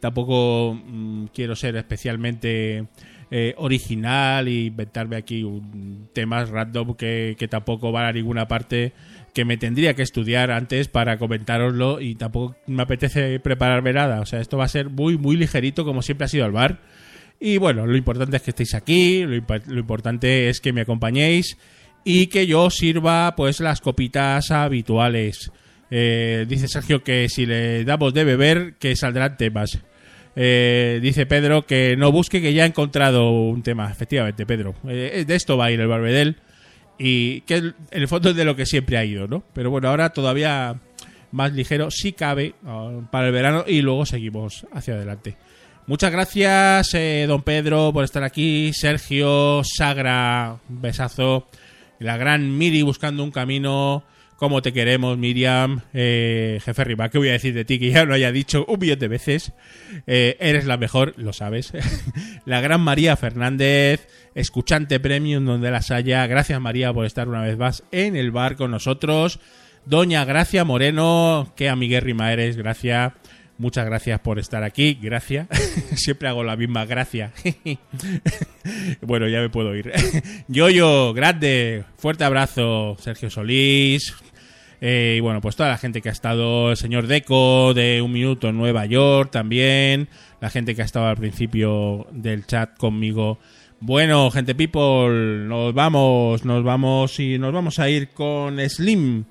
Tampoco 0.00 0.74
mm, 0.74 1.28
quiero 1.32 1.56
ser 1.56 1.76
especialmente 1.76 2.86
eh, 3.30 3.54
original 3.56 4.48
e 4.48 4.66
inventarme 4.66 5.16
aquí 5.16 5.44
un, 5.44 6.10
temas 6.12 6.50
random 6.50 6.94
que, 6.94 7.36
que 7.38 7.48
tampoco 7.48 7.90
van 7.90 8.04
a 8.04 8.12
ninguna 8.12 8.46
parte 8.46 8.92
que 9.38 9.44
me 9.44 9.56
tendría 9.56 9.94
que 9.94 10.02
estudiar 10.02 10.50
antes 10.50 10.88
para 10.88 11.16
comentároslo 11.16 12.00
y 12.00 12.16
tampoco 12.16 12.56
me 12.66 12.82
apetece 12.82 13.38
prepararme 13.38 13.92
nada. 13.92 14.20
O 14.20 14.26
sea, 14.26 14.40
esto 14.40 14.56
va 14.56 14.64
a 14.64 14.68
ser 14.68 14.90
muy, 14.90 15.16
muy 15.16 15.36
ligerito 15.36 15.84
como 15.84 16.02
siempre 16.02 16.24
ha 16.24 16.28
sido 16.28 16.44
el 16.44 16.50
bar. 16.50 16.80
Y 17.38 17.56
bueno, 17.58 17.86
lo 17.86 17.96
importante 17.96 18.36
es 18.36 18.42
que 18.42 18.50
estéis 18.50 18.74
aquí, 18.74 19.22
lo, 19.22 19.36
importante 19.36 20.48
es 20.48 20.58
que 20.58 20.72
me 20.72 20.80
acompañéis 20.80 21.56
y 22.02 22.26
que 22.26 22.48
yo 22.48 22.68
sirva 22.68 23.36
pues 23.36 23.60
las 23.60 23.80
copitas 23.80 24.50
habituales. 24.50 25.52
Eh, 25.88 26.44
dice 26.48 26.66
Sergio 26.66 27.04
que 27.04 27.28
si 27.28 27.46
le 27.46 27.84
damos 27.84 28.12
de 28.14 28.24
beber, 28.24 28.74
que 28.80 28.96
saldrán 28.96 29.36
temas. 29.36 29.78
Eh, 30.34 30.98
dice 31.00 31.26
Pedro 31.26 31.64
que 31.64 31.94
no 31.96 32.10
busque, 32.10 32.42
que 32.42 32.54
ya 32.54 32.64
ha 32.64 32.66
encontrado 32.66 33.30
un 33.30 33.62
tema. 33.62 33.88
Efectivamente, 33.88 34.44
Pedro. 34.46 34.74
Eh, 34.88 35.24
de 35.24 35.34
esto 35.36 35.56
va 35.56 35.66
a 35.66 35.70
ir 35.70 35.80
el 35.80 35.86
Barbedel. 35.86 36.38
Y 36.98 37.42
que 37.42 37.56
en 37.56 37.74
el 37.90 38.08
fondo 38.08 38.30
es 38.30 38.36
de 38.36 38.44
lo 38.44 38.56
que 38.56 38.66
siempre 38.66 38.96
ha 38.96 39.04
ido, 39.04 39.28
¿no? 39.28 39.44
Pero 39.52 39.70
bueno, 39.70 39.88
ahora 39.88 40.10
todavía 40.10 40.80
más 41.30 41.52
ligero, 41.52 41.90
si 41.90 42.12
cabe, 42.12 42.54
ah, 42.66 43.00
para 43.10 43.26
el 43.26 43.32
verano 43.32 43.64
y 43.66 43.82
luego 43.82 44.06
seguimos 44.06 44.66
hacia 44.72 44.94
adelante. 44.94 45.36
Muchas 45.86 46.12
gracias, 46.12 46.92
eh, 46.92 47.24
don 47.26 47.42
Pedro, 47.42 47.92
por 47.94 48.04
estar 48.04 48.22
aquí. 48.22 48.72
Sergio, 48.74 49.62
Sagra, 49.64 50.58
besazo. 50.68 51.48
La 51.98 52.16
gran 52.18 52.58
Miri 52.58 52.82
buscando 52.82 53.24
un 53.24 53.30
camino. 53.30 54.04
Cómo 54.36 54.62
te 54.62 54.72
queremos, 54.72 55.18
Miriam. 55.18 55.80
Eh, 55.94 56.60
jefe 56.62 56.84
Riva, 56.84 57.08
¿qué 57.08 57.18
voy 57.18 57.30
a 57.30 57.32
decir 57.32 57.54
de 57.54 57.64
ti? 57.64 57.78
Que 57.78 57.90
ya 57.90 58.04
lo 58.04 58.14
haya 58.14 58.30
dicho 58.30 58.64
un 58.68 58.78
millón 58.78 58.98
de 58.98 59.08
veces. 59.08 59.52
Eh, 60.06 60.36
eres 60.38 60.66
la 60.66 60.76
mejor, 60.76 61.14
lo 61.16 61.32
sabes. 61.32 61.72
la 62.44 62.60
gran 62.60 62.82
María 62.82 63.16
Fernández, 63.16 64.06
escuchante 64.38 65.00
premium 65.00 65.44
donde 65.44 65.70
las 65.70 65.90
haya. 65.90 66.26
Gracias, 66.26 66.60
María, 66.60 66.92
por 66.92 67.04
estar 67.04 67.28
una 67.28 67.42
vez 67.42 67.58
más 67.58 67.82
en 67.90 68.14
el 68.14 68.30
bar 68.30 68.56
con 68.56 68.70
nosotros. 68.70 69.40
Doña 69.84 70.24
Gracia 70.24 70.64
Moreno, 70.64 71.52
qué 71.56 71.68
amiguérrima 71.68 72.32
eres, 72.32 72.56
gracias. 72.56 73.12
Muchas 73.58 73.86
gracias 73.86 74.20
por 74.20 74.38
estar 74.38 74.62
aquí, 74.62 74.96
gracias. 75.02 75.48
Siempre 75.96 76.28
hago 76.28 76.44
la 76.44 76.56
misma 76.56 76.84
gracia. 76.84 77.32
bueno, 79.00 79.26
ya 79.26 79.40
me 79.40 79.48
puedo 79.48 79.74
ir. 79.74 79.90
Yoyo, 80.48 81.12
grande, 81.14 81.84
fuerte 81.96 82.22
abrazo, 82.22 82.96
Sergio 83.00 83.30
Solís. 83.30 84.14
Eh, 84.80 85.16
y 85.18 85.20
bueno, 85.20 85.40
pues 85.40 85.56
toda 85.56 85.70
la 85.70 85.78
gente 85.78 86.00
que 86.00 86.10
ha 86.10 86.12
estado, 86.12 86.70
el 86.70 86.76
señor 86.76 87.08
Deco 87.08 87.74
de 87.74 88.00
Un 88.00 88.12
Minuto 88.12 88.48
en 88.48 88.56
Nueva 88.56 88.86
York 88.86 89.32
también, 89.32 90.08
la 90.40 90.50
gente 90.50 90.76
que 90.76 90.82
ha 90.82 90.84
estado 90.84 91.06
al 91.06 91.16
principio 91.16 92.06
del 92.12 92.46
chat 92.46 92.76
conmigo. 92.76 93.40
Bueno, 93.80 94.30
gente 94.32 94.56
people, 94.56 95.46
nos 95.46 95.72
vamos, 95.72 96.44
nos 96.44 96.64
vamos 96.64 97.20
y 97.20 97.38
nos 97.38 97.52
vamos 97.52 97.78
a 97.78 97.88
ir 97.88 98.08
con 98.08 98.58
Slim. 98.68 99.24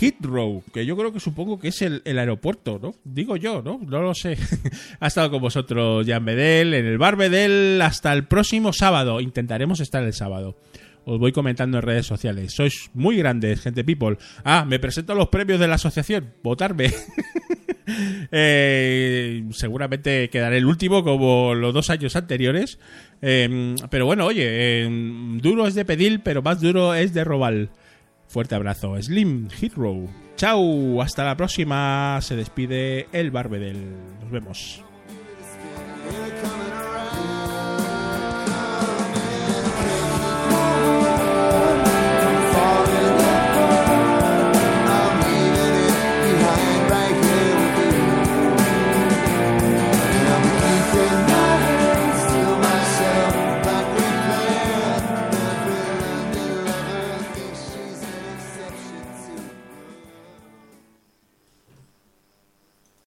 Heathrow, 0.00 0.64
que 0.74 0.84
yo 0.84 0.96
creo 0.96 1.12
que 1.12 1.20
supongo 1.20 1.60
que 1.60 1.68
es 1.68 1.80
el, 1.80 2.02
aeropuerto, 2.04 2.80
¿no? 2.82 2.96
Digo 3.04 3.36
yo, 3.36 3.62
¿no? 3.62 3.78
No 3.86 4.02
lo 4.02 4.14
sé. 4.14 4.36
ha 5.00 5.06
estado 5.06 5.30
con 5.30 5.40
vosotros 5.40 6.04
Jan 6.04 6.24
Bedel 6.24 6.74
en 6.74 6.84
el 6.86 6.98
Bar 6.98 7.14
Bedel 7.14 7.80
hasta 7.80 8.12
el 8.12 8.24
próximo 8.24 8.72
sábado. 8.72 9.20
Intentaremos 9.20 9.78
estar 9.78 10.02
el 10.02 10.12
sábado. 10.12 10.56
Os 11.04 11.20
voy 11.20 11.30
comentando 11.30 11.78
en 11.78 11.84
redes 11.84 12.06
sociales. 12.06 12.52
Sois 12.52 12.90
muy 12.92 13.16
grandes, 13.16 13.60
gente 13.60 13.84
people. 13.84 14.18
Ah, 14.44 14.64
me 14.66 14.80
presento 14.80 15.12
a 15.12 15.16
los 15.16 15.28
premios 15.28 15.60
de 15.60 15.68
la 15.68 15.76
asociación. 15.76 16.34
Votarme. 16.42 16.92
Eh, 18.32 19.44
seguramente 19.52 20.28
quedaré 20.28 20.58
el 20.58 20.66
último 20.66 21.04
como 21.04 21.54
los 21.54 21.72
dos 21.72 21.88
años 21.88 22.16
anteriores. 22.16 22.80
Eh, 23.22 23.76
pero 23.90 24.06
bueno, 24.06 24.26
oye, 24.26 24.44
eh, 24.46 24.88
duro 25.40 25.66
es 25.66 25.74
de 25.74 25.84
pedir, 25.84 26.22
pero 26.22 26.42
más 26.42 26.60
duro 26.60 26.94
es 26.94 27.12
de 27.14 27.24
robar. 27.24 27.68
Fuerte 28.28 28.54
abrazo. 28.54 29.00
Slim 29.00 29.48
Hero. 29.60 30.06
Chau, 30.36 31.00
hasta 31.00 31.24
la 31.24 31.36
próxima. 31.36 32.18
Se 32.20 32.36
despide 32.36 33.08
el 33.12 33.30
Barbedel. 33.30 33.78
Nos 34.20 34.30
vemos. 34.30 34.82